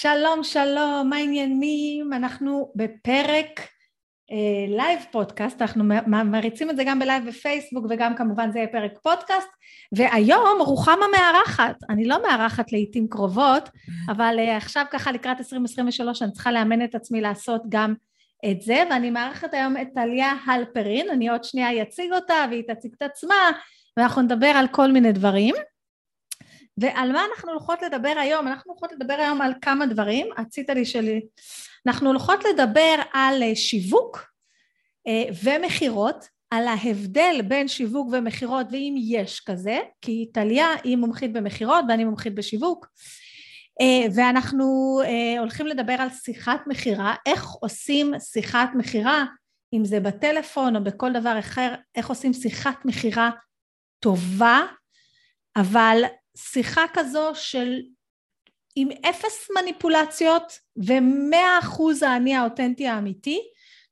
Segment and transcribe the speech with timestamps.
[0.00, 2.12] שלום, שלום, מה העניינים?
[2.12, 3.60] אנחנו בפרק
[4.68, 8.98] לייב אה, פודקאסט, אנחנו מריצים את זה גם בלייב בפייסבוק וגם כמובן זה יהיה פרק
[9.02, 9.48] פודקאסט,
[9.92, 13.68] והיום רוחמה מארחת, אני לא מארחת לעיתים קרובות,
[14.08, 17.94] אבל אה, עכשיו ככה לקראת 2023 אני צריכה לאמן את עצמי לעשות גם
[18.50, 22.92] את זה, ואני מארחת היום את טליה הלפרין, אני עוד שנייה אציג אותה והיא תציג
[22.96, 23.50] את עצמה,
[23.96, 25.54] ואנחנו נדבר על כל מיני דברים.
[26.78, 28.48] ועל מה אנחנו הולכות לדבר היום?
[28.48, 31.20] אנחנו הולכות לדבר היום על כמה דברים, עשית לי שלי.
[31.86, 34.32] אנחנו הולכות לדבר על אה, שיווק
[35.06, 41.84] אה, ומכירות, על ההבדל בין שיווק ומכירות ואם יש כזה, כי טליה היא מומחית במכירות
[41.88, 42.86] ואני מומחית בשיווק,
[43.80, 44.98] אה, ואנחנו
[45.38, 49.24] הולכים לדבר על שיחת מכירה, איך עושים שיחת מכירה,
[49.72, 53.30] אם זה בטלפון או בכל דבר אחר, איך עושים שיחת מכירה
[54.00, 54.60] טובה,
[55.56, 56.02] אבל
[56.36, 57.80] שיחה כזו של
[58.76, 63.40] עם אפס מניפולציות ומאה אחוז האני האותנטי האמיתי,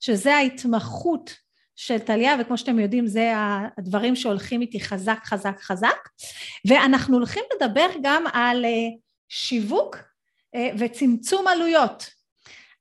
[0.00, 1.34] שזה ההתמחות
[1.76, 3.32] של טליה, וכמו שאתם יודעים זה
[3.78, 6.08] הדברים שהולכים איתי חזק חזק חזק,
[6.68, 8.70] ואנחנו הולכים לדבר גם על אה,
[9.28, 9.96] שיווק
[10.54, 12.10] אה, וצמצום עלויות.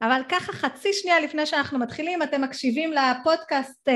[0.01, 3.89] אבל ככה חצי שנייה לפני שאנחנו מתחילים, אתם מקשיבים לפודקאסט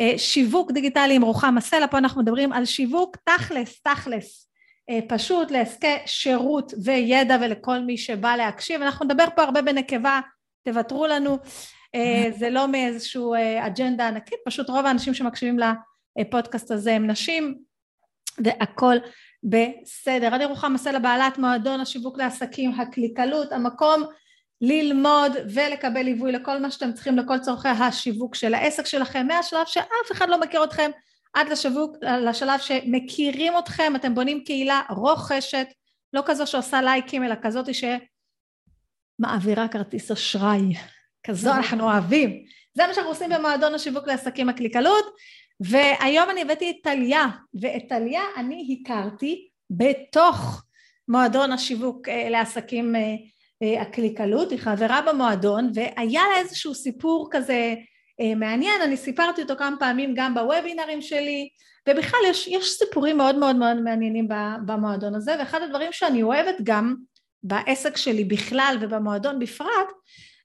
[0.00, 4.48] אה, שיווק דיגיטלי עם רוחמה סלע, פה אנחנו מדברים על שיווק תכלס, תכלס.
[4.90, 8.82] אה, פשוט לעסקי שירות וידע ולכל מי שבא להקשיב.
[8.82, 10.20] אנחנו נדבר פה הרבה בנקבה,
[10.64, 11.38] תוותרו לנו,
[11.94, 15.58] אה, זה לא מאיזשהו אה, אג'נדה ענקית, פשוט רוב האנשים שמקשיבים
[16.20, 17.58] לפודקאסט הזה הם נשים
[18.44, 18.96] והכל
[19.42, 20.34] בסדר.
[20.34, 24.02] אני רוחמה סלע בעלת מועדון השיווק לעסקים, הקליקלות, המקום
[24.60, 30.12] ללמוד ולקבל ליווי לכל מה שאתם צריכים לכל צורכי השיווק של העסק שלכם מהשלב שאף
[30.12, 30.90] אחד לא מכיר אתכם
[31.34, 35.66] עד לשווק, לשלב שמכירים אתכם, אתם בונים קהילה רוכשת,
[36.12, 37.66] לא כזו שעושה לייקים, אלא כזאת
[39.20, 40.74] שמעבירה כרטיס אשראי.
[41.26, 42.44] כזו אנחנו אוהבים.
[42.74, 45.04] זה מה שאנחנו עושים במועדון השיווק לעסקים הקליקלות,
[45.60, 47.26] והיום אני הבאתי את טליה,
[47.60, 50.64] ואת טליה אני הכרתי בתוך
[51.08, 53.00] מועדון השיווק אה, לעסקים אה,
[53.62, 57.74] אה, הקליקלות, היא חברה במועדון, והיה לה איזשהו סיפור כזה
[58.36, 61.48] מעניין, אני סיפרתי אותו כמה פעמים גם בוובינרים שלי,
[61.88, 64.28] ובכלל יש, יש סיפורים מאוד מאוד מאוד מעניינים
[64.66, 66.94] במועדון הזה, ואחד הדברים שאני אוהבת גם
[67.42, 69.88] בעסק שלי בכלל ובמועדון בפרט,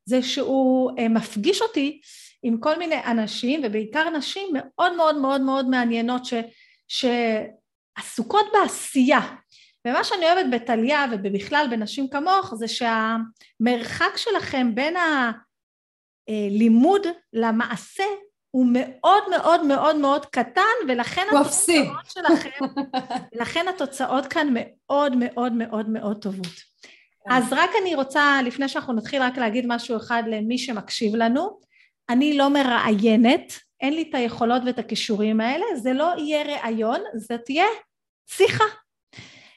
[0.05, 2.01] זה שהוא אה, מפגיש אותי
[2.43, 6.33] עם כל מיני אנשים, ובעיקר נשים מאוד מאוד מאוד מאוד מעניינות ש,
[6.87, 9.35] שעסוקות בעשייה.
[9.87, 15.31] ומה שאני אוהבת בטליה ובכלל בנשים כמוך זה שהמרחק שלכם בין ה...
[16.49, 17.01] לימוד
[17.33, 18.03] למעשה
[18.51, 22.65] הוא מאוד מאוד מאוד מאוד קטן ולכן התוצאות שלכם,
[23.41, 26.45] לכן התוצאות כאן מאוד מאוד מאוד מאוד טובות.
[26.45, 27.31] כן.
[27.31, 31.59] אז רק אני רוצה לפני שאנחנו נתחיל רק להגיד משהו אחד למי שמקשיב לנו,
[32.09, 37.37] אני לא מראיינת, אין לי את היכולות ואת הכישורים האלה, זה לא יהיה ראיון, זה
[37.37, 37.65] תהיה
[38.29, 38.63] שיחה.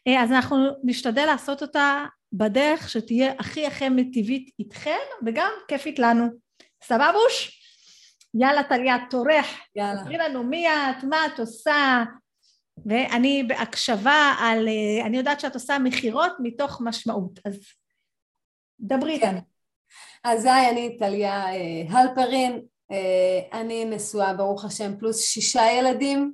[0.06, 6.26] אה, אז אנחנו נשתדל לעשות אותה בדרך שתהיה הכי הכי מטיבית איתכם וגם כיפית לנו.
[6.82, 7.62] סבבוש?
[8.34, 9.46] יאללה טליה, טורח.
[9.76, 10.04] יאללה.
[10.04, 12.04] תראי לנו מי את, מה את עושה,
[12.86, 17.60] ואני בהקשבה על, אה, אני יודעת שאת עושה מכירות מתוך משמעות, אז
[18.80, 19.38] דברי כן.
[20.24, 26.32] אז היי, אני טליה אה, הלפרין, אה, אני נשואה ברוך השם פלוס שישה ילדים,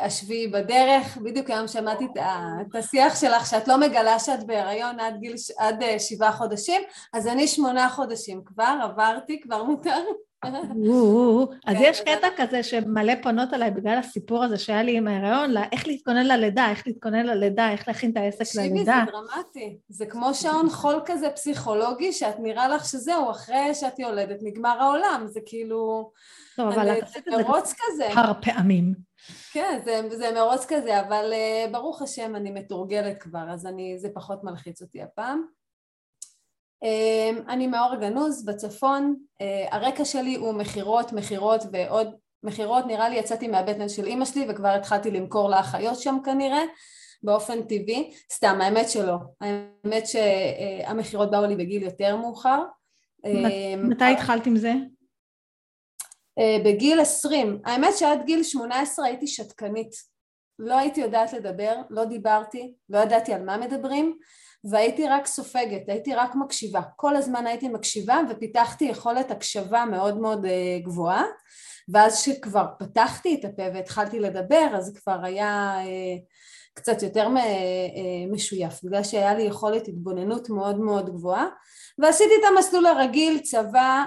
[0.00, 5.34] השביעי בדרך, בדיוק היום שמעתי את השיח שלך שאת לא מגלה שאת בהיריון עד גיל,
[5.58, 9.98] עד אה, שבעה חודשים, אז אני שמונה חודשים כבר, עברתי, כבר מותר.
[11.66, 15.54] אז כן, יש קטע כזה שמלא פונות עליי בגלל הסיפור הזה שהיה לי עם ההיריון,
[15.72, 18.74] איך להתכונן ללידה, איך להתכונן ללידה, איך להכין את העסק ללידה.
[18.74, 19.76] תקשיבי, זה דרמטי.
[19.88, 25.24] זה כמו שעון חול כזה פסיכולוגי, שאת נראה לך שזהו, אחרי שאת יולדת נגמר העולם,
[25.26, 26.10] זה כאילו...
[26.56, 29.11] טוב, אבל את עשית את זה כמה פעמים.
[29.52, 34.08] כן, זה, זה מרוץ כזה, אבל uh, ברוך השם אני מתורגלת כבר, אז אני, זה
[34.14, 35.42] פחות מלחיץ אותי הפעם.
[36.84, 43.16] Uh, אני מאור גנוז בצפון, uh, הרקע שלי הוא מכירות, מכירות ועוד מכירות, נראה לי
[43.16, 46.62] יצאתי מהבטן של אימא שלי וכבר התחלתי למכור לאחיות שם כנראה,
[47.22, 52.62] באופן טבעי, סתם, האמת שלא, האמת שהמכירות באו לי בגיל יותר מאוחר.
[53.78, 54.72] מתי התחלת עם זה?
[56.38, 59.90] אה, בגיל עשרים, האמת שעד גיל שמונה עשרה הייתי שתקנית,
[60.58, 64.18] לא הייתי יודעת לדבר, לא דיברתי, לא ידעתי על מה מדברים
[64.64, 70.46] והייתי רק סופגת, הייתי רק מקשיבה, כל הזמן הייתי מקשיבה ופיתחתי יכולת הקשבה מאוד מאוד
[70.46, 71.24] אה, גבוהה.
[71.88, 76.16] ואז שכבר פתחתי את הפה והתחלתי לדבר אז כבר היה, אה,
[76.74, 77.28] קצת יותר
[78.32, 81.46] משויף, בגלל שהיה לי יכולת התבוננות מאוד מאוד גבוהה
[81.98, 84.04] ועשיתי את המסלול הרגיל, צבא,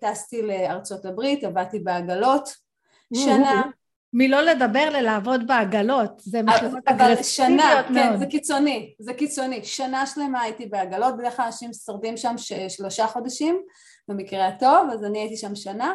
[0.00, 2.48] טסתי לארצות הברית, עבדתי בעגלות,
[3.14, 3.62] שנה
[4.12, 7.94] מלא לדבר ללעבוד בעגלות, זה מכירות אגרסיביות מאוד.
[7.94, 9.64] כן, זה קיצוני, זה קיצוני.
[9.64, 12.34] שנה שלמה הייתי בעגלות, בדרך כלל אנשים שורדים שם
[12.68, 13.62] שלושה חודשים,
[14.08, 15.94] במקרה הטוב, אז אני הייתי שם שנה.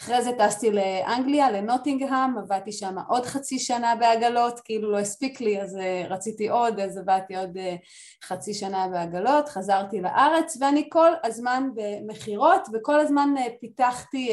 [0.00, 5.62] אחרי זה טסתי לאנגליה, לנוטינגהם, עבדתי שם עוד חצי שנה בעגלות, כאילו לא הספיק לי,
[5.62, 7.76] אז אה, רציתי עוד, אז עבדתי עוד אה,
[8.24, 14.32] חצי שנה בעגלות, חזרתי לארץ, ואני כל הזמן במכירות, וכל הזמן אה, פיתחתי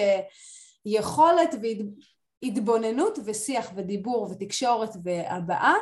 [0.86, 1.56] יכולת
[2.44, 5.76] התבוננות ושיח ודיבור ותקשורת והבעה.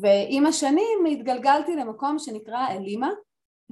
[0.00, 3.10] ועם השנים התגלגלתי למקום שנקרא אלימה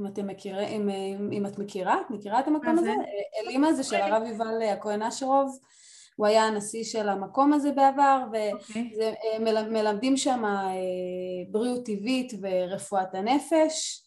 [0.00, 2.92] אם אתם מכירים, אם, אם את מכירה, מכירה את המקום הזה?
[3.36, 5.58] אלימה זה של הרב יובל הכהן אשרוב,
[6.16, 8.24] הוא היה הנשיא של המקום הזה בעבר
[9.38, 10.16] ומלמדים אוקיי.
[10.16, 10.70] שם אה,
[11.50, 14.06] בריאות טבעית ורפואת הנפש.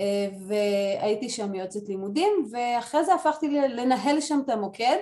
[0.00, 4.96] אה, והייתי שם יועצת לימודים ואחרי זה הפכתי לנהל שם את המוקד.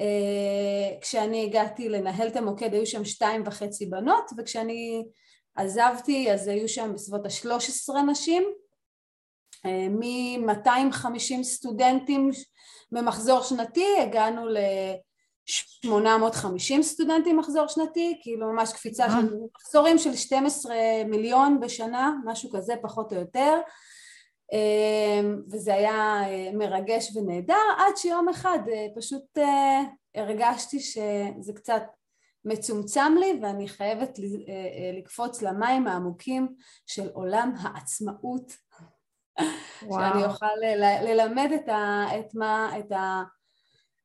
[0.00, 5.04] אה, כשאני הגעתי לנהל את המוקד היו שם שתיים וחצי בנות וכשאני
[5.54, 8.42] עזבתי אז היו שם בסביבות השלוש עשרה נשים.
[8.42, 8.48] אה,
[9.66, 12.30] מ-250 סטודנטים
[12.92, 20.74] במחזור שנתי הגענו ל-850 סטודנטים מחזור שנתי, כאילו ממש קפיצה של מחזורים של 12
[21.06, 23.60] מיליון בשנה, משהו כזה פחות או יותר
[24.52, 29.80] אמ, וזה היה אה, מרגש ונהדר עד שיום אחד אה, פשוט אה,
[30.14, 31.82] הרגשתי שזה קצת
[32.44, 34.18] מצומצם לי ואני חייבת
[34.98, 36.48] לקפוץ למים העמוקים
[36.86, 38.52] של עולם העצמאות.
[39.80, 40.46] שאני אוכל
[41.02, 43.22] ללמד את, ה, את, מה, את, ה,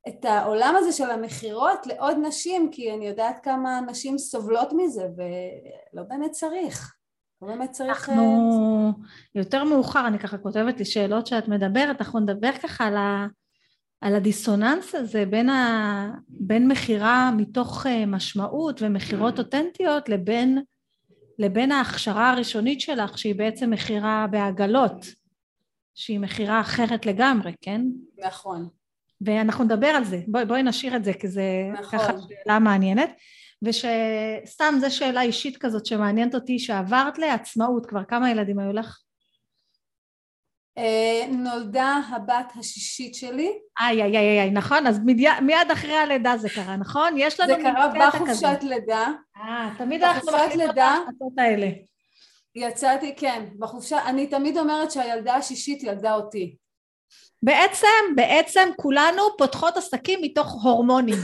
[0.08, 6.04] את העולם הזה של המכירות לעוד נשים כי אני יודעת כמה נשים סובלות מזה ולא
[6.04, 6.96] באמת צריך.
[7.42, 8.10] לא באמת צריך...
[8.10, 8.94] אנחנו
[9.36, 13.28] יותר מאוחר, אני ככה כותבת לי שאלות שאת מדברת, אנחנו נדבר ככה על, ה,
[14.02, 20.62] על הדיסוננס הזה בין, ה, בין מכירה מתוך אה, משמעות ומכירות אותנטיות לבין,
[21.40, 25.06] לבין ההכשרה הראשונית שלך שהיא בעצם מכירה בעגלות,
[25.96, 27.82] שהיא מכירה אחרת לגמרי, כן?
[28.26, 28.70] נכון.
[29.22, 31.44] ואנחנו נדבר על זה, בואי, בואי נשאיר את זה כי זה
[31.74, 32.00] נכון.
[32.00, 33.10] ככה שאלה מעניינת.
[33.62, 39.00] ושסתם זו שאלה אישית כזאת שמעניינת אותי, שעברת לעצמאות, כבר כמה ילדים היו לך?
[40.80, 43.52] Uh, נולדה הבת השישית שלי.
[43.80, 44.88] איי איי איי איי, נכון?
[44.88, 47.14] אז מיד, מיד אחרי הלידה זה קרה, נכון?
[47.18, 49.08] יש לנו זה קרה בחופשת לידה.
[49.38, 51.68] אה, תמיד אנחנו מחליטות את ההחלטות האלה.
[52.56, 56.56] יצאתי, כן, בחופשה, אני תמיד אומרת שהילדה השישית ילדה אותי.
[57.44, 61.20] בעצם, בעצם כולנו פותחות עסקים מתוך הורמונים.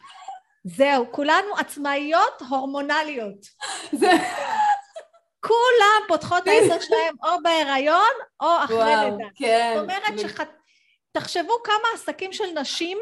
[0.76, 3.46] זהו, כולנו עצמאיות הורמונליות.
[3.92, 4.10] זה...
[5.40, 9.28] כולם פותחות העשר שלהם או בהיריון או אחרי לידה.
[9.34, 9.72] כן.
[9.74, 10.52] זאת אומרת שתחשבו
[11.12, 12.98] תחשבו כמה עסקים של נשים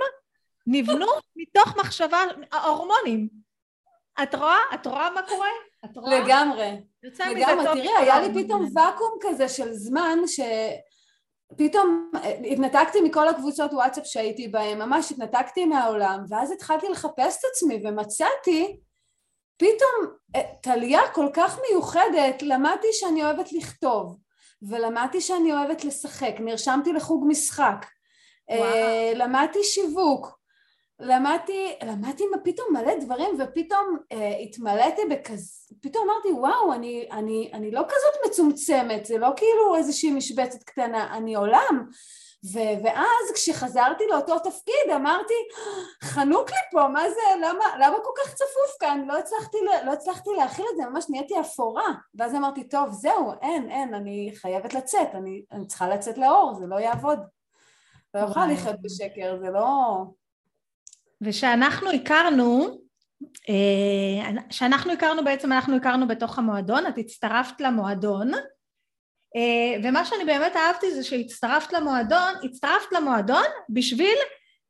[0.66, 1.06] נבנו
[1.36, 2.18] מתוך מחשבה,
[2.52, 3.28] ההורמונים.
[4.22, 4.58] את רואה?
[4.74, 5.48] את רואה מה קורה?
[5.84, 6.18] את רואה?
[6.20, 6.70] לגמרי.
[7.02, 7.64] לגמרי.
[7.64, 10.40] תראי, היה לי פתאום ואקום כזה של זמן ש...
[11.58, 17.44] פתאום אה, התנתקתי מכל הקבוצות וואטסאפ שהייתי בהן, ממש התנתקתי מהעולם, ואז התחלתי לחפש את
[17.50, 18.76] עצמי ומצאתי
[19.56, 24.16] פתאום אה, טליה כל כך מיוחדת, למדתי שאני אוהבת לכתוב,
[24.62, 27.86] ולמדתי שאני אוהבת לשחק, נרשמתי לחוג משחק,
[28.50, 29.24] אה, וואו.
[29.24, 30.38] למדתי שיווק,
[31.00, 37.70] למדתי, למדתי פתאום מלא דברים ופתאום אה, התמלאתי בכזה, פתאום אמרתי וואו אני, אני, אני
[37.70, 41.86] לא כזאת מצומצמת, זה לא כאילו איזושהי משבצת קטנה, אני עולם
[42.52, 45.34] ו- ואז כשחזרתי לאותו תפקיד אמרתי
[46.04, 50.30] חנוק לי פה, מה זה, למה, למה כל כך צפוף כאן, לא הצלחתי, לא הצלחתי
[50.36, 51.86] להכיל את זה, ממש נהייתי אפורה.
[52.14, 56.66] ואז אמרתי טוב זהו, אין, אין, אני חייבת לצאת, אני, אני צריכה לצאת לאור, זה
[56.66, 57.18] לא יעבוד.
[58.14, 60.04] לא יכולה לחיות בשקר, זה לא...
[61.20, 62.78] ושאנחנו הכרנו,
[64.50, 68.32] שאנחנו הכרנו בעצם אנחנו הכרנו בתוך המועדון, את הצטרפת למועדון
[69.84, 74.16] ומה שאני באמת אהבתי זה שהצטרפת למועדון, הצטרפת למועדון בשביל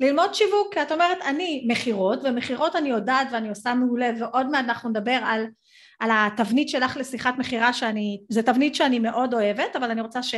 [0.01, 4.65] ללמוד שיווק, כי את אומרת אני מכירות ומכירות אני יודעת ואני עושה מעולה ועוד מעט
[4.65, 5.47] אנחנו נדבר על,
[6.01, 10.35] על התבנית שלך לשיחת מכירה שאני, זה תבנית שאני מאוד אוהבת אבל אני רוצה ש,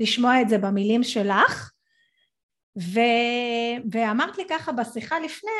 [0.00, 1.70] לשמוע את זה במילים שלך.
[2.78, 3.00] ו...
[3.92, 5.50] ואמרת לי ככה בשיחה לפני,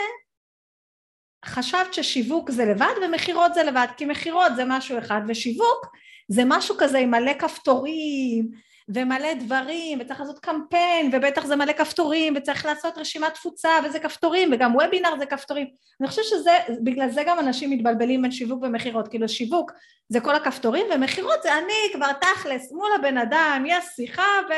[1.44, 5.87] חשבת ששיווק זה לבד ומכירות זה לבד, כי מכירות זה משהו אחד ושיווק
[6.29, 8.50] זה משהו כזה עם מלא כפתורים
[8.88, 14.50] ומלא דברים, וצריך לעשות קמפיין, ובטח זה מלא כפתורים, וצריך לעשות רשימת תפוצה, וזה כפתורים,
[14.52, 15.67] וגם וובינר זה כפתורים.
[16.00, 19.73] אני חושבת שזה, בגלל זה גם אנשים מתבלבלים בין שיווק ומכירות, כאילו שיווק
[20.09, 24.52] זה כל הכפתורים, ומכירות זה אני כבר תכלס מול הבן אדם, יש שיחה, ו,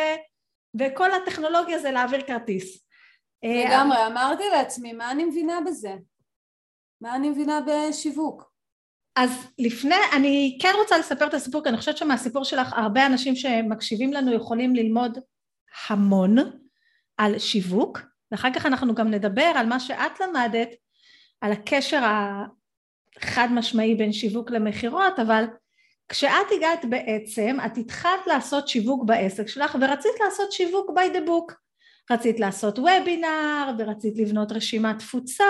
[0.80, 2.84] וכל הטכנולוגיה זה להעביר כרטיס.
[3.44, 5.94] אה, לגמרי, אמרתי לעצמי, מה אני מבינה בזה?
[7.00, 8.53] מה אני מבינה בשיווק?
[9.16, 13.36] אז לפני, אני כן רוצה לספר את הסיפור, כי אני חושבת שמהסיפור שלך הרבה אנשים
[13.36, 15.18] שמקשיבים לנו יכולים ללמוד
[15.88, 16.36] המון
[17.16, 18.00] על שיווק,
[18.32, 20.68] ואחר כך אנחנו גם נדבר על מה שאת למדת,
[21.40, 22.02] על הקשר
[23.16, 25.44] החד משמעי בין שיווק למכירות, אבל
[26.08, 31.54] כשאת הגעת בעצם, את התחלת לעשות שיווק בעסק שלך ורצית לעשות שיווק by the book.
[32.10, 35.44] רצית לעשות וובינר ורצית לבנות רשימת תפוצה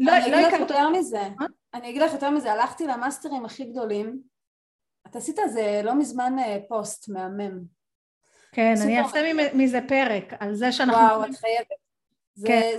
[0.00, 1.28] ולא אני אגיד לך יותר מזה,
[1.74, 4.20] אני אגיד לך יותר מזה, הלכתי למאסטרים הכי גדולים,
[5.06, 7.64] את עשית על זה לא מזמן אה, פוסט מהמם.
[8.52, 11.02] כן, אני אעשה מזה פרק, על זה שאנחנו...
[11.02, 11.66] וואו, את חייבת.
[12.46, 12.78] כן.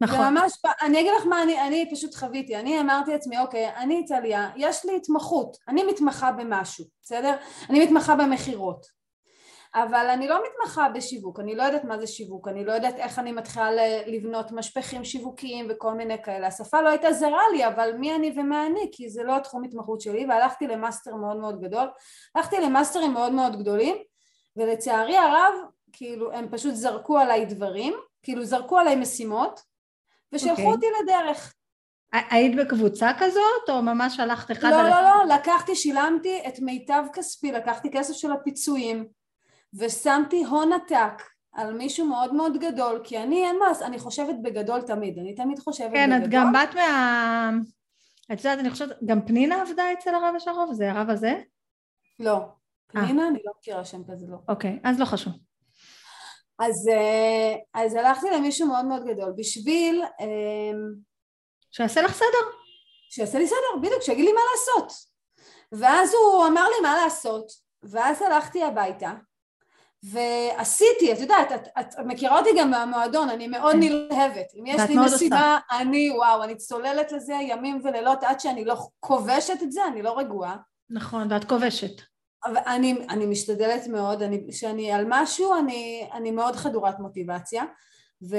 [0.00, 0.18] נכון.
[0.18, 0.52] זה ממש,
[0.82, 4.84] אני אגיד לך מה אני, אני פשוט חוויתי, אני אמרתי לעצמי, אוקיי, אני טליה, יש
[4.84, 7.36] לי התמחות, אני מתמחה במשהו, בסדר?
[7.70, 8.97] אני מתמחה במכירות.
[9.74, 13.18] אבל אני לא מתמחה בשיווק, אני לא יודעת מה זה שיווק, אני לא יודעת איך
[13.18, 13.70] אני מתחילה
[14.06, 16.46] לבנות משפכים שיווקיים וכל מיני כאלה.
[16.46, 20.00] השפה לא הייתה זרה לי, אבל מי אני ומה אני, כי זה לא התחום התמחות
[20.00, 21.88] שלי, והלכתי למאסטר מאוד מאוד גדול.
[22.34, 23.96] הלכתי למאסטרים מאוד מאוד גדולים,
[24.56, 25.54] ולצערי הרב,
[25.92, 29.60] כאילו, הם פשוט זרקו עליי דברים, כאילו זרקו עליי משימות,
[30.32, 30.60] ושלחו okay.
[30.60, 30.72] אוקיי.
[30.72, 31.54] אותי לדרך.
[32.12, 34.90] היית בקבוצה כזאת, או ממש הלכת אחד לא, על...
[34.90, 39.08] לא, לא, לא, לקחתי, שילמתי את מיטב כספי, לקחתי כסף של הפיצויים,
[39.74, 41.22] ושמתי הון עתק
[41.52, 45.58] על מישהו מאוד מאוד גדול, כי אני אין מה, אני חושבת בגדול תמיד, אני תמיד
[45.58, 46.18] חושבת כן, בגדול.
[46.18, 47.50] כן, את גם באת מה...
[48.32, 50.72] את יודעת, אני חושבת, גם פנינה עבדה אצל הרב השרוב?
[50.72, 51.32] זה הרב הזה?
[52.20, 52.36] לא.
[52.36, 52.46] אה.
[52.86, 53.28] פנינה, 아.
[53.28, 54.36] אני לא מכירה שם כזה, לא.
[54.48, 55.32] אוקיי, אז לא חשוב.
[56.58, 60.02] אז, אה, אז הלכתי למישהו מאוד מאוד גדול בשביל...
[60.20, 60.94] אמ,
[61.70, 62.58] שיעשה לך סדר.
[63.10, 64.92] שיעשה לי סדר, בדיוק, שיגיד לי מה לעשות.
[65.72, 69.12] ואז הוא אמר לי מה לעשות, ואז הלכתי הביתה,
[70.02, 73.80] ועשיתי, את יודעת, את, את, מכירה אותי גם מהמועדון, אני מאוד כן.
[73.80, 74.46] נלהבת.
[74.54, 79.62] אם יש לי משימה, אני, וואו, אני צוללת לזה ימים ולילות עד שאני לא כובשת
[79.62, 80.56] את זה, אני לא רגועה.
[80.90, 82.02] נכון, ואת כובשת.
[82.46, 87.64] אני, אני משתדלת מאוד, כשאני על משהו, אני, אני מאוד חדורת מוטיבציה,
[88.30, 88.36] ו,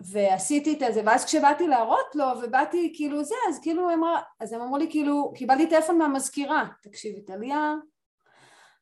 [0.00, 4.60] ועשיתי את זה, ואז כשבאתי להראות לו, ובאתי כאילו זה, אז כאילו אמרה, אז הם
[4.60, 7.74] אמרו לי כאילו, קיבלתי טלפון מהמזכירה, תקשיבי טליה,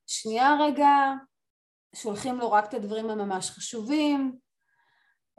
[0.06, 0.88] שנייה רגע,
[1.94, 4.36] שולחים לו רק את הדברים הממש חשובים,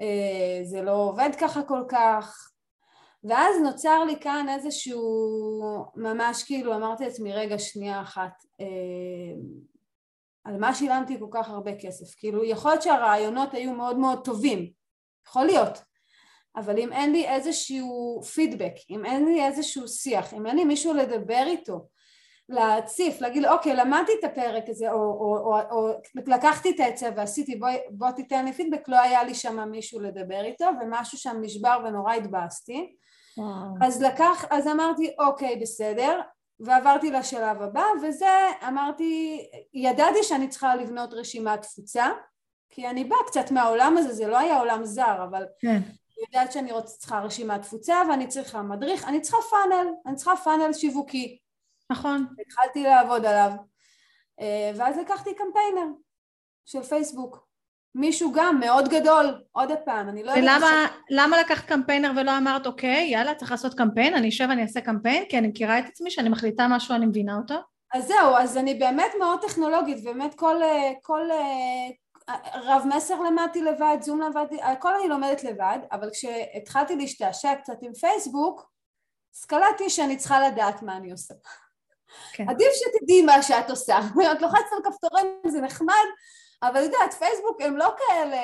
[0.01, 2.51] אה, זה לא עובד ככה כל כך,
[3.23, 5.01] ואז נוצר לי כאן איזשהו,
[5.95, 8.65] ממש כאילו אמרתי לעצמי רגע שנייה אחת, אה,
[10.43, 14.71] על מה שילמתי כל כך הרבה כסף, כאילו יכול להיות שהרעיונות היו מאוד מאוד טובים,
[15.27, 15.81] יכול להיות,
[16.55, 20.93] אבל אם אין לי איזשהו פידבק, אם אין לי איזשהו שיח, אם אין לי מישהו
[20.93, 21.87] לדבר איתו,
[22.51, 27.55] להציף, להגיד אוקיי למדתי את הפרק הזה או, או, או, או לקחתי את העצה ועשיתי
[27.55, 28.89] בוא, בוא תיתן לי פידבק.
[28.89, 32.95] לא היה לי שם מישהו לדבר איתו ומשהו שם נשבר ונורא התבאסתי.
[33.81, 36.21] אז לקח, אז אמרתי אוקיי בסדר.
[36.63, 38.29] ועברתי לשלב הבא וזה
[38.67, 39.41] אמרתי
[39.73, 42.05] ידעתי שאני צריכה לבנות רשימת תפוצה
[42.69, 45.81] כי אני באה קצת מהעולם הזה זה לא היה עולם זר אבל כן.
[46.27, 50.73] יודעת שאני רוצה, צריכה רשימת תפוצה ואני צריכה מדריך, אני צריכה פאנל, אני צריכה פאנל
[50.73, 51.37] שיווקי
[51.91, 52.25] נכון.
[52.47, 53.51] התחלתי לעבוד עליו,
[54.41, 55.91] אה, ואז לקחתי קמפיינר
[56.65, 57.51] של פייסבוק.
[57.95, 60.61] מישהו גם מאוד גדול, עוד פעם, אני לא יודעת...
[61.09, 61.39] ולמה ש...
[61.39, 65.37] לקחת קמפיינר ולא אמרת, אוקיי, יאללה, צריך לעשות קמפיין, אני אשב ואני אעשה קמפיין, כי
[65.37, 67.55] אני מכירה את עצמי, שאני מחליטה משהו, אני מבינה אותו?
[67.93, 73.61] אז זהו, אז אני באמת מאוד טכנולוגית, באמת כל, אה, כל אה, רב מסר למדתי
[73.61, 78.71] לבד, זום למדתי, הכל אני לומדת לבד, אבל כשהתחלתי להשתעשע קצת עם פייסבוק,
[79.35, 81.33] אז קלטתי שאני צריכה לדעת מה אני עושה.
[82.33, 82.49] כן.
[82.49, 83.99] עדיף שתדעי מה שאת עושה.
[84.31, 86.05] את לוחצת על כפתורים זה נחמד,
[86.63, 88.37] אבל יודעת, פייסבוק הם לא כאלה,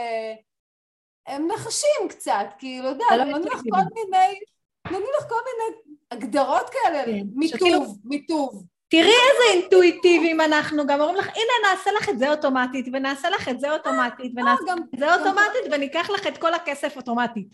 [1.28, 4.40] הם נחשים קצת, כאילו, יודעת, לא נותנים לך כל מיני,
[4.86, 5.82] נותנים לך כל מיני
[6.12, 7.28] הגדרות כאלה, כן.
[7.36, 8.64] מיטוב, מיטוב.
[8.90, 13.50] תראי איזה אינטואיטיביים אנחנו, גם אומרים לך, הנה נעשה לך את זה אוטומטית, ונעשה לך
[13.50, 17.48] את זה אוטומטית, אה, ונעשה את זה אוטומטית, וניקח לך את כל הכסף אוטומטית.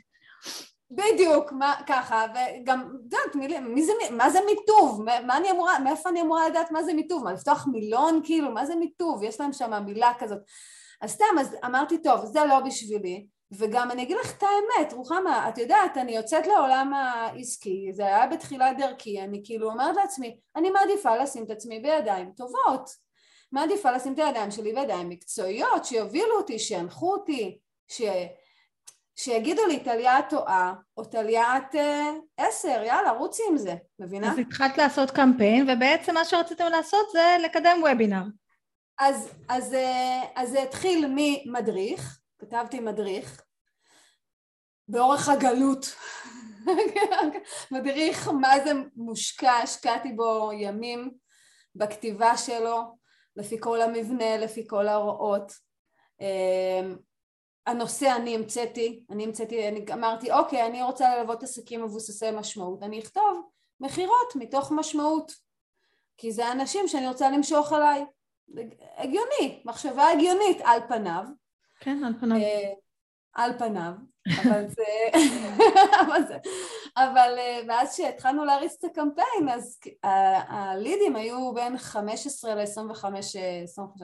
[0.92, 5.04] בדיוק, מה, ככה, וגם, את יודעת, מי זה, מה זה מיטוב?
[5.04, 7.24] מה אני אמורה, מאיפה אני אמורה לדעת מה זה מיטוב?
[7.24, 8.52] מה, לפתוח מילון כאילו?
[8.52, 9.24] מה זה מיטוב?
[9.24, 10.40] יש להם שם מילה כזאת.
[11.02, 15.50] אז סתם, אז אמרתי, טוב, זה לא בשבילי, וגם אני אגיד לך את האמת, רוחמה,
[15.50, 20.70] את יודעת, אני יוצאת לעולם העסקי, זה היה בתחילת דרכי, אני כאילו אומרת לעצמי, אני
[20.70, 22.90] מעדיפה לשים את עצמי בידיים טובות,
[23.52, 28.02] מעדיפה לשים את הידיים שלי בידיים מקצועיות, שיובילו אותי, שינחו אותי, ש...
[29.16, 34.32] שיגידו לי טליה את טועה, או טליה את אה, עשר, יאללה, רוצי עם זה, מבינה?
[34.32, 38.24] אז התחלת לעשות קמפיין, ובעצם מה שרציתם לעשות זה לקדם וובינר.
[39.00, 43.42] אז, אז, אה, אז זה התחיל ממדריך, כתבתי מדריך,
[44.88, 45.96] באורך הגלות,
[47.72, 51.12] מדריך מה זה מושקע, השקעתי בו ימים
[51.76, 52.98] בכתיבה שלו,
[53.36, 55.52] לפי כל המבנה, לפי כל ההוראות.
[57.68, 63.00] הנושא אני המצאתי, אני המצאתי, אני אמרתי אוקיי אני רוצה ללוות עסקים מבוססי משמעות, אני
[63.00, 65.32] אכתוב מכירות מתוך משמעות
[66.18, 68.06] כי זה אנשים שאני רוצה למשוך אליי,
[68.98, 71.24] הגיוני, מחשבה הגיונית על פניו.
[71.80, 72.38] כן, על פניו.
[72.38, 72.74] אה,
[73.34, 73.92] על פניו,
[74.44, 74.84] אבל זה...
[76.02, 76.38] אבל, זה,
[76.98, 79.80] אבל אה, ואז כשהתחלנו להריץ את הקמפיין, אז
[80.48, 83.06] הלידים היו בין 15 ל-25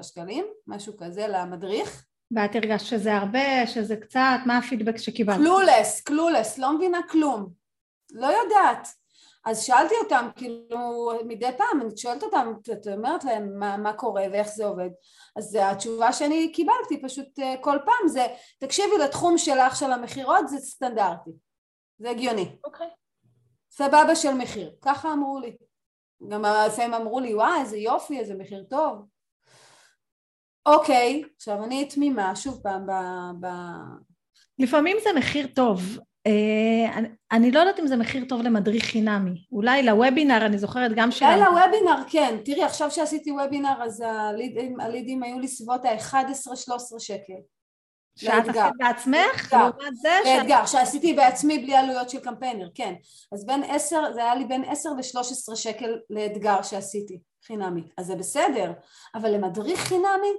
[0.03, 2.05] שקלים, משהו כזה למדריך.
[2.35, 5.37] ואת הרגשת שזה הרבה, שזה קצת, מה הפידבק שקיבלת?
[5.37, 7.49] קלולס, קלולס, לא מבינה כלום.
[8.11, 8.87] לא יודעת.
[9.45, 14.23] אז שאלתי אותם, כאילו, מדי פעם, אני שואלת אותם, את אומרת להם מה, מה קורה
[14.31, 14.89] ואיך זה עובד.
[15.35, 18.27] אז התשובה שאני קיבלתי פשוט אה, כל פעם זה,
[18.59, 21.31] תקשיבי לתחום שלך של המכירות זה סטנדרטי.
[21.99, 22.55] זה הגיוני.
[22.63, 22.87] אוקיי.
[22.87, 22.99] Okay.
[23.71, 24.71] סבבה של מחיר.
[24.81, 25.57] ככה אמרו לי.
[26.27, 29.05] גם לפעמים אמרו לי, וואי, איזה יופי, איזה מחיר טוב.
[30.65, 32.91] אוקיי, עכשיו אני תמימה, שוב פעם, ב...
[33.39, 33.47] ב...
[34.59, 35.99] לפעמים זה מחיר טוב.
[36.27, 39.45] אה, אני, אני לא יודעת אם זה מחיר טוב למדריך חינמי.
[39.51, 41.25] אולי לוובינר, אני זוכרת גם של...
[41.25, 42.37] אולי לוובינר, כן.
[42.45, 47.39] תראי, עכשיו שעשיתי וובינר, אז הלידים, הלידים היו לי סביבות ה-11-13 שקל.
[48.15, 49.53] שאת עשית בעצמך?
[49.53, 52.93] לעומת זה לאתגר, שעשיתי בעצמי בלי עלויות של קמפיינר, כן.
[53.31, 57.81] אז בין 10, זה היה לי בין 10 ל-13 שקל לאתגר שעשיתי, חינמי.
[57.97, 58.71] אז זה בסדר,
[59.15, 60.33] אבל למדריך חינמי,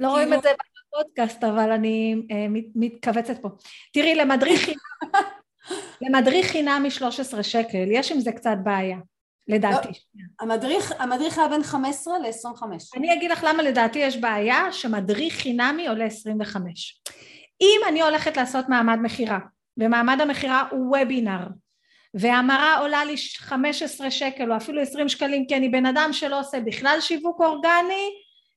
[0.00, 0.50] לא רואים כאילו- את זה
[0.88, 3.48] בפודקאסט, אבל אני אה, מתכווצת פה.
[3.92, 4.78] תראי, למדריך חינם,
[6.02, 8.98] למדריך חינם מ-13 שקל, יש עם זה קצת בעיה,
[9.48, 9.88] לדעתי.
[9.88, 12.62] לא, המדריך, המדריך היה בין 15 ל-25.
[12.96, 17.02] אני אגיד לך למה לדעתי יש בעיה שמדריך חינמי עולה 25.
[17.60, 19.38] אם אני הולכת לעשות מעמד מכירה,
[19.76, 21.46] ומעמד המכירה הוא וובינר,
[22.14, 26.60] והמרה עולה לי 15 שקל או אפילו 20 שקלים כי אני בן אדם שלא עושה
[26.60, 28.10] בכלל שיווק אורגני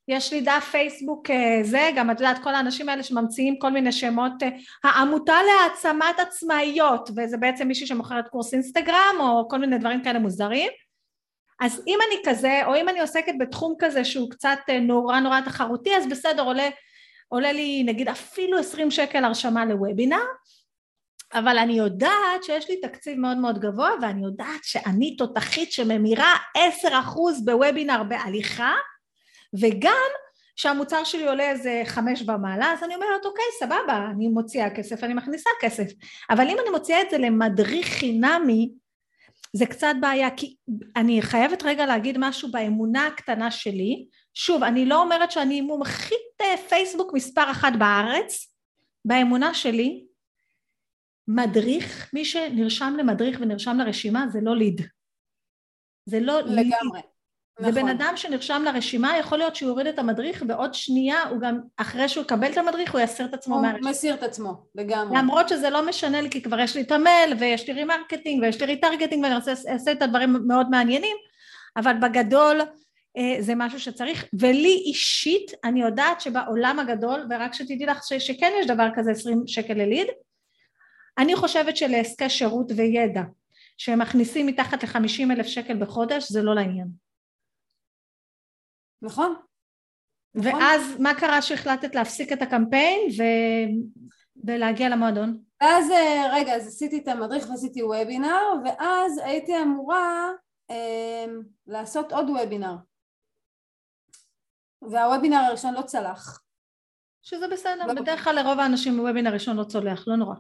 [0.08, 3.92] יש לי דף פייסבוק אה, זה, גם את יודעת כל האנשים האלה שממציאים כל מיני
[3.92, 4.50] שמות, אה,
[4.84, 10.72] העמותה להעצמת עצמאיות, וזה בעצם מישהי שמוכרת קורס אינסטגרם או כל מיני דברים כאלה מוזרים,
[11.62, 15.42] אז אם אני כזה, או אם אני עוסקת בתחום כזה שהוא קצת אה, נורא נורא
[15.42, 16.70] תחרותי, אז בסדר, עולה,
[17.28, 20.24] עולה לי נגיד אפילו עשרים שקל הרשמה לוובינר,
[21.34, 27.00] אבל אני יודעת שיש לי תקציב מאוד מאוד גבוה, ואני יודעת שאני תותחית שממירה עשר
[27.00, 28.74] אחוז בוובינר בהליכה,
[29.60, 30.10] וגם
[30.56, 35.14] שהמוצר שלי עולה איזה חמש ומעלה, אז אני אומרת, אוקיי, סבבה, אני מוציאה כסף, אני
[35.14, 35.92] מכניסה כסף.
[36.30, 38.72] אבל אם אני מוציאה את זה למדריך חינמי,
[39.54, 40.56] זה קצת בעיה, כי
[40.96, 44.08] אני חייבת רגע להגיד משהו באמונה הקטנה שלי.
[44.34, 48.56] שוב, אני לא אומרת שאני מומחית אה, פייסבוק מספר אחת בארץ,
[49.06, 50.06] באמונה שלי,
[51.28, 54.82] מדריך, מי שנרשם למדריך ונרשם לרשימה זה לא ליד.
[56.06, 56.66] זה לא לגמרי.
[56.94, 57.11] ליד.
[57.60, 57.72] נכון.
[57.72, 62.10] ובן אדם שנרשם לרשימה, יכול להיות שהוא יוריד את המדריך, ועוד שנייה, הוא גם, אחרי
[62.10, 63.88] שהוא יקבל את המדריך, הוא יסיר את עצמו מהרשימה.
[63.88, 65.18] הוא מסיר את עצמו, לגמרי.
[65.18, 68.62] למרות שזה לא משנה לי, כי כבר יש לי את המייל, ויש לי remarketing, ויש
[68.62, 71.18] לי retargeting, ואני רוצה לעשות את הדברים מאוד מעניינים,
[71.78, 72.62] אבל בגדול,
[73.18, 78.52] אה, זה משהו שצריך, ולי אישית, אני יודעת שבעולם הגדול, ורק שתדעי לך ש, שכן
[78.60, 80.08] יש דבר כזה 20 שקל לליד,
[81.18, 83.22] אני חושבת שלעסקי שירות וידע,
[83.78, 87.11] שמכניסים מתחת ל-50 אלף שקל בחודש, זה לא לעניין.
[89.02, 89.36] נכון.
[90.36, 90.62] נכון.
[90.62, 93.24] ואז מה קרה שהחלטת להפסיק את הקמפיין ו...
[94.46, 95.42] ולהגיע למועדון?
[95.62, 100.30] ואז אה, רגע אז עשיתי את המדריך ועשיתי וובינר ואז הייתי אמורה
[100.72, 101.26] אה,
[101.68, 102.76] לעשות עוד וובינר
[104.82, 106.42] והוובינר הראשון לא צלח
[107.22, 110.36] שזה בסדר, לא בדרך כלל לרוב האנשים וובינר ראשון לא צולח, לא נורא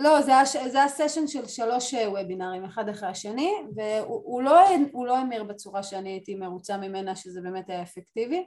[0.00, 4.60] לא, זה היה, זה היה סשן של שלוש אה, וובינרים אחד אחרי השני והוא לא,
[5.06, 8.46] לא המיר בצורה שאני הייתי מרוצה ממנה שזה באמת היה אפקטיבי.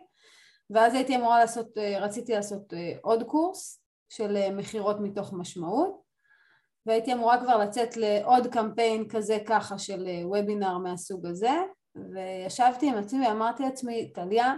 [0.69, 6.01] ואז הייתי אמורה לעשות, אה, רציתי לעשות אה, עוד קורס של מכירות מתוך משמעות.
[6.85, 11.51] והייתי אמורה כבר לצאת לעוד קמפיין כזה ככה של וובינר מהסוג הזה.
[11.95, 14.53] וישבתי עם עצמי ואמרתי לעצמי טליה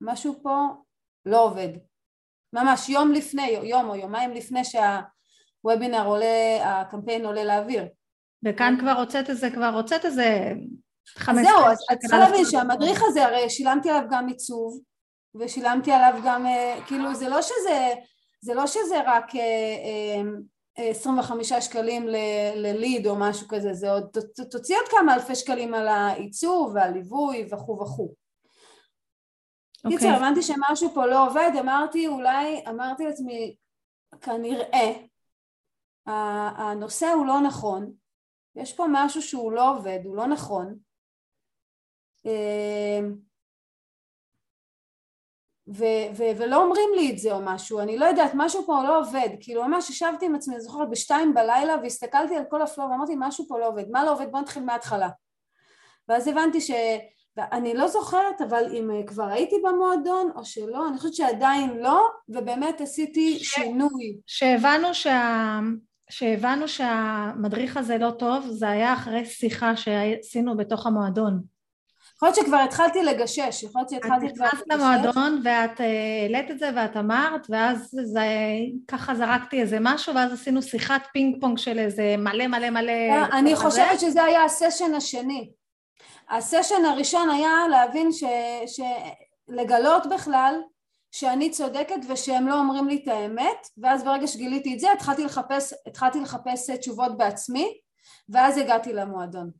[0.00, 0.66] משהו פה
[1.26, 1.68] לא עובד.
[2.52, 4.64] ממש יום לפני, יום או יומיים לפני
[5.62, 7.84] שהוובינר עולה, הקמפיין עולה לאוויר.
[8.44, 10.52] וכאן כבר הוצאת איזה, כבר הוצאת איזה
[11.08, 11.46] חמש...
[11.46, 14.80] זהו, אז את צריכה להבין שהמדריך הזה, הרי שילמתי עליו גם עיצוב,
[15.34, 17.94] ושילמתי עליו גם, אה, כאילו זה לא שזה,
[18.40, 19.26] זה לא שזה רק
[20.76, 22.08] 25 אה, שקלים
[22.54, 24.08] לליד או משהו כזה, זה עוד
[24.50, 28.14] תוציא עוד כמה אלפי שקלים על העיצוב והליווי וכו' וכו'.
[29.86, 29.90] Okay.
[29.90, 33.56] קיצר, הבנתי שמשהו פה לא עובד, אמרתי אולי, אמרתי לעצמי,
[34.20, 34.92] כנראה
[36.56, 37.92] הנושא הוא לא נכון,
[38.56, 40.78] יש פה משהו שהוא לא עובד, הוא לא נכון,
[42.24, 43.14] אמ,
[45.68, 48.98] ו- ו- ולא אומרים לי את זה או משהו, אני לא יודעת, משהו פה לא
[48.98, 53.14] עובד, כאילו ממש ישבתי עם עצמי, אני זוכרת, בשתיים בלילה והסתכלתי על כל הפלואו ואמרתי
[53.18, 54.26] משהו פה לא עובד, מה לא עובד?
[54.30, 55.08] בוא נתחיל מההתחלה.
[56.08, 56.70] ואז הבנתי ש...
[57.52, 62.80] אני לא זוכרת אבל אם כבר הייתי במועדון או שלא, אני חושבת שעדיין לא, ובאמת
[62.80, 63.48] עשיתי ש...
[63.48, 64.18] שינוי.
[64.26, 65.58] שהבנו, שה...
[66.10, 71.40] שהבנו שהמדריך הזה לא טוב, זה היה אחרי שיחה שעשינו בתוך המועדון.
[72.16, 74.60] יכול להיות שכבר התחלתי לגשש, יכול להיות שהתחלתי כבר לגשש.
[74.60, 75.86] את נכנסת למועדון ואת אה,
[76.22, 78.26] העלית את זה ואת אמרת, ואז זה,
[78.88, 82.92] ככה זרקתי איזה משהו, ואז עשינו שיחת פינג פונג של איזה מלא מלא מלא...
[83.32, 85.50] אני חושבת שזה היה הסשן השני.
[86.30, 88.24] הסשן הראשון היה להבין ש...
[88.66, 88.80] ש...
[89.48, 90.54] לגלות בכלל
[91.12, 95.74] שאני צודקת ושהם לא אומרים לי את האמת ואז ברגע שגיליתי את זה התחלתי לחפש,
[95.86, 97.78] התחלתי לחפש תשובות בעצמי
[98.28, 99.50] ואז הגעתי למועדון.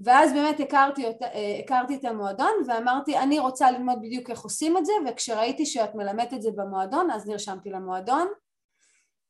[0.00, 4.78] ואז באמת הכרתי, אותה, אה, הכרתי את המועדון ואמרתי אני רוצה ללמוד בדיוק איך עושים
[4.78, 8.28] את זה וכשראיתי שאת מלמדת את זה במועדון אז נרשמתי למועדון.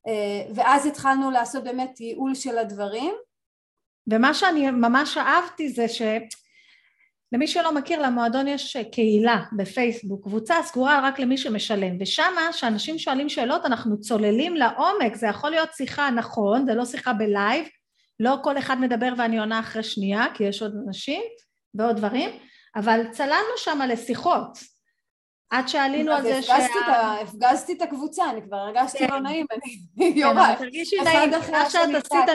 [0.06, 3.14] אה, ואז התחלנו לעשות באמת ייעול של הדברים.
[4.12, 6.02] ומה שאני ממש אהבתי זה ש...
[7.32, 13.28] למי שלא מכיר, למועדון יש קהילה בפייסבוק, קבוצה סגורה רק למי שמשלם, ושמה שאנשים שואלים
[13.28, 17.66] שאלות אנחנו צוללים לעומק, זה יכול להיות שיחה נכון, זה לא שיחה בלייב,
[18.20, 21.22] לא כל אחד מדבר ואני עונה אחרי שנייה, כי יש עוד אנשים
[21.74, 22.30] ועוד דברים,
[22.76, 24.58] אבל צללנו שם לשיחות,
[25.50, 26.56] עד שעלינו על זה שה...
[27.22, 30.54] הפגזתי את הקבוצה, אני כבר הרגשתי לא נעים, אני יורד.
[30.58, 32.28] תרגישי נעים, מה שאת עשית,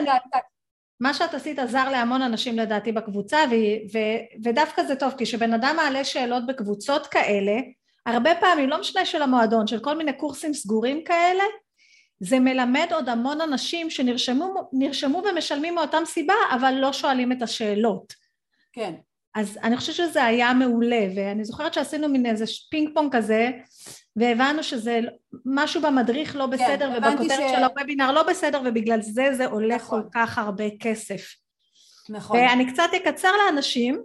[1.00, 3.54] מה שאת עשית עזר להמון אנשים לדעתי בקבוצה ו,
[3.94, 3.98] ו,
[4.44, 7.52] ודווקא זה טוב כי כשבן אדם מעלה שאלות בקבוצות כאלה
[8.06, 11.44] הרבה פעמים לא משנה של המועדון של כל מיני קורסים סגורים כאלה
[12.20, 18.12] זה מלמד עוד המון אנשים שנרשמו ומשלמים מאותם סיבה אבל לא שואלים את השאלות.
[18.72, 18.94] כן.
[19.34, 23.50] אז אני חושבת שזה היה מעולה ואני זוכרת שעשינו מין איזה פינג פונג כזה
[24.16, 25.00] והבנו שזה
[25.44, 27.52] משהו במדריך לא כן, בסדר כן, ובכותרת ש...
[27.56, 30.02] של הוובינר לא בסדר ובגלל זה זה עולה נכון.
[30.02, 31.34] כל כך הרבה כסף.
[32.08, 32.36] נכון.
[32.36, 34.02] ואני קצת אקצר לאנשים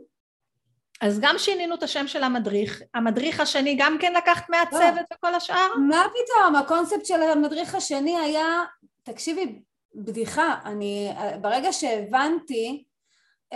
[1.02, 5.16] אז גם שינינו את השם של המדריך, המדריך השני גם כן לקחת מהצוות לא.
[5.18, 5.68] וכל השאר?
[5.90, 8.64] מה פתאום, הקונספט של המדריך השני היה,
[9.04, 9.60] תקשיבי,
[9.96, 12.84] בדיחה, אני, ברגע שהבנתי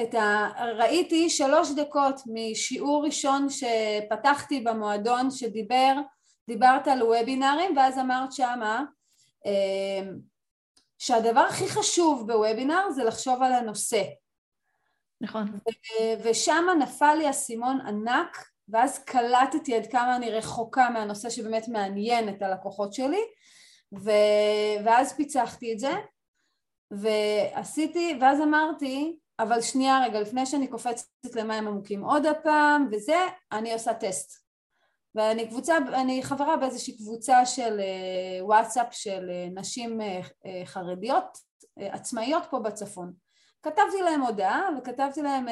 [0.01, 0.49] את ה...
[0.77, 5.93] ראיתי שלוש דקות משיעור ראשון שפתחתי במועדון שדיבר
[6.47, 8.83] דיברת על וובינארים ואז אמרת שמה
[9.45, 10.19] אמ,
[10.97, 14.03] שהדבר הכי חשוב בוובינאר זה לחשוב על הנושא.
[15.21, 15.59] נכון.
[16.23, 18.37] ושם נפל לי אסימון ענק
[18.69, 23.21] ואז קלטתי עד כמה אני רחוקה מהנושא שבאמת מעניין את הלקוחות שלי
[23.93, 24.11] ו...
[24.85, 25.93] ואז פיצחתי את זה
[26.91, 33.73] ועשיתי ואז אמרתי אבל שנייה רגע לפני שאני קופצת למים עמוקים עוד הפעם וזה אני
[33.73, 34.42] עושה טסט
[35.15, 40.21] ואני קבוצה, אני חברה באיזושהי קבוצה של אה, וואטסאפ של אה, נשים אה,
[40.65, 41.37] חרדיות
[41.77, 43.13] עצמאיות פה בצפון.
[43.63, 45.45] כתבתי להם הודעה וכתבתי להם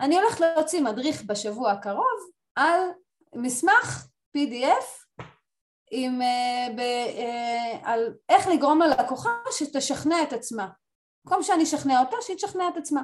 [0.00, 2.80] אני הולכת להוציא מדריך בשבוע הקרוב על
[3.34, 5.18] מסמך PDF
[5.90, 6.20] עם,
[6.76, 6.80] ב,
[7.82, 10.68] על איך לגרום ללקוחה שתשכנע את עצמה.
[11.24, 13.02] במקום שאני אשכנע אותה, שהיא תשכנע את עצמה.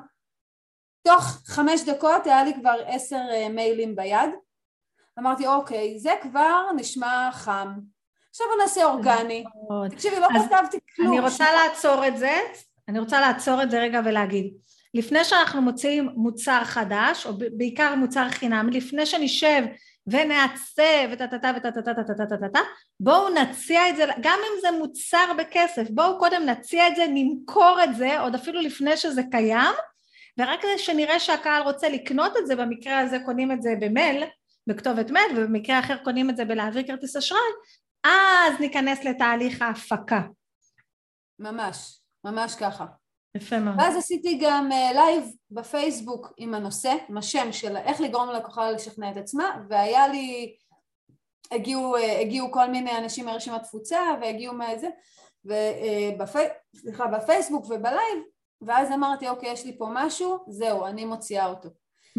[1.02, 4.30] תוך חמש דקות היה לי כבר עשר מיילים ביד
[5.18, 7.68] אמרתי אוקיי זה כבר נשמע חם.
[8.30, 9.44] עכשיו בוא נעשה אורגני.
[9.90, 11.08] תקשיבי לא כתבתי כלום.
[11.08, 12.38] אני רוצה לעצור את זה.
[12.88, 14.54] אני רוצה לעצור את זה רגע ולהגיד
[14.94, 19.62] לפני שאנחנו מוציאים מוצר חדש או בעיקר מוצר חינם לפני שנשב
[20.06, 21.52] ונעצב וטטטה
[22.28, 22.60] טטטה
[23.00, 27.78] בואו נציע את זה גם אם זה מוצר בכסף בואו קודם נציע את זה נמכור
[27.84, 29.74] את זה עוד אפילו לפני שזה קיים
[30.38, 34.24] ורק כדי שנראה שהקהל רוצה לקנות את זה במקרה הזה קונים את זה במייל
[34.68, 37.40] בכתובת מייל ובמקרה אחר קונים את זה בלהעביר כרטיס אשראי
[38.04, 40.20] אז ניכנס לתהליך ההפקה
[41.38, 42.86] ממש, ממש ככה
[43.36, 43.76] יפה מאוד.
[43.78, 49.10] ואז עשיתי גם לייב אה, בפייסבוק עם הנושא, עם השם של איך לגרום ללקוחה לשכנע
[49.10, 50.56] את עצמה, והיה לי
[51.52, 54.88] הגיעו, הגיעו כל מיני אנשים מרשימת תפוצה והגיעו מזה,
[55.44, 56.38] ובפי,
[56.76, 58.18] סליחה, בפייסבוק ובלייב,
[58.62, 61.68] ואז אמרתי, אוקיי, יש לי פה משהו, זהו, אני מוציאה אותו.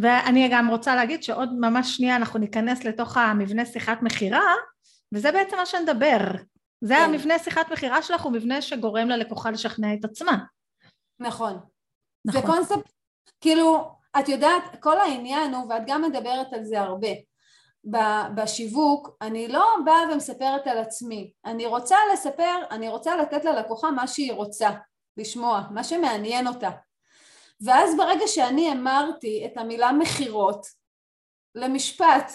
[0.02, 4.54] ואני גם רוצה להגיד שעוד ממש שנייה אנחנו ניכנס לתוך המבנה שיחת מכירה,
[5.14, 6.18] וזה בעצם מה שנדבר.
[6.82, 7.02] זה כן.
[7.02, 10.38] המבנה שיחת מכירה שלך, הוא מבנה שגורם ללקוחה לשכנע את עצמה.
[11.20, 11.60] נכון.
[12.26, 12.42] נכון.
[12.42, 12.92] זה קונספט,
[13.42, 17.08] כאילו, את יודעת, כל העניין הוא, ואת גם מדברת על זה הרבה,
[18.36, 24.08] בשיווק, אני לא באה ומספרת על עצמי, אני רוצה לספר, אני רוצה לתת ללקוחה מה
[24.08, 24.70] שהיא רוצה
[25.18, 26.70] לשמוע, מה שמעניין אותה.
[27.66, 30.66] ואז ברגע שאני אמרתי את המילה מכירות
[31.56, 32.32] למשפט,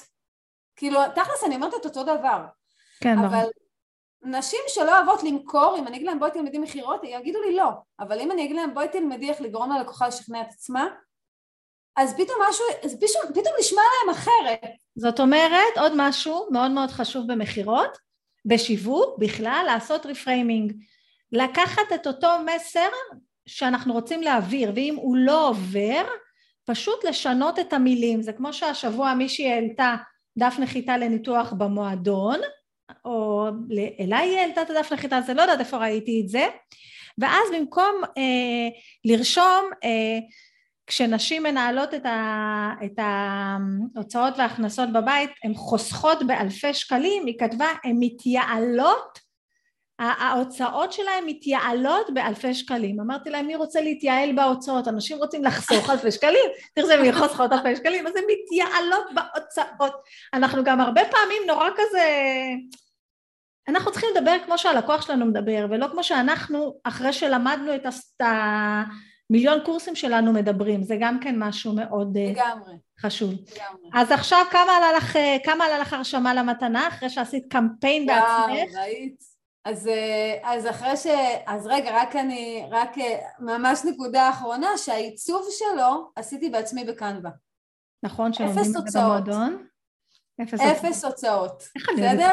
[0.77, 2.45] כאילו תכלס אני אומרת את אותו דבר,
[3.01, 3.51] כן, אבל נכון.
[4.23, 7.69] נשים שלא אוהבות למכור, אם אני אגיד להם בואי תלמדי מכירות, יגידו לי לא,
[8.01, 10.87] אבל אם אני אגיד להם בואי תלמדי איך לגרום ללקוחה לשכנע את עצמה,
[11.97, 14.71] אז פתאום משהו, אז פתאום, פתאום נשמע להם אחרת.
[14.97, 17.99] זאת אומרת, עוד משהו מאוד מאוד חשוב במכירות,
[18.45, 20.73] בשיווק בכלל, לעשות reframing.
[21.33, 22.89] לקחת את אותו מסר
[23.47, 26.03] שאנחנו רוצים להעביר, ואם הוא לא עובר,
[26.65, 28.23] פשוט לשנות את המילים.
[28.23, 29.97] זה כמו שהשבוע מישהי העלתה
[30.39, 32.41] דף נחיתה לניתוח במועדון,
[33.05, 33.47] או
[34.01, 36.47] אליי היא העלתה את הדף נחיתה, אני לא יודעת איפה ראיתי את זה,
[37.19, 38.69] ואז במקום אה,
[39.05, 40.19] לרשום אה,
[40.87, 47.97] כשנשים מנהלות את, ה, את ההוצאות וההכנסות בבית, הן חוסכות באלפי שקלים, היא כתבה, הן
[48.01, 49.24] מתייעלות
[49.99, 53.01] ההוצאות שלהם מתייעלות באלפי שקלים.
[53.01, 54.89] אמרתי להם, מי רוצה להתייעל בהוצאות?
[54.89, 59.93] אנשים רוצים לחסוך אלפי שקלים, תראה, מי חוסכות אלפי שקלים, אז הן מתייעלות בהוצאות.
[60.35, 62.03] אנחנו גם הרבה פעמים נורא כזה...
[63.69, 67.87] אנחנו צריכים לדבר כמו שהלקוח שלנו מדבר, ולא כמו שאנחנו, אחרי שלמדנו את
[68.21, 72.75] המיליון קורסים שלנו מדברים, זה גם כן משהו מאוד אה, לגמרי.
[73.01, 73.31] חשוב.
[73.31, 73.91] לגמרי.
[73.95, 78.21] אז עכשיו כמה עלה לך, אה, כמה עלה לך הרשמה למתנה, אחרי שעשית קמפיין וואו,
[78.21, 78.75] בעצמך?
[78.75, 79.34] וואו, ראית?
[79.65, 81.07] אז, אה, אז אחרי ש...
[81.47, 82.67] אז רגע, רק אני...
[82.71, 87.31] רק אה, ממש נקודה אחרונה, שהעיצוב שלו עשיתי בעצמי בקנבה.
[88.03, 89.67] נכון, שלומדים את זה במועדון?
[90.43, 91.63] אפס, אפס הוצאות.
[91.77, 92.33] איך אני בסדר?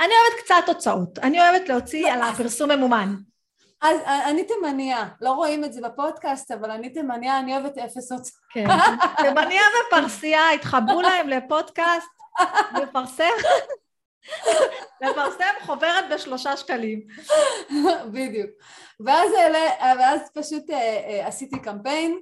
[0.00, 1.18] אני אוהבת קצת הוצאות.
[1.18, 3.14] אני אוהבת להוציא על הפרסום ממומן.
[3.82, 8.12] אז אה, אני תימניה, לא רואים את זה בפודקאסט, אבל אני תימניה, אני אוהבת אפס
[8.12, 8.34] הוצאות.
[8.52, 8.66] כן,
[9.16, 12.08] תימניה ופרסייה התחברו להם לפודקאסט,
[12.82, 13.24] לפרסם.
[15.00, 17.06] לפרסם חוברת בשלושה שקלים.
[18.12, 18.50] בדיוק.
[19.06, 19.30] ואז,
[19.98, 22.20] ואז פשוט אה, אה, עשיתי קמפיין,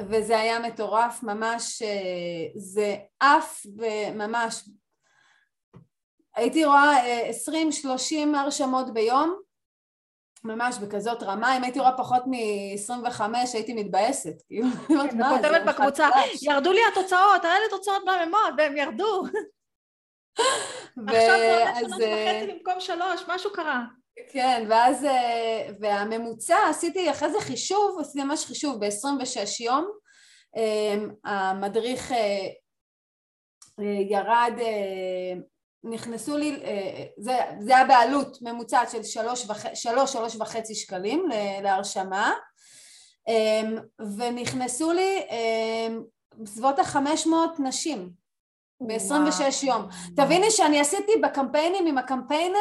[0.00, 4.68] וזה היה מטורף, ממש, אה, זה עף וממש,
[6.36, 9.40] הייתי רואה 20-30 הרשמות ביום,
[10.44, 13.22] ממש בכזאת רמה, אם הייתי רואה פחות מ-25
[13.54, 14.66] הייתי מתבאסת, כאילו,
[15.20, 16.08] וכותבת בקבוצה,
[16.42, 19.22] ירדו לי התוצאות, היה לי תוצאות מהממות והם ירדו.
[21.08, 23.84] עכשיו זה עולה שלוש וחצי במקום שלוש, משהו קרה.
[24.32, 29.90] כן, ואז, אה, והממוצע, עשיתי אחרי זה חישוב, עשיתי ממש חישוב ב-26 יום,
[30.56, 32.48] אה, המדריך אה,
[34.10, 34.52] ירד,
[35.84, 36.62] נכנסו לי,
[37.18, 41.28] זה, זה היה בעלות ממוצעת של שלוש, שלוש, שלוש וחצי שקלים
[41.62, 42.32] להרשמה,
[44.18, 45.22] ונכנסו לי
[46.36, 48.21] בסביבות החמש מאות נשים
[48.86, 49.88] ב-26 יום.
[50.16, 52.58] תביני שאני עשיתי בקמפיינים עם הקמפיינר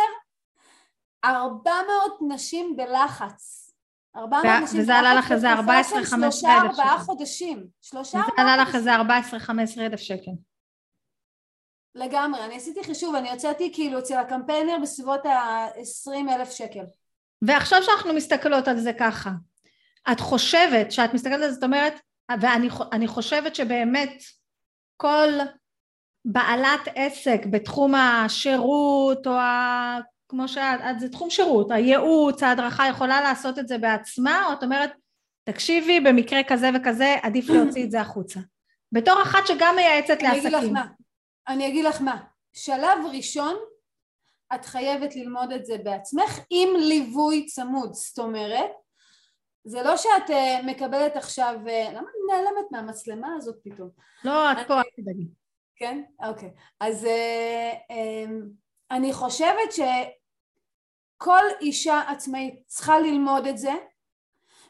[1.26, 1.86] 400
[2.28, 3.72] נשים בלחץ.
[4.16, 6.98] 400 נשים וזה עלה לך איזה 14-15 אלף שקל.
[7.06, 7.68] חודשים.
[7.82, 8.40] שלושה ארבעה חודשים.
[8.40, 10.32] וזה עלה לך איזה 14-15 אלף שקל.
[11.96, 16.84] לגמרי, אני עשיתי חישוב, אני הוצאתי כאילו אצל הקמפיינר בסביבות ה-20 אלף שקל.
[17.42, 19.30] ועכשיו שאנחנו מסתכלות על זה ככה,
[20.12, 21.94] את חושבת, שאת מסתכלת על זה, זאת אומרת,
[22.42, 24.24] ואני חושבת שבאמת
[24.98, 25.30] כל
[26.26, 30.00] בעלת עסק בתחום השירות או ה...
[30.30, 34.92] כמו שאת, זה תחום שירות, הייעוץ, ההדרכה יכולה לעשות את זה בעצמה, או את אומרת,
[35.44, 38.40] תקשיבי, במקרה כזה וכזה, עדיף להוציא את זה החוצה.
[38.92, 40.56] בתור אחת שגם מייעצת לעסקים.
[40.56, 40.86] אני אגיד לך מה,
[41.48, 42.18] אני אגיד לך מה,
[42.54, 43.56] שלב ראשון,
[44.56, 48.72] את חייבת ללמוד את זה בעצמך עם ליווי צמוד, זאת אומרת,
[49.64, 53.90] זה לא שאת uh, מקבלת עכשיו, uh, למה אני נעלמת מהמצלמה הזאת פתאום?
[54.24, 55.28] לא, את פה, אל תדאגי.
[55.82, 56.02] כן?
[56.28, 56.50] אוקיי.
[56.80, 58.32] אז uh, um,
[58.92, 63.74] אני חושבת שכל אישה עצמאית צריכה ללמוד את זה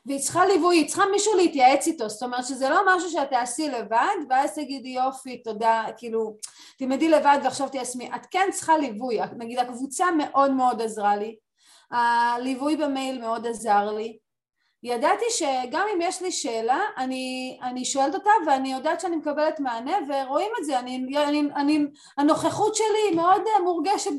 [0.06, 3.68] והיא צריכה ליווי, היא צריכה מישהו להתייעץ איתו, זאת אומרת שזה לא משהו שאת תעשי
[3.68, 6.38] לבד ואז תגידי יופי, תודה, כאילו
[6.78, 11.38] תלמדי לבד ועכשיו תיישמי, את כן צריכה ליווי, נגיד הקבוצה מאוד מאוד עזרה לי,
[11.92, 14.18] הליווי במייל מאוד עזר לי,
[14.84, 19.98] ידעתי שגם אם יש לי שאלה, אני, אני שואלת אותה ואני יודעת שאני מקבלת מענה
[20.08, 21.80] ורואים את זה, אני, אני, אני,
[22.18, 24.12] הנוכחות שלי מאוד מורגשת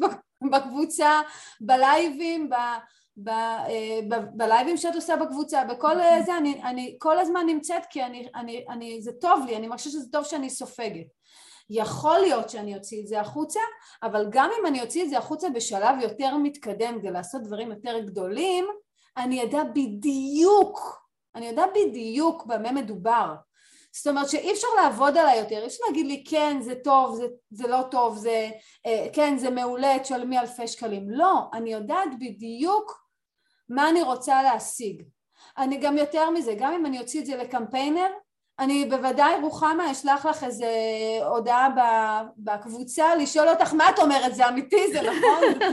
[0.52, 1.20] בקבוצה,
[1.60, 2.54] בלייבים, ב,
[3.16, 6.22] ב, אה, ב, בלייבים שאת עושה בקבוצה, בכל נכון.
[6.22, 9.90] זה, אני, אני כל הזמן נמצאת כי אני, אני, אני, זה טוב לי, אני מרגישה
[9.90, 11.06] שזה טוב שאני סופגת.
[11.70, 13.60] יכול להיות שאני אוציא את זה החוצה,
[14.02, 18.00] אבל גם אם אני אוציא את זה החוצה בשלב יותר מתקדם כדי לעשות דברים יותר
[18.00, 18.66] גדולים,
[19.16, 21.02] אני אדע בדיוק,
[21.34, 23.34] אני יודע בדיוק במה מדובר.
[23.94, 27.26] זאת אומרת שאי אפשר לעבוד עליי יותר, אי אפשר להגיד לי כן זה טוב, זה,
[27.50, 28.50] זה לא טוב, זה,
[28.86, 31.10] אה, כן זה מעולה, תשלמי אלפי שקלים.
[31.10, 33.08] לא, אני יודעת בדיוק
[33.68, 35.02] מה אני רוצה להשיג.
[35.58, 38.08] אני גם יותר מזה, גם אם אני אוציא את זה לקמפיינר,
[38.62, 40.66] אני בוודאי רוחמה אשלח לך איזה
[41.28, 41.68] הודעה
[42.38, 45.70] בקבוצה לשאול אותך מה את אומרת זה אמיתי זה נכון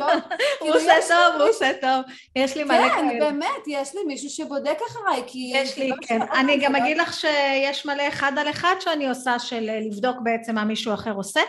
[0.60, 2.13] הוא עושה טוב הוא עושה טוב.
[2.36, 6.19] יש לי מלא כן באמת יש לי מישהו שבודק אחריי כי יש לי כן.
[6.21, 10.63] אני גם אגיד לך שיש מלא אחד על אחד שאני עושה של לבדוק בעצם מה
[10.63, 11.41] מישהו אחר עושה.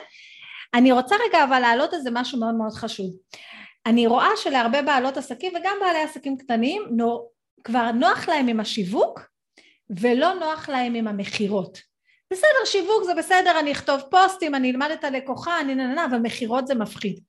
[0.74, 3.10] אני רוצה רגע אבל להעלות איזה משהו מאוד מאוד חשוב.
[3.86, 6.82] אני רואה שלהרבה בעלות עסקים וגם בעלי עסקים קטנים
[7.64, 9.29] כבר נוח להם עם השיווק
[9.98, 11.78] ולא נוח להם עם המכירות.
[12.32, 16.66] בסדר, שיווק זה בסדר, אני אכתוב פוסטים, אני אלמד את הלקוחה, אני נהנה, אבל מכירות
[16.66, 17.20] זה מפחיד.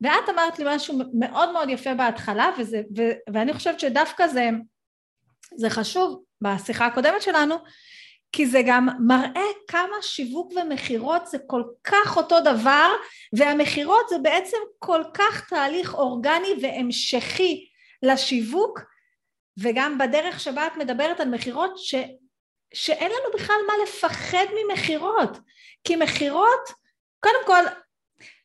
[0.00, 4.50] ואת אמרת לי משהו מאוד מאוד יפה בהתחלה, וזה, ו, ואני חושבת שדווקא זה,
[5.56, 7.54] זה חשוב בשיחה הקודמת שלנו,
[8.32, 12.90] כי זה גם מראה כמה שיווק ומכירות זה כל כך אותו דבר,
[13.32, 17.68] והמכירות זה בעצם כל כך תהליך אורגני והמשכי
[18.02, 18.80] לשיווק,
[19.58, 21.94] וגם בדרך שבה את מדברת על מכירות ש,
[22.74, 25.38] שאין לנו בכלל מה לפחד ממכירות
[25.84, 26.68] כי מכירות
[27.20, 27.64] קודם כל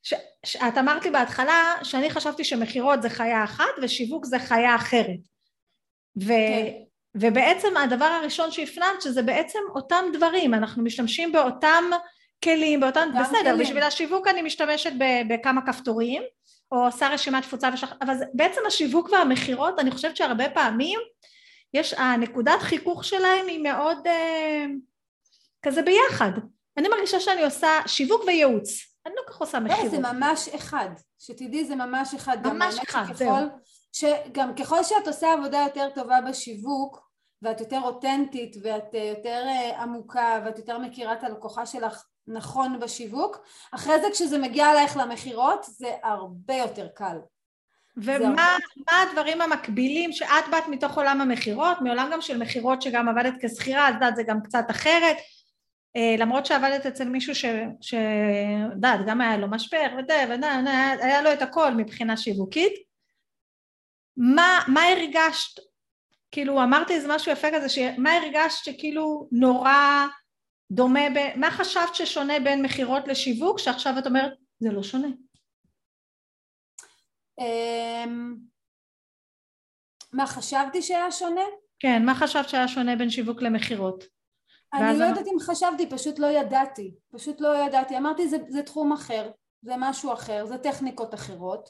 [0.04, 0.14] ש,
[0.46, 5.20] ש, את אמרת לי בהתחלה שאני חשבתי שמכירות זה חיה אחת ושיווק זה חיה אחרת
[6.22, 6.72] ו, כן.
[7.16, 11.84] ובעצם הדבר הראשון שהפנמת שזה בעצם אותם דברים אנחנו משתמשים באותם
[12.44, 13.60] כלים באותם בסדר כלים.
[13.60, 14.92] בשביל השיווק אני משתמשת
[15.30, 16.24] בכמה כפתורים
[16.72, 17.94] או עושה רשימת תפוצה ושח...
[18.02, 21.00] אבל זה, בעצם השיווק והמכירות אני חושבת שהרבה פעמים
[21.74, 24.66] יש, הנקודת חיכוך שלהם היא מאוד אה,
[25.62, 26.32] כזה ביחד
[26.78, 29.92] אני מרגישה שאני עושה שיווק וייעוץ אני לא כך עושה מכירות.
[29.92, 32.48] זה ממש אחד, שתדעי זה ממש אחד.
[32.48, 33.36] ממש אחד, זהו.
[33.94, 37.10] שגם ככל שאת עושה עבודה יותר טובה בשיווק
[37.42, 42.80] ואת יותר אותנטית ואת אה, יותר אה, עמוקה ואת יותר מכירה את הלקוחה שלך נכון
[42.80, 43.38] בשיווק,
[43.72, 47.18] אחרי זה כשזה מגיע אלייך למכירות זה הרבה יותר קל.
[47.98, 49.10] ומה הרבה...
[49.10, 53.94] הדברים המקבילים שאת באת מתוך עולם המכירות, מעולם גם של מכירות שגם עבדת כשכירה, אז
[53.94, 55.18] יודעת זה גם קצת אחרת,
[55.96, 57.34] אה, למרות שעבדת אצל מישהו
[57.82, 60.14] שדעת גם היה לו משבר וזה
[61.06, 62.74] היה לו את הכל מבחינה שיווקית,
[64.18, 65.60] מה, מה הרגשת,
[66.32, 70.06] כאילו אמרתי איזה משהו יפה כזה, מה הרגשת שכאילו נורא
[70.72, 71.40] דומה, ב...
[71.40, 75.08] מה חשבת ששונה בין מכירות לשיווק שעכשיו את אומרת זה לא שונה?
[77.40, 78.36] אמ,
[80.14, 81.42] מה חשבתי שהיה שונה?
[81.80, 84.04] כן, מה חשבת שהיה שונה בין שיווק למכירות?
[84.74, 88.94] אני לא יודעת אם חשבתי, פשוט לא ידעתי, פשוט לא ידעתי, אמרתי זה, זה תחום
[88.94, 91.70] אחר, זה משהו אחר, זה טכניקות אחרות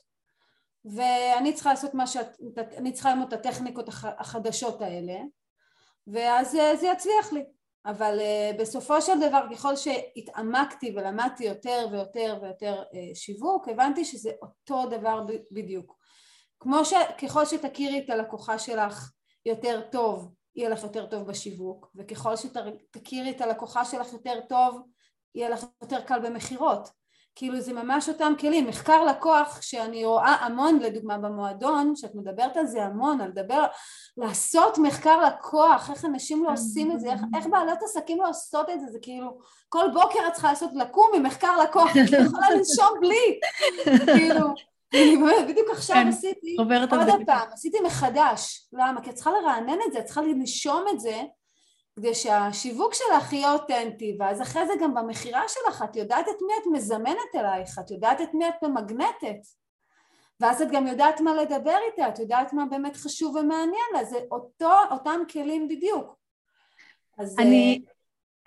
[0.85, 2.37] ואני צריכה לעשות מה שאת,
[2.77, 5.19] אני צריכה ללמוד את הטכניקות החדשות האלה
[6.07, 7.43] ואז אה, זה יצליח לי
[7.85, 14.31] אבל uh, בסופו של דבר ככל שהתעמקתי ולמדתי יותר ויותר ויותר uh, שיווק הבנתי שזה
[14.41, 15.99] אותו דבר בדיוק.
[16.59, 19.11] כמו שככל שתכירי את הלקוחה שלך
[19.45, 24.81] יותר טוב יהיה לך יותר טוב בשיווק וככל שתכירי את הלקוחה שלך יותר טוב
[25.35, 26.89] יהיה לך יותר קל במכירות
[27.39, 32.65] כאילו זה ממש אותם כלים, מחקר לקוח שאני רואה המון לדוגמה במועדון, שאת מדברת על
[32.65, 33.65] זה המון, על לדבר,
[34.17, 38.69] לעשות מחקר לקוח, איך אנשים לא עושים את זה, איך, איך בעלות עסקים לא עושות
[38.69, 39.37] את זה, זה כאילו
[39.69, 43.39] כל בוקר את צריכה לעשות לקום עם מחקר לקוח, את יכולה לנשום בלי,
[44.05, 44.47] כאילו,
[45.47, 46.55] בדיוק עכשיו כן, עשיתי
[47.11, 49.01] עוד פעם, עשיתי מחדש, למה?
[49.01, 51.21] כי את צריכה לרענן את זה, את צריכה לנשום את זה
[51.99, 56.53] כדי שהשיווק שלך יהיה אותנטי, ואז אחרי זה גם במכירה שלך את יודעת את מי
[56.61, 59.47] את מזמנת אלייך, את יודעת את מי את ממגנטת,
[60.39, 64.17] ואז את גם יודעת מה לדבר איתה, את יודעת מה באמת חשוב ומעניין לה, זה
[64.31, 66.15] אותו, אותם כלים בדיוק.
[67.17, 67.39] אז...
[67.39, 67.83] אני,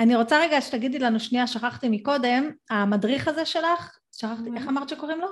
[0.00, 5.20] אני רוצה רגע שתגידי לנו שנייה, שכחתי מקודם, המדריך הזה שלך, שכחתי, איך אמרת שקוראים
[5.20, 5.28] לו?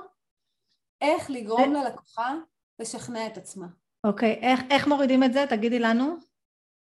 [1.01, 2.33] איך לגרום ללקוחה
[2.79, 3.67] לשכנע את עצמה.
[4.03, 5.45] אוקיי, איך, איך מורידים את זה?
[5.49, 6.15] תגידי לנו.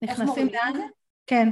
[0.03, 0.89] נכנסים לאן?
[1.29, 1.49] כן.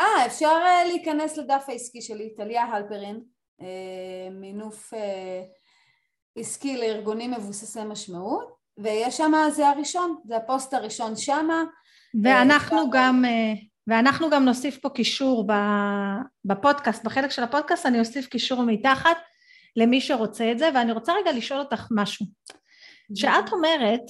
[0.00, 3.20] אה, אפשר אה, להיכנס לדף העסקי שלי, טליה הלפרין,
[3.60, 5.42] אה, מינוף אה,
[6.36, 11.62] עסקי לארגונים מבוססי משמעות, ויש שם, זה הראשון, זה הפוסט הראשון שמה,
[12.24, 13.24] ואנחנו גם,
[13.86, 15.46] ואנחנו גם נוסיף פה קישור
[16.44, 19.16] בפודקאסט, בחלק של הפודקאסט אני אוסיף קישור מתחת
[19.76, 22.26] למי שרוצה את זה, ואני רוצה רגע לשאול אותך משהו.
[23.16, 24.02] כשאת אומרת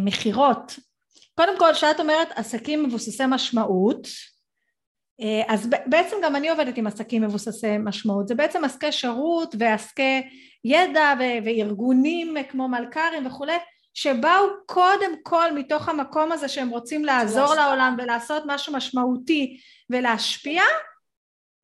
[0.00, 0.72] מכירות,
[1.38, 4.06] קודם כל כשאת אומרת עסקים מבוססי משמעות,
[5.20, 10.22] אה, אז בעצם גם אני עובדת עם עסקים מבוססי משמעות, זה בעצם עסקי שירות ועסקי
[10.64, 11.14] ידע
[11.44, 13.56] וארגונים כמו מלכ"רים וכולי,
[13.94, 19.56] שבאו קודם כל מתוך המקום הזה שהם רוצים לעזור לעולם ולעשות משהו משמעותי
[19.90, 20.62] ולהשפיע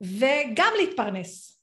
[0.01, 1.59] וגם להתפרנס.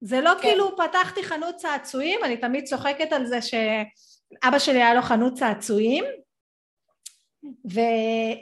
[0.00, 0.40] זה לא כן.
[0.40, 6.04] כאילו פתחתי חנות צעצועים, אני תמיד צוחקת על זה שאבא שלי היה לו חנות צעצועים
[7.44, 7.80] ו...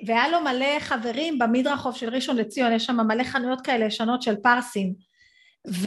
[0.07, 4.37] והיה לו מלא חברים במדרחוב של ראשון לציון, יש שם מלא חנויות כאלה ישנות של
[4.37, 4.95] פרסים.
[5.69, 5.87] ו...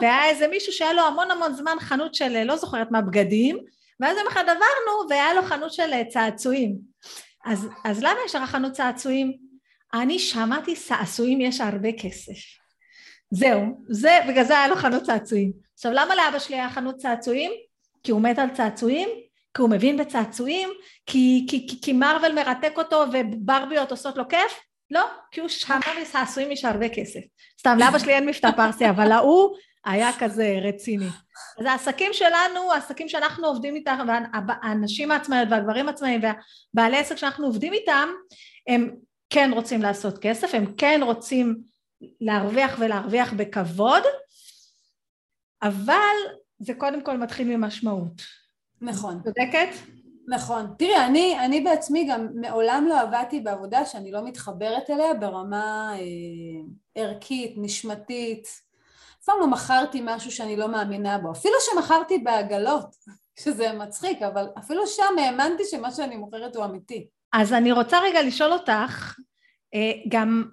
[0.00, 3.58] והיה איזה מישהו שהיה לו המון המון זמן חנות של לא זוכרת מה בגדים,
[4.00, 6.76] ואז יום אחד עברנו והיה לו חנות של צעצועים.
[7.44, 9.32] אז, אז למה יש לך חנות צעצועים?
[9.94, 12.62] אני שמעתי צעצועים יש הרבה כסף.
[13.30, 15.52] זהו, זה, בגלל זה היה לו חנות צעצועים.
[15.74, 17.52] עכשיו למה לאבא שלי היה חנות צעצועים?
[18.02, 19.08] כי הוא מת על צעצועים,
[19.54, 20.70] כי הוא מבין בצעצועים,
[21.06, 24.60] כי, כי, כי, כי מרוויל מרתק אותו וברביות עושות לו כיף?
[24.90, 27.20] לא, כי הוא שמע מצעצועים יש הרבה כסף.
[27.60, 31.08] סתם, לאבא שלי אין מבטא פרסי, אבל ההוא היה כזה רציני.
[31.58, 34.06] אז העסקים שלנו, העסקים שאנחנו עובדים איתם,
[34.48, 38.08] והאנשים העצמאיות והגברים העצמאיים והבעלי עסק שאנחנו עובדים איתם,
[38.68, 38.96] הם
[39.30, 41.56] כן רוצים לעשות כסף, הם כן רוצים
[42.20, 44.02] להרוויח ולהרוויח בכבוד,
[45.62, 46.16] אבל
[46.58, 48.41] זה קודם כל מתחיל ממשמעות.
[48.82, 49.20] נכון.
[49.24, 49.68] צודקת?
[50.28, 50.74] נכון.
[50.78, 56.02] תראי, אני, אני בעצמי גם מעולם לא עבדתי בעבודה שאני לא מתחברת אליה ברמה אה,
[56.94, 58.46] ערכית, נשמתית.
[59.20, 61.32] אף פעם לא מכרתי משהו שאני לא מאמינה בו.
[61.32, 62.96] אפילו שמכרתי בעגלות,
[63.42, 67.06] שזה מצחיק, אבל אפילו שם האמנתי שמה שאני מוכרת הוא אמיתי.
[67.32, 69.14] אז אני רוצה רגע לשאול אותך,
[69.74, 70.44] אה, גם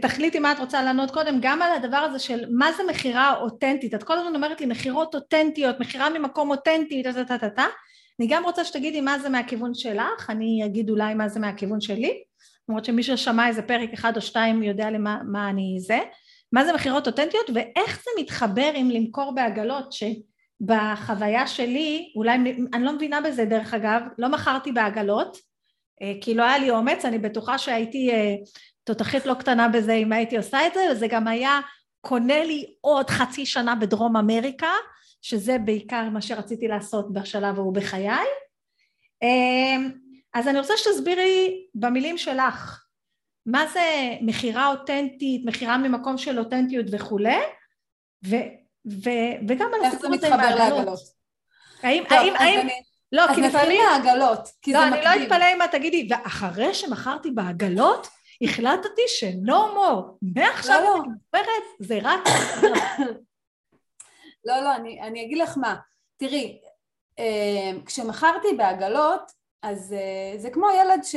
[0.00, 3.94] תחליטי מה את רוצה לענות קודם, גם על הדבר הזה של מה זה מכירה אותנטית,
[3.94, 7.66] את כל הזמן אומרת לי מכירות אותנטיות, מכירה ממקום אותנטי, טה טה טה טה,
[8.20, 12.22] אני גם רוצה שתגידי מה זה מהכיוון שלך, אני אגיד אולי מה זה מהכיוון שלי,
[12.68, 15.98] למרות שמי ששמע איזה פרק אחד או שתיים יודע למה מה אני זה,
[16.52, 22.38] מה זה מכירות אותנטיות ואיך זה מתחבר עם למכור בעגלות, שבחוויה שלי, אולי,
[22.74, 25.36] אני לא מבינה בזה דרך אגב, לא מכרתי בעגלות,
[26.02, 28.34] אה, כי לא היה לי אומץ, אני בטוחה שהייתי אה,
[28.94, 31.60] תותחית לא קטנה בזה אם הייתי עושה את זה, וזה גם היה
[32.00, 34.72] קונה לי עוד חצי שנה בדרום אמריקה,
[35.22, 38.26] שזה בעיקר מה שרציתי לעשות בשלב ההוא בחיי.
[39.22, 39.90] אמ,
[40.34, 42.84] אז אני רוצה שתסבירי במילים שלך,
[43.46, 47.40] מה זה מכירה אותנטית, מכירה ממקום של אותנטיות וכולי,
[48.26, 48.36] ו,
[48.86, 49.10] ו,
[49.48, 51.00] וגם על הסיפור הזה עם העגלות.
[51.82, 52.72] האם, טוב, האם, האם, אני...
[53.12, 53.80] לא, אז כי לפעמים...
[53.90, 55.04] העגלות, כי לא, זה מקדים.
[55.04, 58.08] לא, אני לא אתפלא אם את תגידי, ואחרי שמכרתי בעגלות,
[58.42, 60.94] החלטתי ש-no more, מעכשיו לא.
[60.94, 62.20] אני מדברת, זה רק...
[64.46, 65.76] לא, לא, אני, אני אגיד לך מה.
[66.16, 66.60] תראי,
[67.18, 69.32] אה, כשמכרתי בעגלות,
[69.62, 71.16] אז אה, זה כמו ילד ש...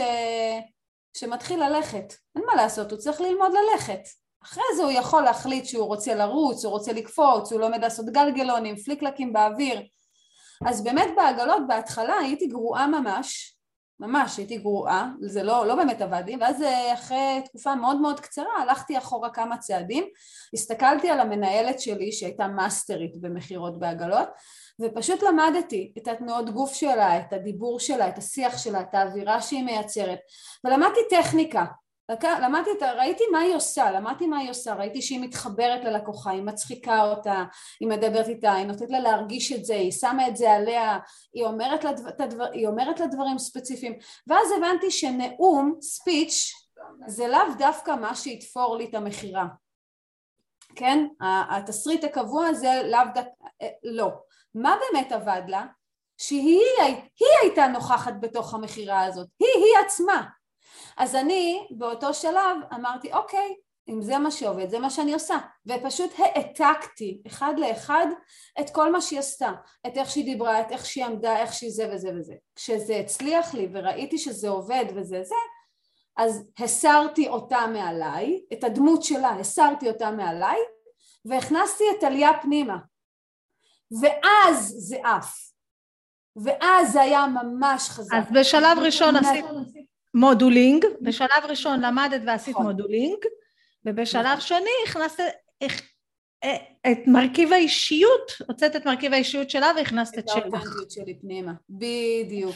[1.18, 2.14] שמתחיל ללכת.
[2.36, 4.02] אין מה לעשות, הוא צריך ללמוד ללכת.
[4.44, 8.76] אחרי זה הוא יכול להחליט שהוא רוצה לרוץ, הוא רוצה לקפוץ, הוא לומד לעשות גלגלונים,
[8.76, 9.82] פליקלקים באוויר.
[10.66, 13.53] אז באמת בעגלות בהתחלה הייתי גרועה ממש,
[14.00, 18.62] ממש הייתי גרועה, זה לא, לא באמת עבד ואז אה, אחרי תקופה מאוד מאוד קצרה
[18.62, 20.04] הלכתי אחורה כמה צעדים,
[20.54, 24.30] הסתכלתי על המנהלת שלי שהייתה מאסטרית במכירות בעגלות,
[24.82, 29.64] ופשוט למדתי את התנועות גוף שלה, את הדיבור שלה, את השיח שלה, את האווירה שהיא
[29.64, 30.20] מייצרת,
[30.64, 31.66] ולמדתי טכניקה,
[32.10, 37.04] למדתי, ראיתי מה היא עושה, למדתי מה היא עושה, ראיתי שהיא מתחברת ללקוחה, היא מצחיקה
[37.04, 37.44] אותה,
[37.80, 41.00] היא מדברת איתה, היא נותנת לה להרגיש את זה, היא שמה את זה עליה,
[41.34, 43.94] היא אומרת, לדבר, היא אומרת לה דברים ספציפיים,
[44.28, 46.52] ואז הבנתי שנאום, ספיץ',
[47.08, 49.46] זה לאו דווקא מה שיתפור לי את המכירה,
[50.76, 51.08] כן?
[51.50, 54.10] התסריט הקבוע הזה לאו דווקא, אה, לא.
[54.56, 55.66] מה באמת עבד לה?
[56.18, 56.62] שהיא
[57.42, 60.24] הייתה נוכחת בתוך המכירה הזאת, היא, היא עצמה,
[60.98, 63.56] אז אני באותו שלב אמרתי אוקיי
[63.90, 65.38] אם זה מה שעובד זה מה שאני עושה.
[65.66, 68.06] ופשוט העתקתי אחד לאחד
[68.60, 69.52] את כל מה שהיא עשתה.
[69.88, 72.34] את איך שהיא דיברה את איך שהיא עמדה איך שהיא זה וזה וזה.
[72.56, 75.36] כשזה הצליח לי וראיתי שזה עובד וזה זה
[76.18, 80.58] אז הסרתי אותה מעליי את הדמות שלה הסרתי אותה מעליי
[81.26, 82.78] והכנסתי את עלייה פנימה.
[84.02, 85.54] ואז זה עף.
[86.36, 88.14] ואז זה היה ממש חזק.
[88.14, 89.46] אז בשלב ראשון עשית
[90.14, 92.66] modeling, בשלב ראשון למדת ועשית נכון.
[92.66, 93.18] modeling,
[93.86, 94.42] ובשלב נכון.
[94.42, 95.24] שני הכנסת
[96.44, 96.56] אה,
[96.92, 100.38] את מרכיב האישיות, הוצאת את מרכיב האישיות שלה והכנסת את שלך.
[100.38, 102.56] את האותנטיות שלי פנימה, בדיוק.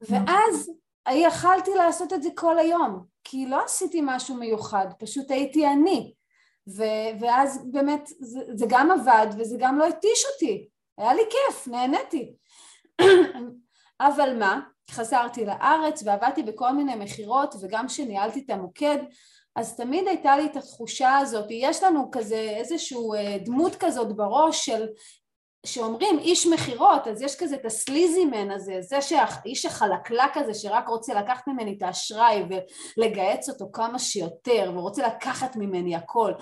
[0.00, 0.70] ואז
[1.10, 6.14] יכלתי לעשות את זה כל היום, כי לא עשיתי משהו מיוחד, פשוט הייתי אני.
[6.68, 10.68] ו- ואז באמת זה, זה גם עבד וזה גם לא התיש אותי,
[10.98, 12.34] היה לי כיף, נהניתי.
[14.08, 14.60] אבל מה,
[14.90, 18.98] חזרתי לארץ ועבדתי בכל מיני מכירות וגם כשניהלתי את המוקד
[19.56, 24.66] אז תמיד הייתה לי את התחושה הזאת, יש לנו כזה איזשהו אה, דמות כזאת בראש
[24.66, 24.86] של
[25.66, 31.14] שאומרים איש מכירות, אז יש כזה את הסליזימן הזה, זה שהאיש החלקלק הזה שרק רוצה
[31.14, 32.42] לקחת ממני את האשראי
[32.98, 36.32] ולגהץ אותו כמה שיותר ורוצה לקחת ממני הכל,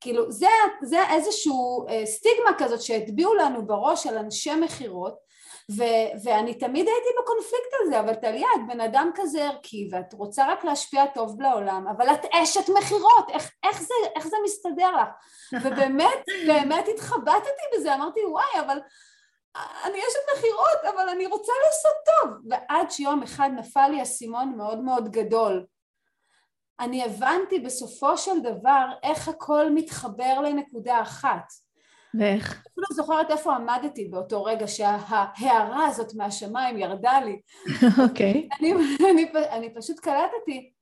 [0.00, 0.46] כאילו זה,
[0.82, 5.23] זה איזשהו אה, סטיגמה כזאת שהטביעו לנו בראש על אנשי מכירות
[5.70, 10.52] ו- ואני תמיד הייתי בקונפליקט הזה, אבל טליה, את בן אדם כזה ערכי ואת רוצה
[10.52, 15.08] רק להשפיע טוב לעולם, אבל את אשת מכירות, איך, איך, זה, איך זה מסתדר לך?
[15.52, 18.78] ובאמת, באמת התחבטתי בזה, אמרתי וואי, אבל
[19.56, 22.30] אני אשת מכירות, אבל אני רוצה לעשות טוב.
[22.50, 25.66] ועד שיום אחד נפל לי אסימון מאוד מאוד גדול.
[26.80, 31.63] אני הבנתי בסופו של דבר איך הכל מתחבר לנקודה אחת.
[32.18, 32.64] ואיך?
[32.72, 37.40] אפילו זוכרת איפה עמדתי באותו רגע שההערה הזאת מהשמיים ירדה לי.
[38.04, 38.48] אוקיי.
[38.60, 38.72] אני,
[39.10, 40.72] אני, אני פשוט קלטתי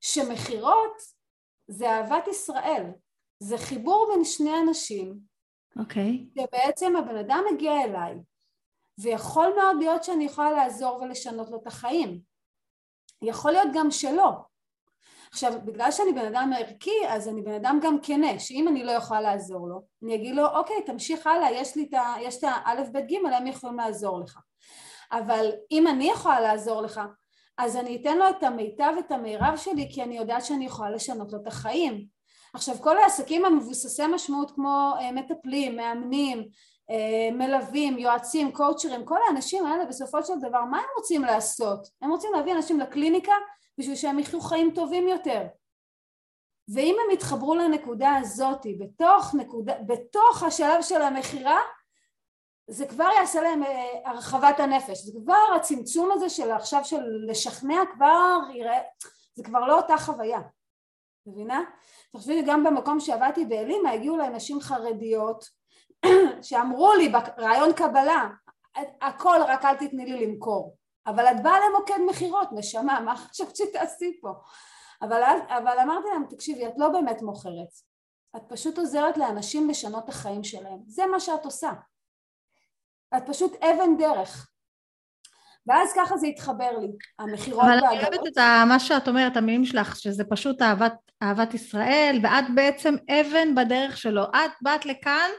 [0.00, 0.96] שמכירות
[1.68, 2.84] זה אהבת ישראל.
[3.38, 5.18] זה חיבור בין שני אנשים.
[5.78, 6.26] אוקיי.
[6.26, 6.42] Okay.
[6.42, 8.14] שבעצם הבן אדם מגיע אליי,
[8.98, 12.20] ויכול מאוד להיות שאני יכולה לעזור ולשנות לו את החיים.
[13.22, 14.30] יכול להיות גם שלא.
[15.32, 18.92] עכשיו, בגלל שאני בן אדם ערכי, אז אני בן אדם גם כנה, שאם אני לא
[18.92, 22.14] יכולה לעזור לו, אני אגיד לו, אוקיי, תמשיך הלאה, יש לי את ה...
[22.20, 24.38] יש את האלף, בית, גימל, הם יכולים לעזור לך.
[25.12, 27.00] אבל אם אני יכולה לעזור לך,
[27.58, 31.32] אז אני אתן לו את המיטב ואת המירב שלי, כי אני יודעת שאני יכולה לשנות
[31.32, 32.04] לו את החיים.
[32.54, 36.44] עכשיו, כל העסקים המבוססי משמעות כמו אה, מטפלים, מאמנים,
[36.90, 41.88] אה, מלווים, יועצים, קואוצ'רים, כל האנשים האלה בסופו של דבר, מה הם רוצים לעשות?
[42.02, 43.32] הם רוצים להביא אנשים לקליניקה
[43.78, 45.46] בשביל שהם יחיו חיים טובים יותר.
[46.74, 51.60] ואם הם יתחברו לנקודה הזאת בתוך, נקודה, בתוך השלב של המכירה,
[52.70, 57.80] זה כבר יעשה להם אה, הרחבת הנפש, זה כבר הצמצום הזה של עכשיו של לשכנע
[57.94, 58.80] כבר יראה,
[59.34, 60.40] זה כבר לא אותה חוויה,
[61.26, 61.62] מבינה?
[62.16, 65.44] תחשבי גם במקום שעבדתי באלימה הגיעו אליי נשים חרדיות
[66.42, 68.28] שאמרו לי ברעיון קבלה
[69.00, 74.20] הכל רק אל תתני לי למכור אבל את באה למוקד מכירות, נשמה, מה חשבת שתעשי
[74.20, 74.32] פה?
[75.02, 77.72] אבל, אבל אמרתי להם, תקשיבי, את לא באמת מוכרת,
[78.36, 81.72] את פשוט עוזרת לאנשים לשנות את החיים שלהם, זה מה שאת עושה.
[83.16, 84.48] את פשוט אבן דרך.
[85.66, 86.88] ואז ככה זה התחבר לי,
[87.18, 87.84] המכירות והגרות.
[87.84, 88.38] אבל אני אוהבת את
[88.68, 94.24] מה שאת אומרת, המילים שלך, שזה פשוט אהבת, אהבת ישראל, ואת בעצם אבן בדרך שלו.
[94.24, 95.30] את באת לכאן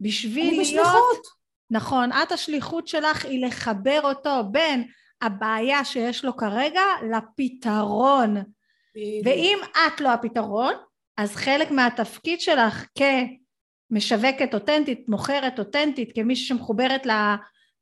[0.00, 0.58] בשביל להיות...
[0.58, 1.26] אני בשליחות.
[1.70, 4.88] נכון, את השליחות שלך היא לחבר אותו בין
[5.22, 8.36] הבעיה שיש לו כרגע לפתרון.
[9.24, 10.74] ואם את לא הפתרון,
[11.16, 12.86] אז חלק מהתפקיד שלך
[13.90, 17.10] כמשווקת אותנטית, מוכרת אותנטית, כמישהי שמחוברת ל,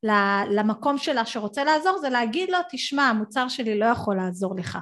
[0.03, 0.11] ל,
[0.51, 4.79] למקום שלה שרוצה לעזור, זה להגיד לו, תשמע, המוצר שלי לא יכול לעזור לך.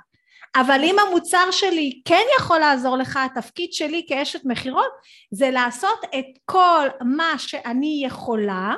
[0.57, 4.93] אבל אם המוצר שלי כן יכול לעזור לך, התפקיד שלי כאשת מכירות
[5.31, 8.75] זה לעשות את כל מה שאני יכולה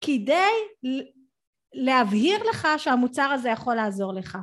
[0.00, 0.52] כדי
[1.74, 4.38] להבהיר לך שהמוצר הזה יכול לעזור לך.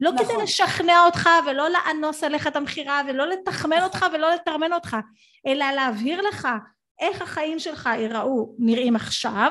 [0.00, 0.26] לא נכון.
[0.26, 4.96] כדי לשכנע אותך ולא לאנוס עליך את המכירה ולא לתחמן אותך ולא לתרמן אותך,
[5.46, 6.48] אלא להבהיר לך
[7.00, 9.50] איך החיים שלך יראו, נראים עכשיו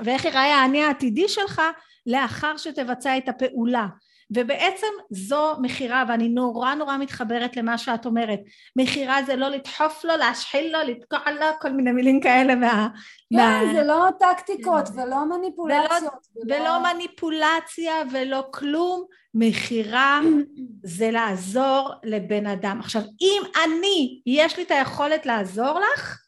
[0.00, 1.62] ואיך ייראה האני העתידי שלך
[2.06, 3.86] לאחר שתבצע את הפעולה.
[4.34, 8.40] ובעצם זו מכירה ואני נורא נורא מתחברת למה שאת אומרת
[8.76, 12.88] מכירה זה לא לדחוף לו, להשחיל לו, לתקוע לו, כל מיני מילים כאלה מה...
[13.32, 13.60] כן, מה...
[13.72, 16.02] זה לא טקטיקות ולא מניפולציות.
[16.36, 16.62] ולא, ולא...
[16.62, 19.04] ולא מניפולציה ולא כלום,
[19.34, 20.20] מכירה
[20.84, 22.80] זה לעזור לבן אדם.
[22.80, 26.22] עכשיו אם אני, יש לי את היכולת לעזור לך,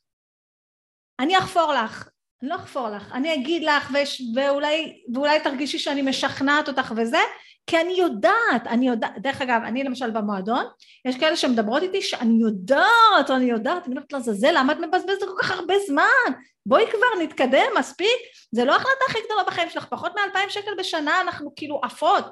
[1.20, 2.09] אני אחפור לך,
[2.42, 7.18] אני לא אחפור לך, אני אגיד לך וש, ואולי, ואולי תרגישי שאני משכנעת אותך וזה,
[7.66, 10.64] כי אני יודעת, אני יודעת, דרך אגב, אני למשל במועדון,
[11.04, 15.42] יש כאלה שמדברות איתי שאני יודעת, אני יודעת, אני אומרת לעזאזל, למה את מבזבזת כל
[15.42, 16.32] כך הרבה זמן?
[16.66, 18.18] בואי כבר נתקדם, מספיק,
[18.52, 22.24] זה לא ההחלטה הכי גדולה בחיים שלך, פחות מאלפיים שקל בשנה אנחנו כאילו עפות,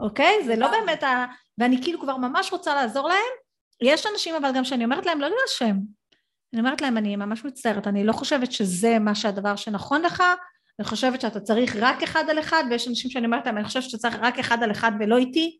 [0.00, 0.44] אוקיי?
[0.44, 1.26] זה לא באמת ה...
[1.58, 3.32] ואני כאילו כבר ממש רוצה לעזור להם,
[3.82, 5.76] יש אנשים אבל גם שאני אומרת להם לא להירשם,
[6.52, 10.22] אני אומרת להם אני ממש מצטערת, אני לא חושבת שזה מה שהדבר שנכון לך,
[10.78, 13.82] אני חושבת שאתה צריך רק אחד על אחד ויש אנשים שאני אומרת להם אני חושבת
[13.82, 15.58] שאתה צריך רק אחד על אחד ולא איתי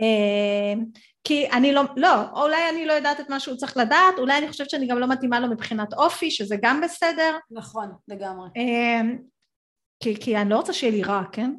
[0.00, 0.82] אה,
[1.24, 4.48] כי אני לא, לא, אולי אני לא יודעת את מה שהוא צריך לדעת, אולי אני
[4.48, 7.36] חושבת שאני גם לא מתאימה לו מבחינת אופי, שזה גם בסדר.
[7.50, 8.48] נכון, לגמרי.
[8.56, 9.00] אה,
[10.00, 11.50] כי, כי אני לא רוצה שיהיה לי רע, כן?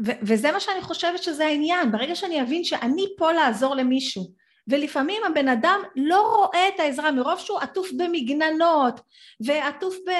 [0.00, 4.32] וזה מה שאני חושבת שזה העניין, ברגע שאני אבין שאני פה לעזור למישהו,
[4.70, 9.00] ולפעמים הבן אדם לא רואה את העזרה מרוב שהוא עטוף במגננות
[9.40, 10.10] ועטוף ב,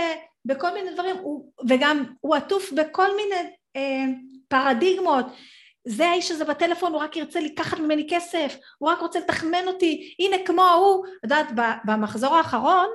[0.44, 4.04] בכל מיני דברים הוא, וגם הוא עטוף בכל מיני אה,
[4.48, 5.26] פרדיגמות.
[5.84, 10.14] זה האיש הזה בטלפון הוא רק ירצה לקחת ממני כסף הוא רק רוצה לתחמן אותי.
[10.18, 11.46] הנה כמו ההוא את יודעת
[11.84, 12.86] במחזור האחרון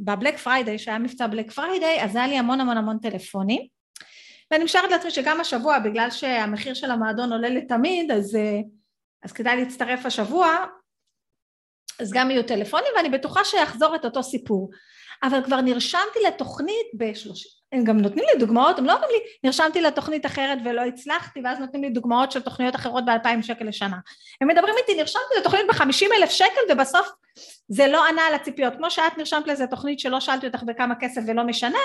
[0.00, 3.62] בבלק פריידיי שהיה מבצע בלק פריידיי אז היה לי המון המון המון טלפונים.
[4.50, 8.60] ואני משערת לעצמי שגם השבוע בגלל שהמחיר של המועדון עולה לתמיד אז אה,
[9.24, 10.64] אז כדאי להצטרף השבוע,
[12.00, 14.70] אז גם יהיו טלפונים ואני בטוחה שיחזור את אותו סיפור.
[15.22, 19.80] אבל כבר נרשמתי לתוכנית בשלושים, הם גם נותנים לי דוגמאות, הם לא אומרים לי נרשמתי
[19.80, 23.96] לתוכנית אחרת ולא הצלחתי ואז נותנים לי דוגמאות של תוכניות אחרות באלפיים שקל לשנה.
[24.40, 27.08] הם מדברים איתי נרשמתי לתוכנית בחמישים אלף שקל ובסוף
[27.68, 28.74] זה לא ענה על הציפיות.
[28.76, 31.78] כמו שאת נרשמת לאיזה תוכנית שלא שאלתי אותך בכמה כסף ולא משנה,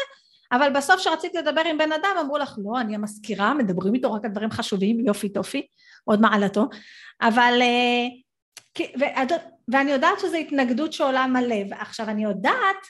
[0.51, 4.25] אבל בסוף כשרצית לדבר עם בן אדם אמרו לך לא אני המזכירה מדברים איתו רק
[4.25, 5.67] על דברים חשובים יופי טופי
[6.03, 6.67] עוד מעלתו.
[7.21, 8.07] אבל אה,
[9.67, 12.87] ואני יודעת שזו התנגדות שעולה מלא ועכשיו אני יודעת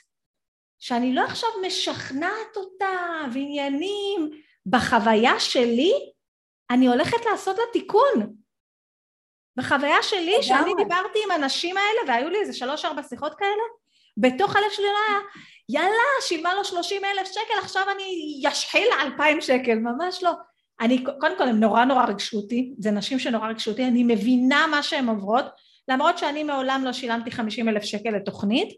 [0.79, 4.29] שאני לא עכשיו משכנעת אותה ועניינים
[4.65, 5.93] בחוויה שלי
[6.69, 8.35] אני הולכת לעשות לה תיקון.
[9.57, 13.63] בחוויה שלי שאני דיברתי עם הנשים האלה והיו לי איזה שלוש ארבע שיחות כאלה
[14.17, 15.19] בתוך הלב שלי לא היה
[15.69, 19.75] יאללה שילמה לו שלושים אלף שקל עכשיו אני אשחיל לה אלפיים שקל.
[19.75, 20.31] ממש לא.
[20.81, 24.67] אני קודם כל הם נורא נורא ריגשו אותי זה נשים שנורא ריגשו אותי אני מבינה
[24.67, 25.45] מה שהן עוברות
[25.87, 28.69] למרות שאני מעולם לא שילמתי חמישים אלף שקל לתוכנית.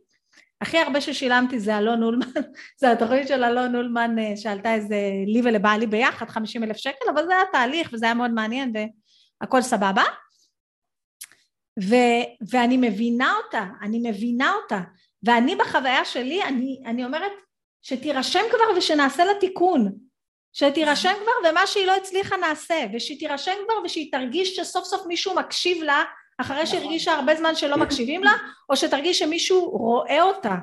[0.61, 2.25] הכי הרבה ששילמתי זה אלון אולמן,
[2.81, 4.95] זה התוכנית של אלון אולמן אה, שעלתה איזה
[5.27, 8.73] לי ולבעלי ביחד חמישים אלף שקל אבל זה היה תהליך וזה היה מאוד מעניין
[9.41, 10.03] והכל סבבה.
[11.83, 11.95] ו,
[12.49, 14.79] ואני מבינה אותה, אני מבינה אותה
[15.23, 17.31] ואני בחוויה שלי, אני, אני אומרת
[17.81, 19.91] שתירשם כבר ושנעשה לה תיקון,
[20.53, 25.83] שתירשם כבר ומה שהיא לא הצליחה נעשה, ושתירשם כבר ושהיא תרגיש שסוף סוף מישהו מקשיב
[25.83, 26.03] לה
[26.37, 26.79] אחרי נכון.
[26.79, 28.31] שהרגישה הרבה זמן שלא מקשיבים לה,
[28.69, 30.55] או שתרגיש שמישהו רואה אותה,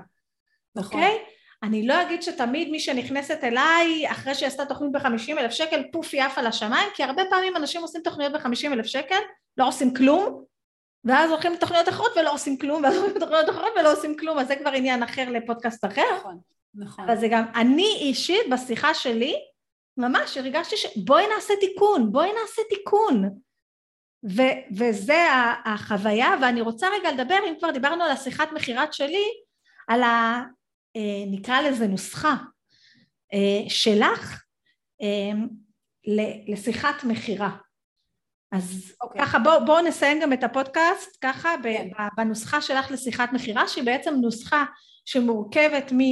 [0.76, 1.00] נכון?
[1.00, 1.18] אוקיי?
[1.18, 1.30] Okay?
[1.62, 6.08] אני לא אגיד שתמיד מי שנכנסת אליי אחרי שהיא עשתה תוכנית בחמישים אלף שקל פוף
[6.12, 9.18] היא עפה לשמיים כי הרבה פעמים אנשים עושים תוכניות בחמישים אלף שקל
[9.56, 10.44] לא עושים כלום
[11.04, 14.48] ואז הולכים לתוכניות אחרות ולא עושים כלום, ואז הולכים לתוכניות אחרות ולא עושים כלום, אז
[14.48, 16.16] זה כבר עניין אחר לפודקאסט אחר.
[16.18, 16.38] נכון,
[16.74, 17.04] נכון.
[17.04, 19.34] אבל זה גם, אני אישית בשיחה שלי,
[19.96, 23.30] ממש הרגשתי שבואי נעשה תיקון, בואי נעשה תיקון.
[24.36, 25.26] ו- וזה
[25.64, 29.24] החוויה, ואני רוצה רגע לדבר, אם כבר דיברנו על השיחת מכירת שלי,
[29.88, 30.42] על ה...
[30.96, 32.34] אה, נקרא לזה נוסחה
[33.32, 34.42] אה, שלך
[35.02, 35.38] אה,
[36.48, 37.56] לשיחת מכירה.
[38.52, 38.96] אז okay.
[39.02, 39.22] אוקיי.
[39.22, 41.62] ככה בואו בוא נסיים גם את הפודקאסט ככה okay.
[41.62, 41.88] כן.
[42.16, 44.64] בנוסחה שלך לשיחת מכירה שהיא בעצם נוסחה
[45.04, 46.08] שמורכבת משלוש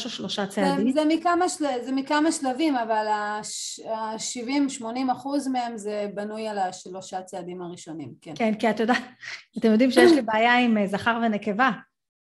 [0.00, 0.92] אה, או שלושה צעדים.
[0.92, 7.22] זה, זה, מכמה, של, זה מכמה שלבים אבל ה-70-80 אחוז מהם זה בנוי על השלושה
[7.22, 8.32] צעדים הראשונים, כן.
[8.36, 9.02] כן, כי את יודעת,
[9.58, 11.70] אתם יודעים שיש לי בעיה עם אה, זכר ונקבה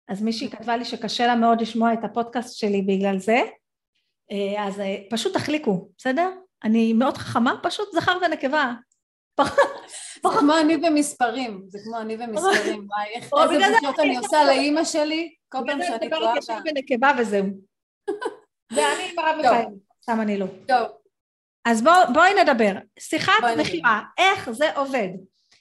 [0.09, 3.41] אז מישהי כתבה לי שקשה לה מאוד לשמוע את הפודקאסט שלי בגלל זה
[4.31, 6.31] אה, אז פשוט תחליקו, בסדר?
[6.65, 8.73] אני מאוד חכמה, פשוט זכר ונקבה.
[10.23, 12.89] זה כמו אני במספרים, זה כמו אני במספרים,
[13.51, 16.41] איזה בדיוק אני עושה לאימא שלי, כל פעם שאני טועה.
[16.41, 17.47] זכר ונקבה וזהו.
[18.73, 19.65] ואני עם הרב מיכאל,
[20.03, 20.47] סתם אני לא.
[20.69, 20.89] טוב.
[21.65, 21.83] אז
[22.15, 22.73] בואי נדבר.
[22.99, 25.09] שיחת מכירה, איך זה עובד?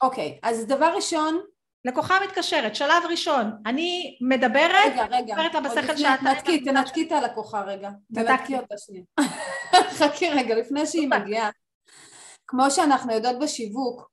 [0.02, 1.42] אוקיי, אז דבר ראשון,
[1.86, 6.20] לקוחה מתקשרת, שלב ראשון, אני מדברת, רגע, רגע, מדברת לה בשכל שאת...
[6.20, 9.04] תנתקי, תנתקי את הלקוחה רגע, תנתקי אותה שנייה.
[10.00, 11.50] חכי רגע, לפני שהיא מגיעה.
[12.48, 14.12] כמו שאנחנו יודעות בשיווק,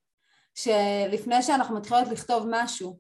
[0.55, 2.99] שלפני שאנחנו מתחילות לכתוב משהו,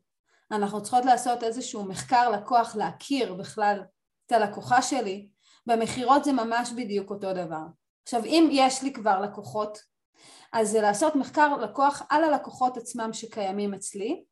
[0.50, 3.80] אנחנו צריכות לעשות איזשהו מחקר לקוח, להכיר בכלל
[4.26, 5.28] את הלקוחה שלי,
[5.66, 7.62] במכירות זה ממש בדיוק אותו דבר.
[8.02, 9.78] עכשיו אם יש לי כבר לקוחות,
[10.52, 14.24] אז זה לעשות מחקר לקוח על הלקוחות עצמם שקיימים אצלי,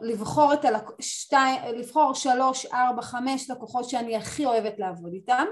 [0.00, 0.82] לבחור, את הלק...
[1.00, 1.36] שתי...
[1.76, 5.46] לבחור שלוש, ארבע, חמש לקוחות שאני הכי אוהבת לעבוד איתם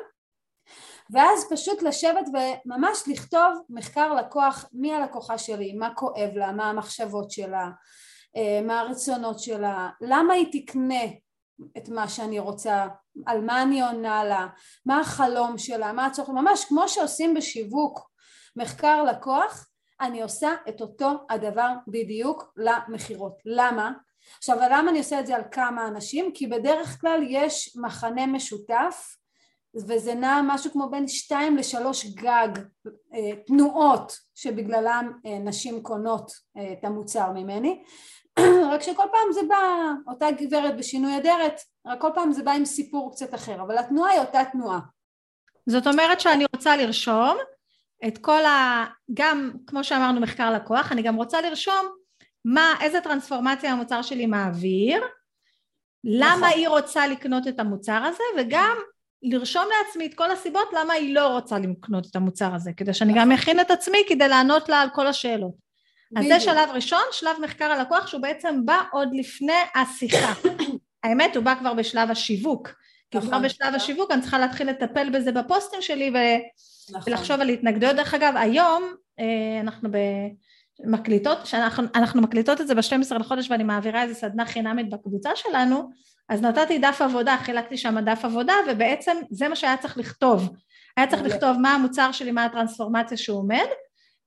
[1.11, 7.31] ואז פשוט לשבת וממש לכתוב מחקר לקוח מי הלקוחה שלי, מה כואב לה, מה המחשבות
[7.31, 7.71] שלה,
[8.37, 11.05] אה, מה הרצונות שלה, למה היא תקנה
[11.77, 12.87] את מה שאני רוצה,
[13.27, 14.47] על מה אני עונה לה,
[14.87, 18.11] מה החלום שלה, מה הצורך, ממש כמו שעושים בשיווק
[18.57, 19.69] מחקר לקוח,
[20.05, 23.39] אני עושה את אותו הדבר בדיוק למכירות.
[23.45, 23.93] למה?
[24.39, 26.31] עכשיו למה אני עושה את זה על כמה אנשים?
[26.35, 29.17] כי בדרך כלל יש מחנה משותף
[29.77, 32.49] וזה נע משהו כמו בין שתיים לשלוש גג
[33.15, 37.83] אה, תנועות שבגללם אה, נשים קונות אה, את המוצר ממני
[38.73, 42.65] רק שכל פעם זה בא אותה גברת בשינוי אדרת רק כל פעם זה בא עם
[42.65, 44.81] סיפור קצת אחר אבל התנועה היא אותה תנועה
[45.67, 47.37] זאת אומרת שאני רוצה לרשום
[48.07, 48.85] את כל ה...
[49.15, 51.87] גם, כמו שאמרנו, מחקר לקוח, אני גם רוצה לרשום
[52.45, 55.03] מה, איזה טרנספורמציה המוצר שלי מעביר,
[56.05, 56.59] למה נכון.
[56.59, 58.77] היא רוצה לקנות את המוצר הזה, וגם
[59.23, 63.13] לרשום לעצמי את כל הסיבות למה היא לא רוצה לקנות את המוצר הזה, כדי שאני
[63.17, 65.65] גם אכין את עצמי כדי לענות לה על כל השאלות.
[66.17, 70.33] אז זה שלב ראשון, שלב מחקר הלקוח שהוא בעצם בא עוד לפני השיחה.
[71.05, 72.69] האמת הוא בא כבר בשלב השיווק,
[73.11, 73.43] כי כבר נכון.
[73.43, 76.17] בשלב השיווק אני צריכה להתחיל לטפל בזה בפוסטים שלי ו...
[76.91, 77.13] נכון.
[77.13, 77.97] ולחשוב על התנגדויות.
[77.97, 79.89] דרך אגב, היום אה, אנחנו
[80.85, 85.91] מקליטות, שאנחנו מקליטות את זה ב-12 לחודש ואני מעבירה איזה סדנה חינמית בקבוצה שלנו,
[86.29, 90.57] אז נתתי דף עבודה, חילקתי שם דף עבודה ובעצם זה מה שהיה צריך לכתוב.
[90.97, 93.67] היה צריך לכתוב מה המוצר שלי, מה הטרנספורמציה שהוא עומד,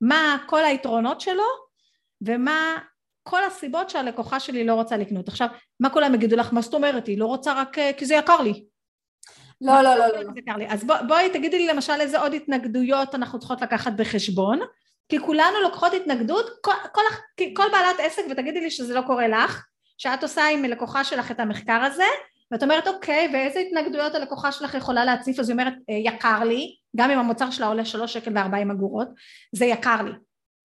[0.02, 1.44] מה כל היתרונות שלו
[2.22, 2.78] ומה
[3.24, 5.28] כל הסיבות שהלקוחה שלי לא רוצה לקנות.
[5.28, 5.48] עכשיו,
[5.80, 6.54] מה כולם יגידו לך?
[6.54, 7.08] מה זאת אומרת?
[7.08, 8.64] היא לא רוצה רק אה, כי זה יקר לי.
[9.62, 10.22] לא, לא, לא, לא.
[10.58, 10.66] לא.
[10.70, 14.60] אז בוא, בואי תגידי לי למשל איזה עוד התנגדויות אנחנו צריכות לקחת בחשבון,
[15.10, 17.02] כי כולנו לוקחות התנגדות, כל, כל,
[17.54, 19.66] כל בעלת עסק, ותגידי לי שזה לא קורה לך,
[19.98, 22.04] שאת עושה עם לקוחה שלך את המחקר הזה,
[22.52, 26.76] ואת אומרת אוקיי, ואיזה התנגדויות הלקוחה שלך יכולה להציף, אז היא אומרת אה, יקר לי,
[26.96, 29.08] גם אם המוצר שלה עולה שלוש שקל וארבעים אגורות,
[29.56, 30.12] זה יקר לי.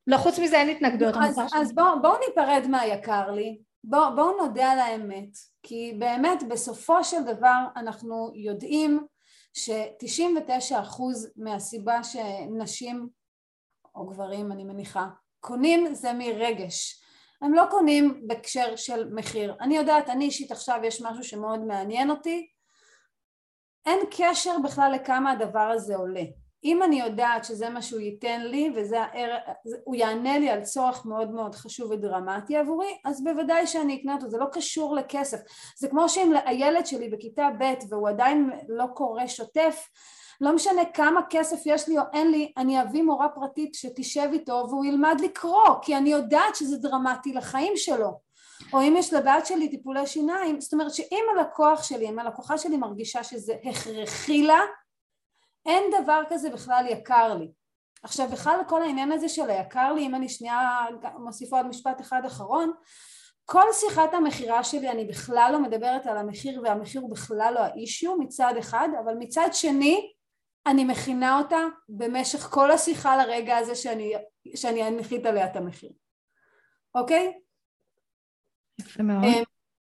[0.06, 1.14] לא, חוץ מזה אין התנגדויות.
[1.22, 7.04] אז, אז בואו בוא ניפרד מהיקר לי, בואו בוא נודה על האמת, כי באמת בסופו
[7.04, 9.06] של דבר אנחנו יודעים
[9.54, 11.02] ש-99%
[11.36, 13.08] מהסיבה שנשים
[13.94, 15.06] או גברים אני מניחה
[15.40, 17.02] קונים זה מרגש.
[17.42, 19.56] הם לא קונים בהקשר של מחיר.
[19.60, 22.48] אני יודעת אני אישית עכשיו יש משהו שמאוד מעניין אותי.
[23.86, 26.24] אין קשר בכלל לכמה הדבר הזה עולה
[26.64, 31.54] אם אני יודעת שזה מה שהוא ייתן לי והוא יענה לי על צורך מאוד מאוד
[31.54, 35.38] חשוב ודרמטי עבורי אז בוודאי שאני אקנה אותו זה לא קשור לכסף
[35.78, 39.88] זה כמו שאם הילד שלי בכיתה ב' והוא עדיין לא קורא שוטף
[40.42, 44.66] לא משנה כמה כסף יש לי או אין לי, אני אביא מורה פרטית שתשב איתו
[44.68, 48.20] והוא ילמד לקרוא, כי אני יודעת שזה דרמטי לחיים שלו.
[48.72, 52.76] או אם יש לבת שלי טיפולי שיניים, זאת אומרת שאם הלקוח שלי, אם הלקוחה שלי
[52.76, 54.60] מרגישה שזה הכרחי לה,
[55.66, 57.52] אין דבר כזה בכלל יקר לי.
[58.02, 60.86] עכשיו בכלל כל העניין הזה של היקר לי, אם אני שנייה
[61.18, 62.72] מוסיפה עוד משפט אחד אחרון,
[63.44, 68.16] כל שיחת המכירה שלי אני בכלל לא מדברת על המחיר והמחיר הוא בכלל לא האישיו
[68.16, 70.12] מצד אחד, אבל מצד שני
[70.66, 74.12] אני מכינה אותה במשך כל השיחה לרגע הזה שאני,
[74.56, 75.90] שאני אנחית עליה את המחיר,
[76.94, 77.32] אוקיי?
[78.80, 79.24] יפה מאוד.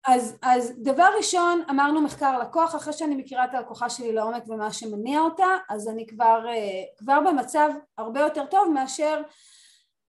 [0.08, 4.72] אז, אז דבר ראשון אמרנו מחקר לקוח אחרי שאני מכירה את הלקוחה שלי לעומק ומה
[4.72, 9.22] שמניע אותה אז אני כבר, אה, כבר במצב הרבה יותר טוב מאשר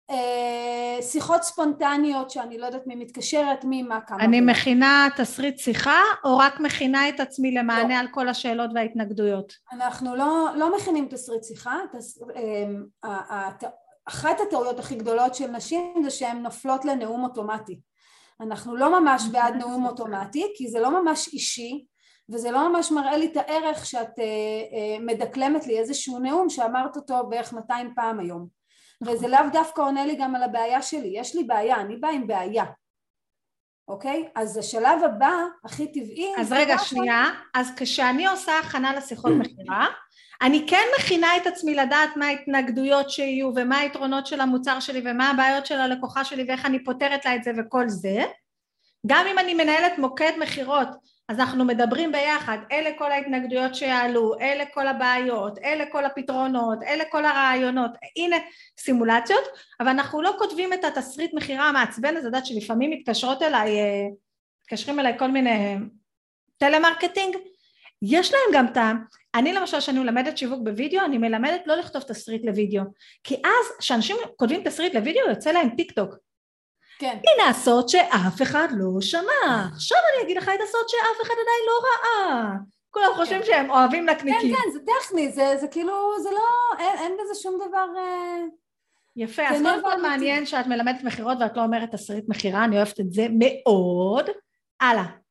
[0.09, 4.23] אה, שיחות ספונטניות שאני לא יודעת מי מתקשרת, מי, מה, כמה.
[4.23, 7.99] אני מכינה תסריט שיחה או רק מכינה את עצמי למענה לא.
[7.99, 9.53] על כל השאלות וההתנגדויות?
[9.71, 12.21] אנחנו לא, לא מכינים תסריט שיחה, תס,
[13.03, 13.49] אה,
[14.05, 17.79] אחת הטעויות הכי גדולות של נשים זה שהן נופלות לנאום אוטומטי.
[18.41, 21.86] אנחנו לא ממש בעד נאום אוטומטי כי זה לא ממש אישי
[22.29, 27.27] וזה לא ממש מראה לי את הערך שאת אה, מדקלמת לי איזשהו נאום שאמרת אותו
[27.29, 28.47] בערך 200 פעם היום.
[29.05, 32.27] וזה לאו דווקא עונה לי גם על הבעיה שלי, יש לי בעיה, אני באה עם
[32.27, 32.65] בעיה,
[33.88, 34.29] אוקיי?
[34.36, 35.34] אז השלב הבא,
[35.65, 36.34] הכי טבעי...
[36.38, 37.23] אז רגע, שנייה,
[37.53, 39.88] אז כשאני עושה הכנה לשיחות מכירה,
[40.43, 45.29] אני כן מכינה את עצמי לדעת מה ההתנגדויות שיהיו ומה היתרונות של המוצר שלי ומה
[45.29, 48.23] הבעיות של הלקוחה שלי ואיך אני פותרת לה את זה וכל זה.
[49.07, 50.87] גם אם אני מנהלת מוקד מכירות
[51.29, 57.03] אז אנחנו מדברים ביחד, אלה כל ההתנגדויות שיעלו, אלה כל הבעיות, אלה כל הפתרונות, אלה
[57.11, 58.35] כל הרעיונות, הנה
[58.79, 59.43] סימולציות,
[59.79, 64.05] אבל אנחנו לא כותבים את התסריט מכירה המעצבן הזה, יודעת שלפעמים מתקשרות אליי, אה,
[64.61, 65.75] מתקשרים אליי כל מיני
[66.57, 67.35] טלמרקטינג,
[68.04, 69.04] יש להם גם טעם,
[69.36, 72.84] אני למשל כשאני מלמדת שיווק בווידאו, אני מלמדת לא לכתוב תסריט לוידאו,
[73.24, 76.16] כי אז כשאנשים כותבים תסריט לוידאו יוצא להם טיק טוק
[76.99, 77.18] כן.
[77.28, 79.68] הנה הסוד שאף אחד לא שמע.
[79.74, 82.51] עכשיו אני אגיד לך את הסוד שאף אחד עדיין לא ראה.
[82.89, 83.16] כולם כן.
[83.16, 84.56] חושבים שהם אוהבים נקניקים.
[84.56, 85.93] כן, כן, זה טכני, זה, זה כאילו,
[86.24, 87.88] זה לא, אין, אין בזה שום דבר...
[87.97, 88.43] אה,
[89.16, 92.99] יפה, אז קודם כל מעניין שאת מלמדת מכירות ואת לא אומרת תסריט מכירה, אני אוהבת
[92.99, 94.30] את זה מאוד.
[94.82, 95.22] הלאה.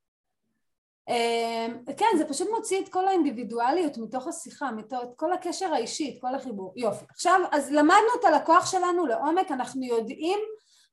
[1.13, 6.15] אמ, כן, זה פשוט מוציא את כל האינדיבידואליות מתוך השיחה, מתוך, את כל הקשר האישי,
[6.15, 6.73] את כל החיבור.
[6.77, 7.05] יופי.
[7.11, 10.39] עכשיו, אז למדנו את הלקוח שלנו לעומק, אנחנו יודעים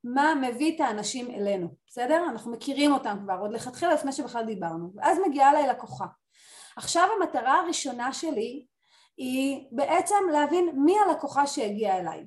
[0.04, 2.24] מה מביא את האנשים אלינו, בסדר?
[2.30, 6.06] אנחנו מכירים אותם כבר, עוד לכתחילה לפני שבכלל דיברנו, ואז מגיעה אליי לקוחה.
[6.76, 8.66] עכשיו המטרה הראשונה שלי
[9.18, 12.26] היא בעצם להבין מי הלקוחה שהגיעה אליי.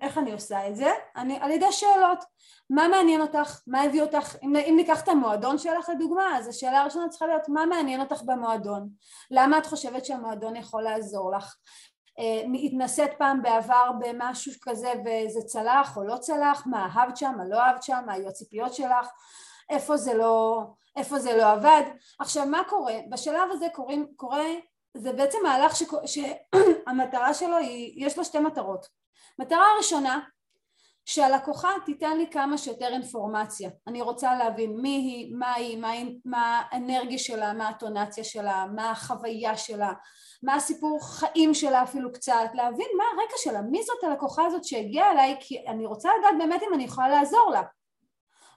[0.00, 0.90] איך אני עושה את זה?
[1.16, 2.24] אני, על ידי שאלות.
[2.70, 3.60] מה מעניין אותך?
[3.66, 4.36] מה הביא אותך?
[4.42, 8.22] אם, אם ניקח את המועדון שלך לדוגמה, אז השאלה הראשונה צריכה להיות מה מעניין אותך
[8.22, 8.88] במועדון?
[9.30, 11.56] למה את חושבת שהמועדון יכול לעזור לך?
[12.18, 16.66] אה, התנסית פעם בעבר במשהו כזה וזה צלח או לא צלח?
[16.66, 17.32] מה אהבת שם?
[17.36, 18.02] מה לא אהבת שם?
[18.06, 19.08] מה היו הציפיות שלך?
[19.70, 20.62] איפה זה לא,
[20.96, 21.82] איפה זה לא עבד?
[22.18, 22.94] עכשיו מה קורה?
[23.10, 24.48] בשלב הזה קוראים, קורה,
[24.96, 29.01] זה בעצם מהלך שהמטרה שלו היא, יש לו שתי מטרות.
[29.38, 30.20] מטרה ראשונה
[31.04, 33.70] שהלקוחה תיתן לי כמה שיותר אינפורמציה.
[33.86, 35.92] אני רוצה להבין מי היא, מה היא, מה,
[36.24, 39.92] מה האנרגיה שלה, מה הטונציה שלה, מה החוויה שלה,
[40.42, 45.10] מה הסיפור חיים שלה אפילו קצת, להבין מה הרקע שלה, מי זאת הלקוחה הזאת שהגיעה
[45.10, 47.62] אליי, כי אני רוצה לדעת באמת אם אני יכולה לעזור לה.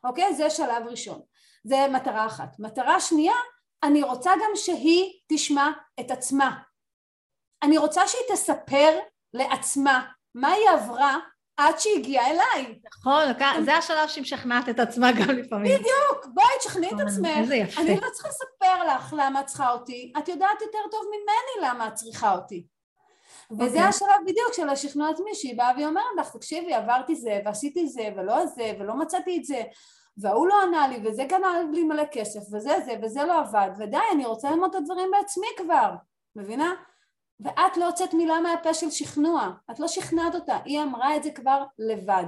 [0.04, 0.36] אוקיי?
[0.36, 1.22] זה שלב ראשון.
[1.64, 2.60] זה מטרה אחת.
[2.60, 3.36] מטרה שנייה,
[3.84, 6.58] אני רוצה גם שהיא תשמע את עצמה.
[7.64, 9.00] אני רוצה שהיא תספר
[9.34, 10.06] לעצמה
[10.36, 11.18] מה היא עברה
[11.58, 12.80] עד שהיא הגיעה אליי.
[13.00, 13.24] נכון,
[13.66, 15.80] זה השלב שהיא משכנעת את עצמה גם לפעמים.
[15.80, 17.30] בדיוק, בואי תשכנעי את עצמך.
[17.38, 17.82] איזה יפה.
[17.82, 21.88] אני לא צריכה לספר לך למה את צריכה אותי, את יודעת יותר טוב ממני למה
[21.88, 22.66] את צריכה אותי.
[23.52, 23.66] וזה.
[23.66, 23.82] אוקיי.
[23.82, 28.10] השלב בדיוק של השכנוע עצמי, שהיא באה והיא אומרת לך, תקשיבי, עברתי זה, ועשיתי זה,
[28.18, 29.62] ולא זה, ולא מצאתי את זה,
[30.18, 33.98] וההוא לא ענה לי, וזה גנב לי מלא כסף, וזה זה, וזה לא עבד, ודי,
[34.14, 35.92] אני רוצה ללמוד את הדברים בעצמי כבר,
[36.36, 36.74] מבינה?
[37.40, 41.32] ואת לא הוצאת מילה מהפה של שכנוע, את לא שכנעת אותה, היא אמרה את זה
[41.32, 42.26] כבר לבד.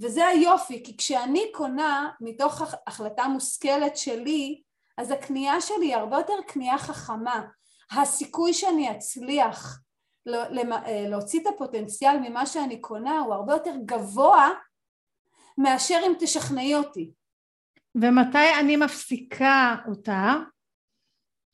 [0.00, 4.62] וזה היופי, כי כשאני קונה מתוך החלטה מושכלת שלי,
[4.98, 7.42] אז הקנייה שלי היא הרבה יותר קנייה חכמה.
[7.92, 9.80] הסיכוי שאני אצליח
[10.28, 14.50] אה, להוציא את הפוטנציאל ממה שאני קונה הוא הרבה יותר גבוה
[15.58, 17.10] מאשר אם תשכנעי אותי.
[17.94, 20.34] ומתי אני מפסיקה אותה?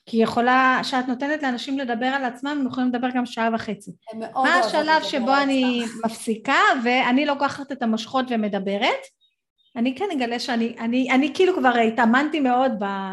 [0.07, 3.91] כי יכולה, כשאת נותנת לאנשים לדבר על עצמם, הם יכולים לדבר גם שעה וחצי.
[4.35, 9.01] מה השלב שבו אני מפסיקה ואני לוקחת את המושכות ומדברת?
[9.77, 12.73] אני כן אגלה שאני, אני, אני כאילו כבר התאמנתי מאוד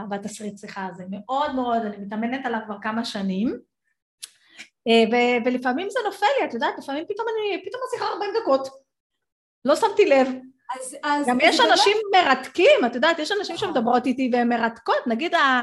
[0.10, 3.58] בתסריט שיחה הזה, מאוד מאוד, אני מתאמנת עליו כבר כמה שנים,
[4.88, 8.68] אה, ו, ולפעמים זה נופל לי, את יודעת, לפעמים פתאום אני, פתאום השיחה 40 דקות,
[9.66, 10.28] לא שמתי לב.
[10.76, 12.24] אז, אז גם יש אנשים דבר...
[12.24, 13.68] מרתקים, את יודעת, יש אנשים נכון.
[13.68, 15.62] שמדברות איתי והן מרתקות, נגיד ה...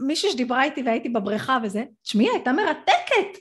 [0.00, 3.38] מישהי שדיברה איתי והייתי בבריכה וזה, תשמעי, הייתה מרתקת.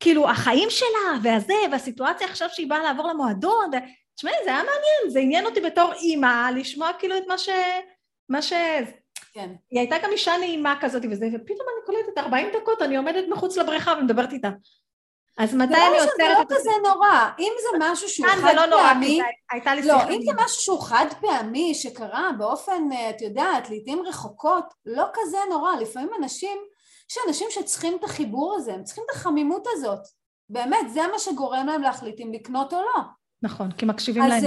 [0.00, 3.76] כאילו, החיים שלה, והזה, והסיטואציה עכשיו שהיא באה לעבור למועדון, ו...
[4.16, 7.48] תשמעי, זה היה מעניין, זה עניין אותי בתור אימא, לשמוע כאילו את מה ש...
[8.28, 8.52] מה ש...
[9.32, 9.50] כן.
[9.70, 13.56] היא הייתה גם אישה נעימה כזאת וזה, ופתאום אני קולטת 40 דקות, אני עומדת מחוץ
[13.56, 14.50] לבריכה ומדברת איתה.
[15.38, 16.54] אז מתי אני עוצרת זה?
[16.54, 18.42] לא כזה נורא, אם זה משהו שהוא חד פעמי...
[18.42, 19.20] כאן זה לא נורא, כי
[19.50, 24.02] הייתה לי לא, אם זה משהו שהוא חד פעמי, שקרה באופן, אה, את יודעת, לעיתים
[24.06, 26.58] רחוקות, לא כזה נורא, לפעמים אנשים,
[27.10, 30.00] יש אנשים שצריכים את החיבור הזה, הם צריכים את החמימות הזאת.
[30.48, 33.02] באמת, זה מה שגורם להם להחליט אם לקנות או לא.
[33.42, 34.44] נכון, כי מקשיבים להם.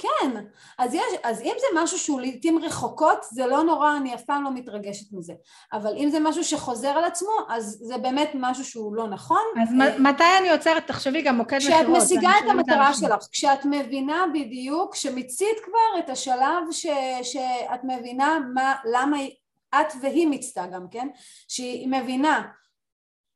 [0.00, 0.44] כן,
[0.78, 4.44] אז, יש, אז אם זה משהו שהוא לעיתים רחוקות, זה לא נורא, אני אף פעם
[4.44, 5.32] לא מתרגשת מזה.
[5.72, 9.42] אבל אם זה משהו שחוזר על עצמו, אז זה באמת משהו שהוא לא נכון.
[9.62, 10.86] אז אה, מתי אני עוצרת?
[10.86, 11.96] תחשבי גם מוקד מכירות.
[11.96, 16.86] כשאת משיגה את המטרה שלך, כשאת מבינה בדיוק, כשמיצית כבר את השלב ש,
[17.22, 19.16] שאת מבינה מה, למה
[19.74, 21.08] את והיא מיצתה גם, כן?
[21.48, 22.42] שהיא מבינה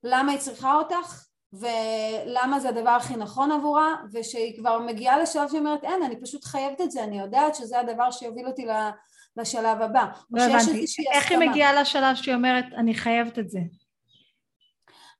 [0.04, 1.24] למה היא צריכה אותך,
[1.60, 6.44] ולמה זה הדבר הכי נכון עבורה, ושהיא כבר מגיעה לשלב שהיא אומרת אין, אני פשוט
[6.44, 8.66] חייבת את זה, אני יודעת שזה הדבר שיוביל אותי
[9.36, 10.06] לשלב הבא.
[10.30, 13.58] לא הבנתי, איך היא מגיעה לשלב שהיא אומרת אני חייבת את זה?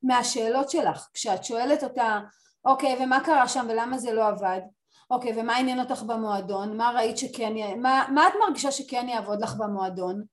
[0.03, 2.19] מהשאלות שלך, כשאת שואלת אותה
[2.65, 4.61] אוקיי ומה קרה שם ולמה זה לא עבד,
[5.11, 9.55] אוקיי ומה עניין אותך במועדון, מה ראית שכן, מה, מה את מרגישה שכן יעבוד לך
[9.55, 10.23] במועדון?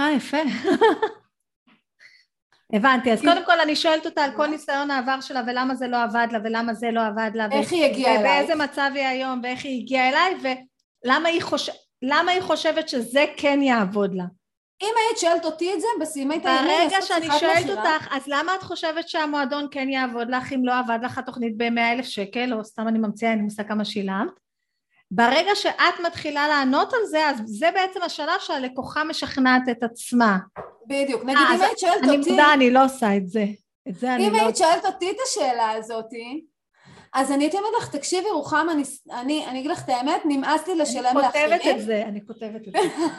[0.00, 0.36] אה יפה
[2.72, 6.02] הבנתי, אז קודם כל אני שואלת אותה על כל ניסיון העבר שלה ולמה זה לא
[6.02, 9.40] עבד לה ולמה זה לא עבד לה איך היא הגיעה אליי ובאיזה מצב היא היום
[9.42, 10.34] ואיך היא הגיעה אליי
[11.04, 11.70] ולמה היא, חוש...
[12.02, 14.24] היא חושבת שזה כן יעבוד לה
[14.82, 18.54] אם היית שואלת אותי את זה, בסימי את העניין ברגע שאני שואלת אותך, אז למה
[18.54, 22.64] את חושבת שהמועדון כן יעבוד לך אם לא עבד לך התוכנית ב-100 אלף שקל, או
[22.64, 24.32] סתם אני ממציאה, אין לי מושג כמה שילמת?
[25.10, 30.38] ברגע שאת מתחילה לענות על זה, אז זה בעצם השלב שהלקוחה משכנעת את עצמה.
[30.86, 31.22] בדיוק.
[31.24, 32.08] נגיד, אם היית שואלת אותי...
[32.08, 33.44] אני מודה, אני לא עושה את זה.
[33.88, 34.36] את זה אני לא...
[34.36, 36.44] אם היית שואלת אותי את השאלה הזאתי,
[37.14, 40.68] אז אני הייתי אומרת לך, תקשיבי רוחמה, אני, אני, אני אגיד לך את האמת, נמאס
[40.68, 41.52] לי לשלם לאחרים.
[41.52, 42.78] אני כותבת את זה, אני כותבת את זה.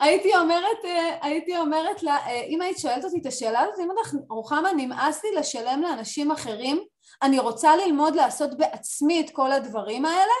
[0.00, 3.84] הייתי אומרת, אה, הייתי אומרת לה, אה, אם היית שואלת אותי את השאלה הזאת, אני
[3.84, 6.80] אומרת לך, רוחמה, נמאס לי לשלם לאנשים אחרים,
[7.22, 10.32] אני רוצה ללמוד לעשות בעצמי את כל הדברים האלה,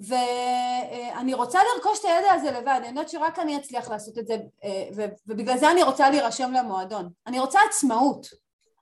[0.00, 4.36] ואני רוצה לרכוש את הידע הזה לבד, אני יודעת שרק אני אצליח לעשות את זה,
[5.26, 7.08] ובגלל זה אני רוצה להירשם למועדון.
[7.26, 8.26] אני רוצה עצמאות.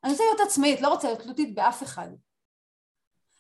[0.05, 2.09] אני רוצה להיות עצמאית, לא רוצה להיות תלותית באף אחד.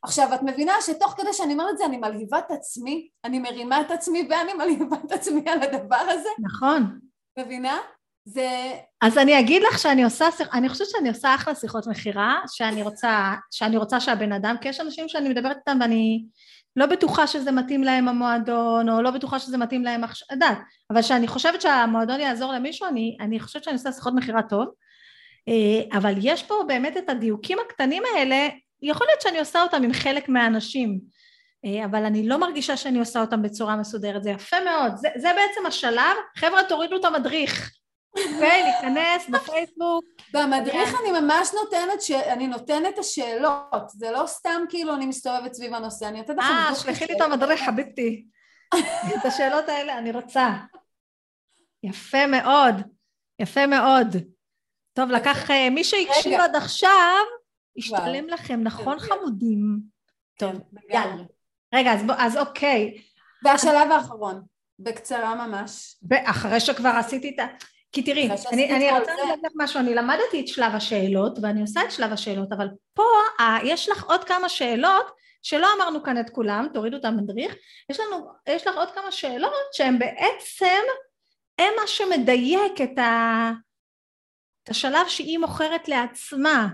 [0.02, 3.80] עכשיו, את מבינה שתוך כדי שאני אומרת את זה, אני מלהיבה את עצמי, אני מרימה
[3.80, 6.28] את עצמי ואני מלהיבה את עצמי על הדבר הזה.
[6.38, 6.98] נכון.
[7.38, 7.78] מבינה?
[8.24, 8.72] זה...
[9.02, 13.34] אז אני אגיד לך שאני עושה, אני חושבת שאני עושה אחלה שיחות מכירה, שאני רוצה,
[13.50, 16.24] שאני רוצה שהבן אדם, כי יש אנשים שאני מדברת איתם ואני
[16.76, 20.58] לא בטוחה שזה מתאים להם המועדון, או לא בטוחה שזה מתאים להם עכשיו, יודעת,
[20.90, 24.68] אבל שאני חושבת שהמועדון יעזור למישהו, אני, אני חושבת שאני עושה שיחות מכירה טוב,
[25.48, 28.48] אה, אבל יש פה באמת את הדיוקים הקטנים האלה,
[28.82, 31.00] יכול להיות שאני עושה אותם עם חלק מהאנשים,
[31.64, 35.28] אה, אבל אני לא מרגישה שאני עושה אותם בצורה מסודרת, זה יפה מאוד, זה, זה
[35.28, 37.70] בעצם השלב, חבר'ה תורידו את המדריך,
[38.16, 40.04] אוקיי, להיכנס בפייסבוק.
[40.32, 42.10] במדריך אני ממש נותנת, ש...
[42.10, 46.74] אני נותנת השאלות, זה לא סתם כאילו אני מסתובבת סביב הנושא, אני נותנת לכם אה,
[46.74, 48.24] שלחי לי את המדריך, חביבתי.
[49.14, 50.50] את השאלות האלה אני רוצה.
[51.82, 52.74] יפה מאוד,
[53.38, 54.16] יפה מאוד.
[54.92, 57.24] טוב, לקח, אה, מי שהקשיב עד עכשיו,
[57.78, 59.80] השתלם לכם, נכון חמודים?
[60.38, 60.52] טוב,
[60.90, 61.22] יאללה.
[61.74, 63.02] רגע, אז אוקיי.
[63.44, 64.42] והשלב האחרון,
[64.78, 65.96] בקצרה ממש.
[66.24, 67.46] אחרי שכבר עשיתי את ה...
[67.94, 71.84] כי תראי, אני, אני רוצה להגיד לך משהו, אני למדתי את שלב השאלות ואני עושה
[71.84, 73.02] את שלב השאלות, אבל פה
[73.40, 75.06] אה, יש לך עוד כמה שאלות
[75.42, 77.54] שלא אמרנו כאן את כולם, תורידו את המדריך,
[77.90, 80.82] יש, לנו, יש לך עוד כמה שאלות שהן בעצם,
[81.58, 83.50] הם מה שמדייק את, ה,
[84.62, 86.68] את השלב שהיא מוכרת לעצמה,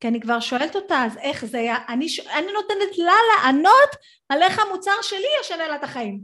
[0.00, 3.90] כי אני כבר שואלת אותה, אז איך זה היה, אני, אני נותנת לה לענות
[4.28, 6.20] על איך המוצר שלי ישנה לה את החיים.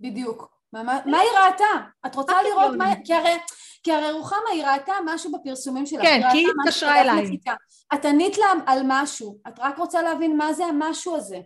[0.00, 0.58] בדיוק.
[0.72, 1.88] מה, מה היא ראתה?
[2.06, 2.84] את רוצה לראות מה...
[3.04, 3.36] כי הרי
[3.82, 6.02] כי הרי רוחמה היא ראתה משהו בפרסומים שלך.
[6.02, 7.36] כן, כי היא התקשרה אליי.
[7.94, 11.38] את ענית לה על משהו, את רק רוצה להבין מה זה המשהו הזה.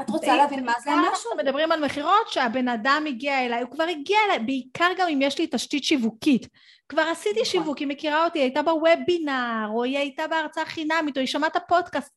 [0.00, 1.10] את רוצה להבין מה זה המשהו?
[1.10, 5.22] אנחנו מדברים על מכירות שהבן אדם הגיע אליי, הוא כבר הגיע אליי, בעיקר גם אם
[5.22, 6.48] יש לי תשתית שיווקית.
[6.88, 7.44] כבר עשיתי נכון.
[7.44, 11.48] שיווק, היא מכירה אותי, היא הייתה בוובינר, או היא הייתה בהרצאה חינמית, או היא שמעה
[11.48, 12.12] את הפודקאסט.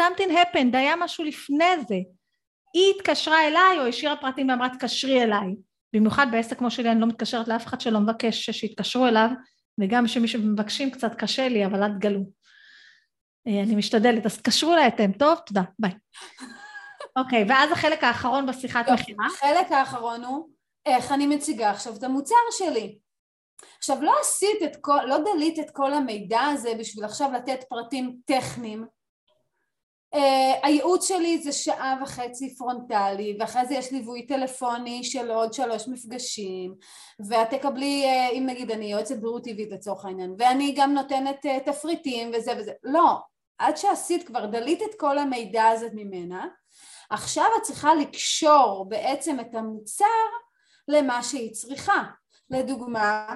[0.00, 1.96] something happened, היה משהו לפני זה.
[2.74, 5.54] היא התקשרה אליי, או השאירה פרטים ואמרה תקשרי אליי.
[5.94, 9.28] במיוחד בעסק כמו שלי אני לא מתקשרת לאף אחד שלא מבקש שיתקשרו אליו
[9.80, 12.20] וגם שמי שמבקשים קצת קשה לי אבל אל תגלו.
[13.46, 15.92] אה, אני משתדלת אז תקשרו אליי אתם טוב תודה ביי.
[17.18, 19.26] אוקיי ואז החלק האחרון בשיחת מכירה.
[19.26, 20.48] החלק האחרון הוא
[20.86, 22.98] איך אני מציגה עכשיו את המוצר שלי.
[23.78, 28.16] עכשיו לא עשית את כל, לא דלית את כל המידע הזה בשביל עכשיו לתת פרטים
[28.24, 28.86] טכניים
[30.62, 36.74] הייעוץ שלי זה שעה וחצי פרונטלי ואחרי זה יש ליווי טלפוני של עוד שלוש מפגשים
[37.28, 41.70] ואת תקבלי, אה, אם נגיד אני יועצת בריאות טבעית לצורך העניין ואני גם נותנת אה,
[41.70, 43.18] תפריטים וזה וזה, לא,
[43.58, 46.46] עד שעשית כבר דלית את כל המידע הזה ממנה
[47.10, 50.04] עכשיו את צריכה לקשור בעצם את המוצר
[50.88, 52.02] למה שהיא צריכה.
[52.50, 53.34] לדוגמה אה,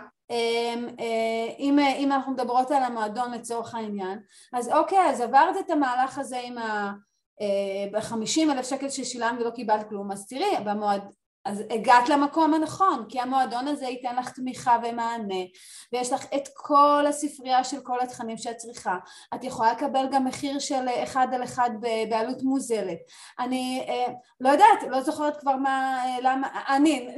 [1.58, 4.18] אם, אם אנחנו מדברות על המועדון לצורך העניין
[4.52, 9.88] אז אוקיי אז עברת את המהלך הזה עם ה-50 אה, אלף שקל ששילמת ולא קיבלת
[9.88, 11.02] כלום אז תראי במועד,
[11.46, 15.44] אז הגעת למקום הנכון, כי המועדון הזה ייתן לך תמיכה ומענה,
[15.92, 18.96] ויש לך את כל הספרייה של כל התכנים שאת צריכה.
[19.34, 21.70] את יכולה לקבל גם מחיר של אחד על אחד
[22.10, 22.98] בעלות מוזלת.
[23.38, 27.08] אני אה, לא יודעת, לא זוכרת כבר מה, אה, למה, אני,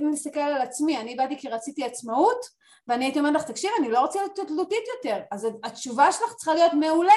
[0.00, 2.57] אם נסתכל על עצמי, אני באתי כי רציתי עצמאות,
[2.88, 6.54] ואני הייתי אומרת לך, תקשיבי, אני לא רוצה להיות תלותית יותר, אז התשובה שלך צריכה
[6.54, 7.12] להיות מעולה,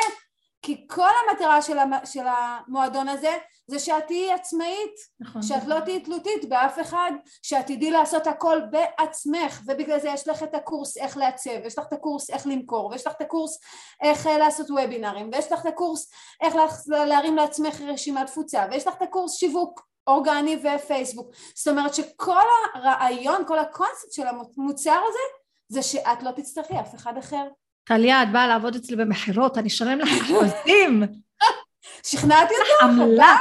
[0.62, 5.42] כי כל המטרה של, המ, של המועדון הזה זה שאת תהיי עצמאית, נכון.
[5.42, 7.12] שאת לא תהיי תלותית באף אחד,
[7.44, 11.86] שאת תדעי לעשות הכל בעצמך, ובגלל זה יש לך את הקורס איך לעצב, ויש לך
[11.88, 13.60] את הקורס איך למכור, ויש לך את הקורס
[14.02, 16.12] איך אה, לעשות וובינארים, ויש לך את הקורס
[16.42, 16.56] איך
[16.88, 21.32] להרים לעצמך רשימת תפוצה, ויש לך את הקורס שיווק אורגני ופייסבוק.
[21.56, 22.42] זאת אומרת שכל
[22.74, 25.41] הרעיון, כל הקונספט של המוצר הזה,
[25.72, 27.48] זה שאת לא תצטרכי אף אחד אחר.
[27.84, 31.04] טליה, את באה לעבוד אצלי במכירות, אני אשלם לך חוזים.
[32.10, 32.84] שכנעתי אותך?
[32.84, 33.38] עמלה.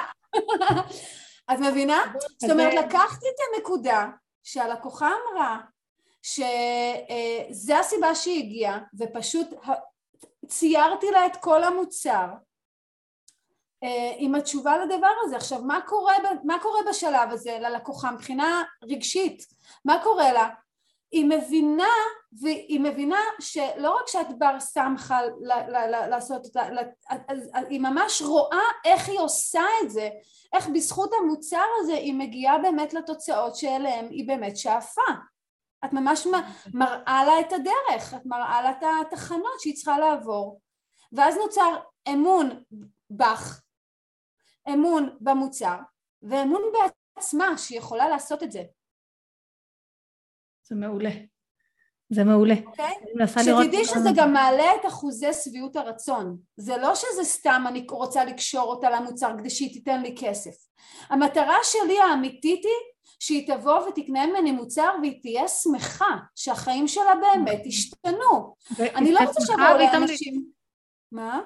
[1.52, 1.98] את מבינה?
[2.38, 4.06] זאת אומרת, לקחתי את הנקודה
[4.42, 5.58] שהלקוחה אמרה
[6.22, 9.48] שזה הסיבה שהיא הגיעה, ופשוט
[10.46, 12.26] ציירתי לה את כל המוצר
[13.84, 15.36] אה, עם התשובה לדבר הזה.
[15.36, 16.14] עכשיו, מה קורה,
[16.44, 19.46] מה קורה בשלב הזה ללקוחה מבחינה רגשית?
[19.84, 20.48] מה קורה לה?
[21.12, 21.94] היא מבינה,
[22.32, 25.20] והיא מבינה שלא רק שאת בר סמכה
[26.08, 26.62] לעשות אותה,
[27.68, 30.08] היא ממש רואה איך היא עושה את זה,
[30.52, 35.12] איך בזכות המוצר הזה היא מגיעה באמת לתוצאות שאליהן היא באמת שאפה.
[35.84, 36.26] את ממש
[36.74, 40.60] מראה לה את הדרך, את מראה לה את התחנות שהיא צריכה לעבור.
[41.12, 41.76] ואז נוצר
[42.12, 42.62] אמון
[43.10, 43.62] בך,
[44.72, 45.76] אמון במוצר,
[46.22, 48.62] ואמון בעצמה שהיא יכולה לעשות את זה.
[50.62, 51.10] זה מעולה.
[52.10, 52.54] זה מעולה.
[52.66, 52.94] אוקיי?
[53.28, 56.36] שתדעי שזה גם מעלה את אחוזי שביעות הרצון.
[56.56, 60.54] זה לא שזה סתם אני רוצה לקשור אותה למוצר כדי שהיא תיתן לי כסף.
[61.08, 62.72] המטרה שלי האמיתית היא
[63.20, 68.54] שהיא תבוא ותקנה ממני מוצר והיא תהיה שמחה, שהחיים שלה באמת ישתנו.
[68.78, 70.44] אני לא רוצה שיבואו לאנשים...
[71.12, 71.40] מה?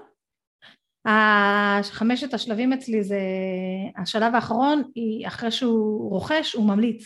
[1.82, 3.18] חמשת השלבים אצלי זה,
[3.96, 7.04] השלב האחרון היא אחרי שהוא רוכש הוא ממליץ.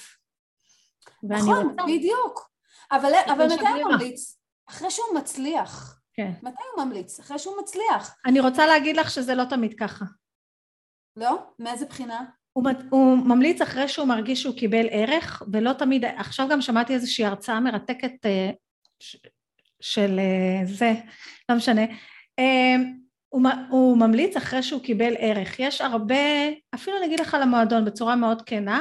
[1.22, 1.82] נכון, רוצה...
[1.86, 2.47] בדיוק.
[2.92, 4.38] אבל, אבל מתי הוא ממליץ?
[4.68, 6.00] אחרי שהוא מצליח.
[6.12, 6.32] כן.
[6.42, 7.20] מתי הוא ממליץ?
[7.20, 8.16] אחרי שהוא מצליח.
[8.26, 10.04] אני רוצה להגיד לך שזה לא תמיד ככה.
[11.16, 11.38] לא?
[11.58, 12.24] מאיזה בחינה?
[12.52, 17.24] הוא, הוא ממליץ אחרי שהוא מרגיש שהוא קיבל ערך, ולא תמיד, עכשיו גם שמעתי איזושהי
[17.24, 18.54] הרצאה מרתקת uh,
[19.00, 19.16] ש,
[19.80, 20.92] של uh, זה,
[21.48, 21.84] לא משנה.
[22.40, 22.42] Uh,
[23.28, 25.60] הוא, הוא ממליץ אחרי שהוא קיבל ערך.
[25.60, 26.14] יש הרבה,
[26.74, 28.80] אפילו אני אגיד לך למועדון בצורה מאוד כנה,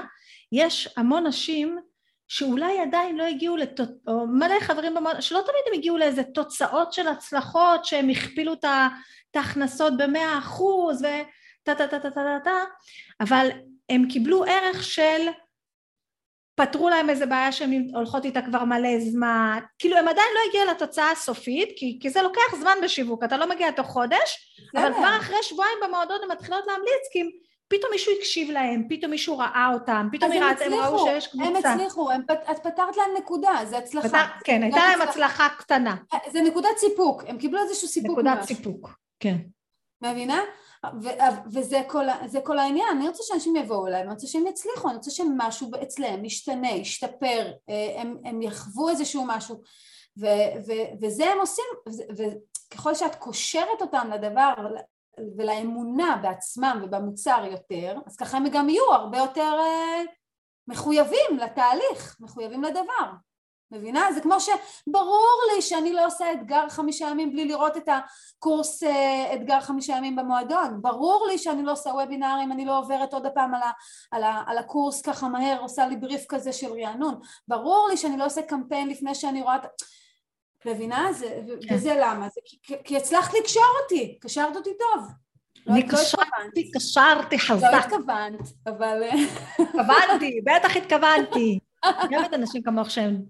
[0.51, 1.79] יש המון נשים
[2.27, 3.79] שאולי עדיין לא הגיעו, לת...
[4.07, 8.65] או מלא חברים במועדון, שלא תמיד הם הגיעו לאיזה תוצאות של הצלחות שהם הכפילו את
[9.35, 12.63] ההכנסות במאה אחוז וטה טה טה טה טה טה,
[13.21, 13.49] אבל
[13.89, 15.27] הם קיבלו ערך של
[16.55, 20.65] פתרו להם איזה בעיה שהן הולכות איתה כבר מלא זמן, כאילו הם עדיין לא הגיעו
[20.65, 25.17] לתוצאה הסופית, כי, כי זה לוקח זמן בשיווק, אתה לא מגיע תוך חודש, אבל כבר
[25.17, 27.19] אחרי שבועיים במועדון הן מתחילות להמליץ, כי
[27.67, 31.47] פתאום מישהו הקשיב להם, פתאום מישהו ראה אותם, פתאום הם, הם ראו שיש קבוצה.
[31.47, 34.07] הם הצליחו, הם, את פתרת להם נקודה, זה הצלחה.
[34.07, 35.95] פתר, כן, הייתה להם הצלחה קטנה.
[36.31, 38.11] זה נקודת סיפוק, הם קיבלו איזשהו סיפוק.
[38.11, 38.89] נקודת סיפוק,
[39.19, 39.35] כן.
[40.01, 40.41] מבינה?
[41.53, 42.05] וזה כל,
[42.43, 46.25] כל העניין, אני רוצה שאנשים יבואו אליי, אני רוצה שהם יצליחו, אני רוצה שמשהו אצלם
[46.25, 49.61] ישתנה, ישתפר, אה, הם, הם יחוו איזשהו משהו,
[50.19, 50.25] ו,
[50.67, 51.65] ו, וזה הם עושים,
[52.17, 54.53] וככל שאת קושרת אותם לדבר
[55.37, 60.01] ולאמונה בעצמם ובמוצר יותר, אז ככה הם גם יהיו הרבה יותר אה,
[60.67, 63.11] מחויבים לתהליך, מחויבים לדבר.
[63.71, 64.11] מבינה?
[64.13, 69.33] זה כמו שברור לי שאני לא עושה אתגר חמישה ימים בלי לראות את הקורס אה,
[69.33, 73.53] אתגר חמישה ימים במועדון, ברור לי שאני לא עושה וובינארים, אני לא עוברת עוד פעם
[73.53, 73.71] על, ה,
[74.11, 78.17] על, ה, על הקורס ככה מהר, עושה לי בריף כזה של רענון, ברור לי שאני
[78.17, 79.65] לא עושה קמפיין לפני שאני רואה את...
[80.65, 81.13] מבינה?
[81.13, 81.75] זה, כן.
[81.75, 82.27] וזה למה?
[82.29, 85.07] זה כי, כי הצלחת לקשור אותי, קשרת אותי טוב.
[85.65, 87.69] לא, אני לא קשרתי, קשרתי חזק.
[87.71, 89.03] לא התכוונת, אבל...
[89.59, 91.59] התכוונתי, בטח התכוונתי.
[91.83, 93.21] אני אוהבת אנשים כמוך שהם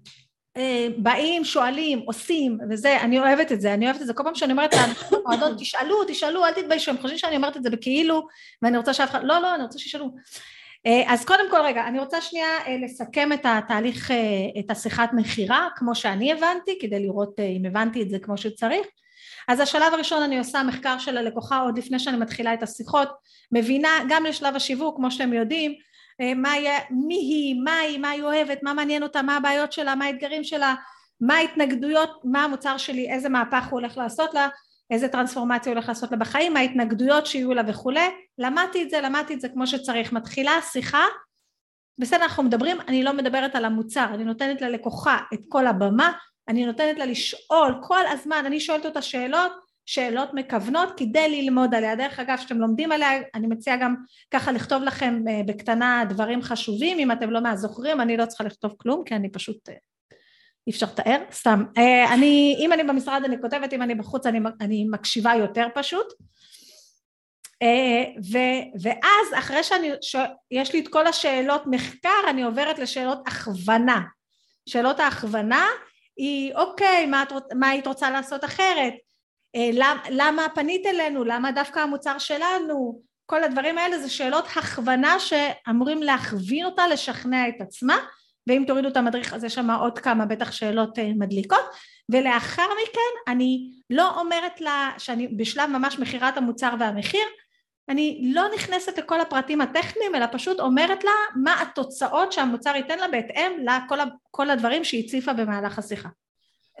[0.56, 4.14] אה, באים, שואלים, עושים, וזה, אני אוהבת את זה, אני אוהבת את זה.
[4.14, 4.74] כל פעם שאני אומרת
[5.12, 8.26] למועדון, תשאלו, תשאלו, אל תתביישו, הם חושבים שאני אומרת את זה בכאילו,
[8.62, 10.10] ואני רוצה שאף אחד, לא, לא, אני רוצה שישאלו.
[10.86, 14.10] אה, אז קודם כל, רגע, אני רוצה שנייה אה, לסכם את התהליך,
[14.58, 18.86] את השיחת מכירה, כמו שאני הבנתי, כדי לראות אם הבנתי את זה כמו שצריך.
[19.48, 23.08] אז השלב הראשון אני עושה מחקר של הלקוחה עוד לפני שאני מתחילה את השיחות,
[23.52, 25.74] מבינה גם לשלב השיווק, כמו שאתם יודעים,
[26.20, 29.72] אה, מה יהיה, מי היא, מה היא, מה היא אוהבת, מה מעניין אותה, מה הבעיות
[29.72, 30.74] שלה, מה האתגרים שלה,
[31.20, 34.48] מה ההתנגדויות, מה המוצר שלי, איזה מהפך הוא הולך לעשות לה,
[34.90, 38.08] איזה טרנספורמציה הולך לעשות לה בחיים, ההתנגדויות שיהיו לה וכולי,
[38.38, 41.04] למדתי את זה, למדתי את זה כמו שצריך, מתחילה השיחה,
[42.00, 46.12] בסדר אנחנו מדברים, אני לא מדברת על המוצר, אני נותנת ללקוחה את כל הבמה,
[46.48, 49.52] אני נותנת לה לשאול כל הזמן, אני שואלת אותה שאלות
[49.88, 51.96] שאלות מכוונות כדי ללמוד עליה.
[51.96, 53.94] דרך אגב, כשאתם לומדים עליה, אני מציעה גם
[54.30, 58.74] ככה לכתוב לכם אה, בקטנה דברים חשובים, אם אתם לא מהזוכרים, אני לא צריכה לכתוב
[58.76, 59.74] כלום, כי אני פשוט, אה,
[60.68, 61.64] אי אפשר לתאר, סתם.
[61.78, 66.06] אה, אני, אם אני במשרד אני כותבת, אם אני בחוץ אני, אני מקשיבה יותר פשוט.
[68.32, 68.38] ו,
[68.82, 69.60] ואז אחרי
[70.00, 74.00] שיש לי את כל השאלות מחקר, אני עוברת לשאלות הכוונה.
[74.68, 75.66] שאלות ההכוונה
[76.16, 78.94] היא, אוקיי, מה, את, מה היית רוצה לעשות אחרת?
[79.56, 85.16] אה, למה, למה פנית אלינו, למה דווקא המוצר שלנו, כל הדברים האלה זה שאלות הכוונה
[85.20, 87.96] שאמורים להכווין אותה לשכנע את עצמה
[88.48, 91.64] ואם תורידו את המדריך אז יש שם עוד כמה בטח שאלות אה, מדליקות
[92.12, 97.26] ולאחר מכן אני לא אומרת לה שאני בשלב ממש מכירת המוצר והמחיר
[97.88, 103.08] אני לא נכנסת לכל הפרטים הטכניים אלא פשוט אומרת לה מה התוצאות שהמוצר ייתן לה
[103.08, 106.08] בהתאם לכל הדברים שהיא הציפה במהלך השיחה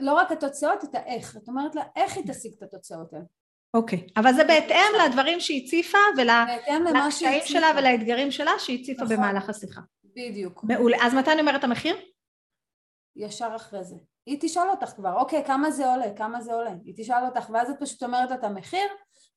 [0.00, 1.36] לא רק התוצאות, את האיך.
[1.36, 3.24] את אומרת לה, איך היא תשיג את התוצאות האלה?
[3.74, 4.12] אוקיי, okay.
[4.20, 9.16] אבל זה בהתאם לדברים שהיא הציפה ולקשיים שלה ולאתגרים שלה שהיא הציפה נכון.
[9.16, 9.80] במהלך השיחה.
[10.04, 10.64] בדיוק.
[10.64, 10.96] מעולה.
[11.00, 11.96] אז מתי אני אומרת המחיר?
[13.16, 13.94] ישר אחרי זה.
[14.26, 16.72] היא תשאל אותך כבר, אוקיי, כמה זה עולה, כמה זה עולה.
[16.84, 18.88] היא תשאל אותך, ואז את פשוט אומרת את המחיר,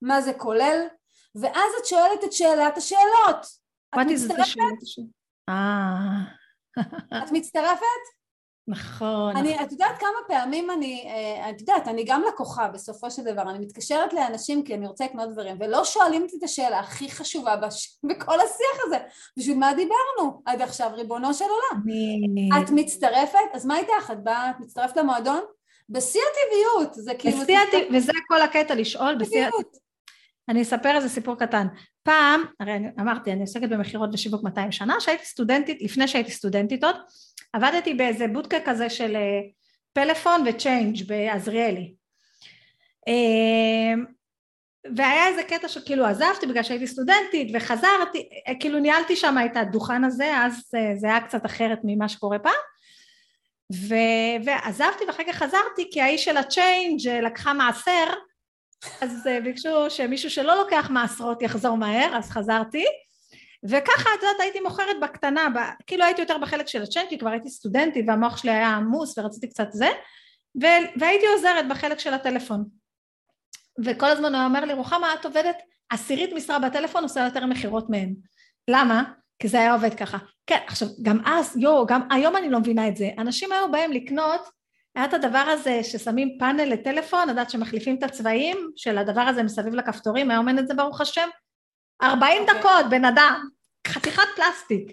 [0.01, 0.87] מה זה כולל,
[1.35, 3.45] ואז את שואלת את שאלת השאלות.
[3.95, 4.59] את מצטרפת?
[5.49, 6.21] אה.
[7.23, 8.20] את מצטרפת?
[8.67, 9.38] נכון.
[9.38, 13.41] אני, את יודעת כמה פעמים אני, אה, את יודעת, אני גם לקוחה בסופו של דבר,
[13.41, 17.55] אני מתקשרת לאנשים כי אני רוצה לקנות דברים, ולא שואלים אותי את השאלה הכי חשובה
[17.55, 17.97] בש...
[18.09, 18.97] בכל השיח הזה,
[19.38, 21.83] בשביל מה דיברנו עד עכשיו, ריבונו של עולם?
[21.83, 22.49] אני...
[22.63, 23.39] את מצטרפת?
[23.53, 24.11] אז מה איתך?
[24.11, 25.41] את באה, את מצטרפת למועדון?
[25.89, 27.38] בשיא הטבעיות, זה כאילו...
[27.41, 29.77] בשיא הטבעיות, וזה כל הקטע לשאול, בשיא הטבעיות.
[30.49, 31.67] אני אספר איזה סיפור קטן.
[32.03, 36.83] פעם, הרי אני, אמרתי, אני עוסקת במכירות ושיווק 200 שנה, שהייתי סטודנטית, לפני שהייתי סטודנטית
[36.83, 36.95] עוד,
[37.53, 39.41] עבדתי באיזה בודקה כזה של אה,
[39.94, 41.94] פלאפון וצ'יינג' בעזריאלי.
[43.07, 43.94] אה,
[44.95, 50.03] והיה איזה קטע שכאילו עזבתי בגלל שהייתי סטודנטית וחזרתי, אה, כאילו ניהלתי שם את הדוכן
[50.03, 52.53] הזה, אז זה היה קצת אחרת ממה שקורה פעם.
[53.73, 53.95] ו...
[54.45, 58.06] ועזבתי ואחר כך חזרתי כי האיש של הצ'יינג' לקחה מעשר
[59.02, 62.86] אז ביקשו שמישהו שלא לוקח מעשרות יחזור מהר אז חזרתי
[63.63, 65.57] וככה את יודעת הייתי מוכרת בקטנה, ב,
[65.88, 69.49] כאילו הייתי יותר בחלק של הצ'יינג כי כבר הייתי סטודנטית והמוח שלי היה עמוס ורציתי
[69.49, 69.89] קצת זה
[70.61, 70.65] ו,
[70.99, 72.65] והייתי עוזרת בחלק של הטלפון.
[73.85, 75.57] וכל הזמן הוא אומר לי רוחמה את עובדת?
[75.89, 78.13] עשירית משרה בטלפון עושה יותר מכירות מהם.
[78.67, 79.03] למה?
[79.39, 80.17] כי זה היה עובד ככה.
[80.47, 83.09] כן עכשיו גם אז יואו גם היום אני לא מבינה את זה.
[83.17, 84.41] אנשים היו באים לקנות
[84.95, 89.73] היה את הדבר הזה ששמים פאנל לטלפון, יודעת שמחליפים את הצבעים של הדבר הזה מסביב
[89.73, 91.29] לכפתורים, היום אין את זה ברוך השם,
[92.03, 92.41] 40 okay.
[92.41, 92.60] אוקיי.
[92.60, 93.48] דקות בן אדם,
[93.88, 94.91] חתיכת פלסטיק,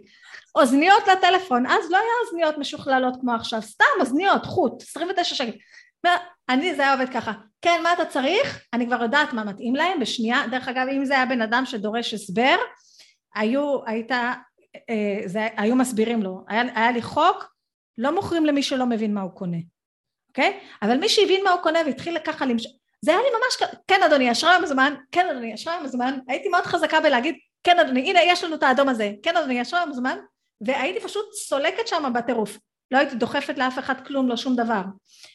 [0.55, 5.59] אוזניות לטלפון, אז לא היה אוזניות משוכללות כמו עכשיו, סתם אוזניות, חוט, 29 שקל.
[6.49, 7.33] אני, זה היה עובד ככה,
[7.63, 8.65] כן, מה אתה צריך?
[8.73, 12.15] אני כבר יודעת מה מתאים להם בשנייה, דרך אגב, אם זה היה בן אדם שדורש
[12.15, 12.57] הסבר,
[13.35, 17.55] היו, היית, אה, זה, היו מסבירים לו, היה, היה לי חוק,
[17.99, 19.59] לא מוכרים למי שלא מבין מה הוא קונה,
[20.29, 20.61] אוקיי?
[20.83, 24.33] אבל מי שהבין מה הוא קונה והתחיל ככה למשוך, זה היה לי ממש, כן אדוני,
[24.33, 27.35] אשראי מזומן, כן אדוני, אשראי מזומן, הייתי מאוד חזקה בלהגיד,
[27.65, 30.19] כן אדוני, הנה יש לנו את האדום הזה, כן אדוני, אשראי מזומן,
[30.61, 32.59] והייתי פשוט סולקת שם בטירוף,
[32.91, 34.83] לא הייתי דוחפת לאף אחד כלום, לא שום דבר.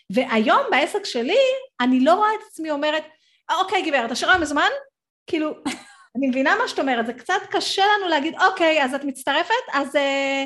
[0.10, 1.40] והיום בעסק שלי,
[1.82, 3.04] אני לא רואה את עצמי אומרת,
[3.60, 4.70] אוקיי גברת, אשראי מזומן,
[5.28, 5.54] כאילו,
[6.18, 9.96] אני מבינה מה שאת אומרת, זה קצת קשה לנו להגיד, אוקיי, אז את מצטרפת, אז...
[9.96, 10.46] אה,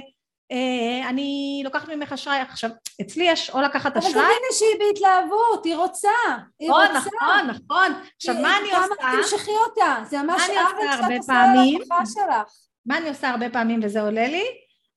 [1.09, 2.69] אני לוקחת ממך אשראי, עכשיו
[3.01, 4.13] אצלי יש או לקחת אשראי...
[4.13, 6.09] אבל תביני שהיא בהתלהבות, היא רוצה,
[6.59, 6.99] היא נכון, רוצה.
[6.99, 8.95] נכון, נכון, עכשיו מה אני עושה?
[8.99, 12.53] כמה תמשכי אותה, זה ממש עוול שאת עושה ללקוחה שלך.
[12.85, 14.43] מה אני עושה הרבה פעמים וזה עולה לי?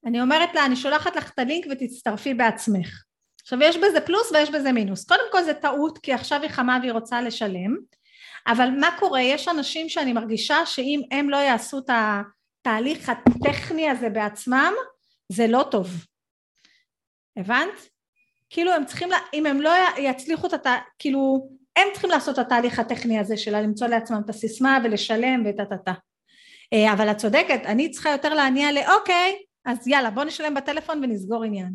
[0.06, 3.02] אני אומרת לה, אני שולחת לך את הלינק ותצטרפי בעצמך.
[3.42, 5.04] עכשיו יש בזה פלוס ויש בזה מינוס.
[5.04, 7.76] קודם כל זה טעות כי עכשיו היא חמה והיא רוצה לשלם,
[8.46, 9.20] אבל מה קורה?
[9.20, 14.72] יש אנשים שאני מרגישה שאם הם לא יעשו את התהליך הטכני הזה בעצמם,
[15.32, 15.88] זה לא טוב.
[17.36, 17.88] הבנת?
[18.50, 20.66] כאילו הם צריכים, לה, אם הם לא יצליחו את הת...
[20.98, 25.64] כאילו, הם צריכים לעשות את התהליך הטכני הזה של למצוא לעצמם את הסיסמה ולשלם וטה
[25.64, 25.92] טה טה.
[26.72, 31.44] אה, אבל את צודקת, אני צריכה יותר להניע לאוקיי, אז יאללה בוא נשלם בטלפון ונסגור
[31.44, 31.72] עניין.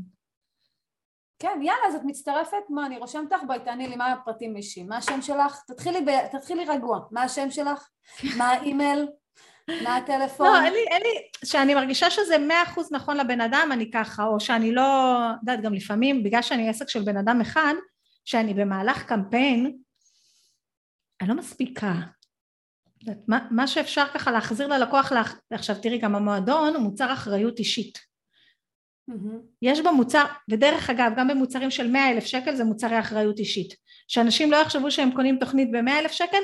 [1.40, 4.88] כן, יאללה, אז את מצטרפת, מה, אני רושמת לך, בואי תעני לי מה הפרטים אישיים,
[4.88, 5.62] מה השם שלך?
[5.68, 6.28] תתחילי, ב...
[6.38, 7.90] תתחילי רגוע, מה השם שלך?
[8.38, 9.08] מה האימייל?
[9.84, 10.48] מה הטלפון?
[10.48, 14.24] לא, אין לי, אין לי, שאני מרגישה שזה מאה אחוז נכון לבן אדם, אני ככה,
[14.24, 17.74] או שאני לא, יודעת, גם לפעמים, בגלל שאני עסק של בן אדם אחד,
[18.26, 19.78] שאני במהלך קמפיין,
[21.22, 21.94] אני לא מספיקה.
[23.28, 25.24] מה, מה שאפשר ככה להחזיר ללקוח, לה...
[25.52, 28.00] עכשיו תראי, גם המועדון הוא מוצר אחריות אישית.
[29.12, 29.36] Mm-hmm.
[29.62, 33.76] יש במוצר, ודרך אגב, גם במוצרים של מאה אלף שקל זה מוצרי אחריות אישית.
[34.08, 36.42] שאנשים לא יחשבו שהם קונים תוכנית במאה אלף שקל,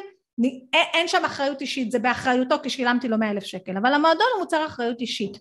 [0.74, 4.42] אין שם אחריות אישית, זה באחריותו כי שילמתי לו מאה אלף שקל, אבל המועדון הוא
[4.42, 5.38] מוצר אחריות אישית.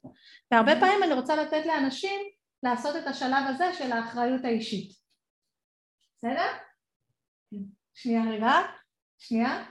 [0.50, 0.80] והרבה mm-hmm.
[0.80, 2.20] פעמים אני רוצה לתת לאנשים
[2.62, 4.92] לעשות את השלב הזה של האחריות האישית.
[6.16, 6.46] בסדר?
[7.94, 8.52] שנייה רגע,
[9.18, 9.64] שנייה.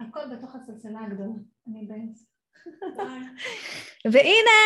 [0.00, 2.24] הכל בתוך הסלסלה הגדולה, אני באמצע.
[4.12, 4.60] והנה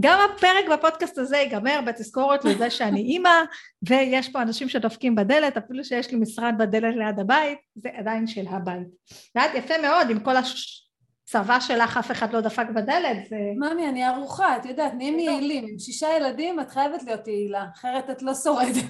[0.00, 3.42] גם הפרק בפודקאסט הזה ייגמר בתזכורת לזה שאני אימא
[3.88, 8.44] ויש פה אנשים שדופקים בדלת, אפילו שיש לי משרד בדלת ליד הבית, זה עדיין של
[8.50, 8.88] הבית.
[9.34, 13.28] ואת יפה מאוד עם כל הצבא שלך אף אחד לא דפק בדלת.
[13.28, 13.36] זה...
[13.56, 15.64] ממי, אני ערוכה, את יודעת, נהיים יעילים.
[15.68, 18.84] עם שישה ילדים את חייבת להיות יעילה, אחרת את לא שורדת.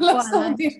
[0.00, 0.70] לא שורדים.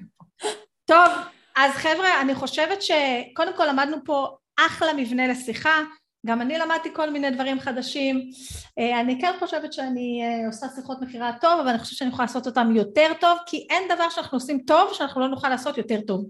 [0.84, 1.08] טוב,
[1.56, 4.28] אז חבר'ה, אני חושבת שקודם כל למדנו פה
[4.58, 5.80] אחלה מבנה לשיחה.
[6.26, 8.30] גם אני למדתי כל מיני דברים חדשים,
[8.78, 12.26] אה, אני כן חושבת שאני אה, עושה שיחות מכירה טוב, אבל אני חושבת שאני יכולה
[12.26, 16.00] לעשות אותם יותר טוב, כי אין דבר שאנחנו עושים טוב שאנחנו לא נוכל לעשות יותר
[16.00, 16.26] טוב.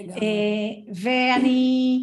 [0.00, 1.98] אה, ואני,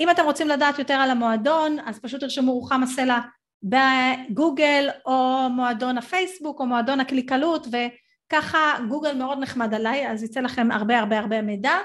[0.00, 3.18] אם אתם רוצים לדעת יותר על המועדון, אז פשוט תרשמו רוחמה סלע
[3.62, 8.58] בגוגל, או מועדון הפייסבוק, או מועדון הקליקלות, וככה
[8.88, 11.78] גוגל מאוד נחמד עליי, אז יצא לכם הרבה הרבה הרבה מידע.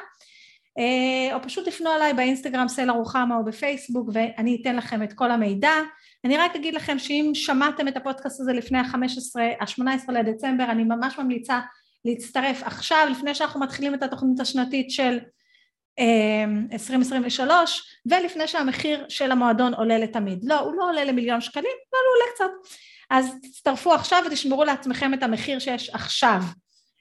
[1.34, 5.72] או פשוט תפנו עליי באינסטגרם סלע רוחמה או בפייסבוק ואני אתן לכם את כל המידע.
[6.26, 11.20] אני רק אגיד לכם שאם שמעתם את הפודקאסט הזה לפני ה-15, ה-18 לדצמבר, אני ממש
[11.20, 11.60] ממליצה
[12.06, 15.20] להצטרף עכשיו, לפני שאנחנו מתחילים את התוכנית השנתית של
[16.72, 20.40] 2023, ולפני שהמחיר של המועדון עולה לתמיד.
[20.44, 22.70] לא, הוא לא עולה למיליון שקלים, אבל הוא עולה קצת.
[23.10, 26.42] אז תצטרפו עכשיו ותשמרו לעצמכם את המחיר שיש עכשיו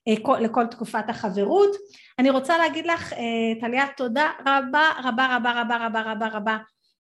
[0.09, 1.77] אה, לכל תקופת החברות.
[2.19, 6.59] אני רוצה להגיד לך, אה, טליה, תודה רבה רבה רבה רבה רבה רבה רבה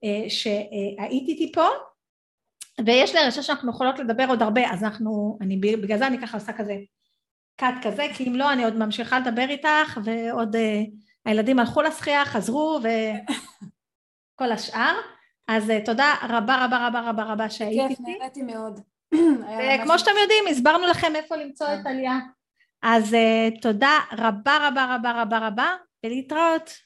[0.04, 1.68] אה, שהיית איתי פה,
[2.86, 6.38] ויש לי הרגשה שאנחנו יכולות לדבר עוד הרבה, אז אנחנו, אני, בגלל זה אני ככה
[6.38, 6.76] עושה כזה
[7.56, 10.56] קאט כזה, כי אם לא אני עוד ממשיכה לדבר איתך, ועוד
[11.26, 14.96] הילדים הלכו לשחייה, חזרו וכל השאר.
[15.48, 18.04] אז תודה רבה רבה רבה רבה רבה שהיית איתי.
[18.06, 18.80] כיף, נהניתי מאוד.
[19.76, 22.20] וכמו שאתם יודעים, הסברנו לכם איפה למצוא את עלייה.
[22.88, 25.70] אז uh, תודה רבה רבה רבה רבה רבה,
[26.06, 26.85] ולהתראות.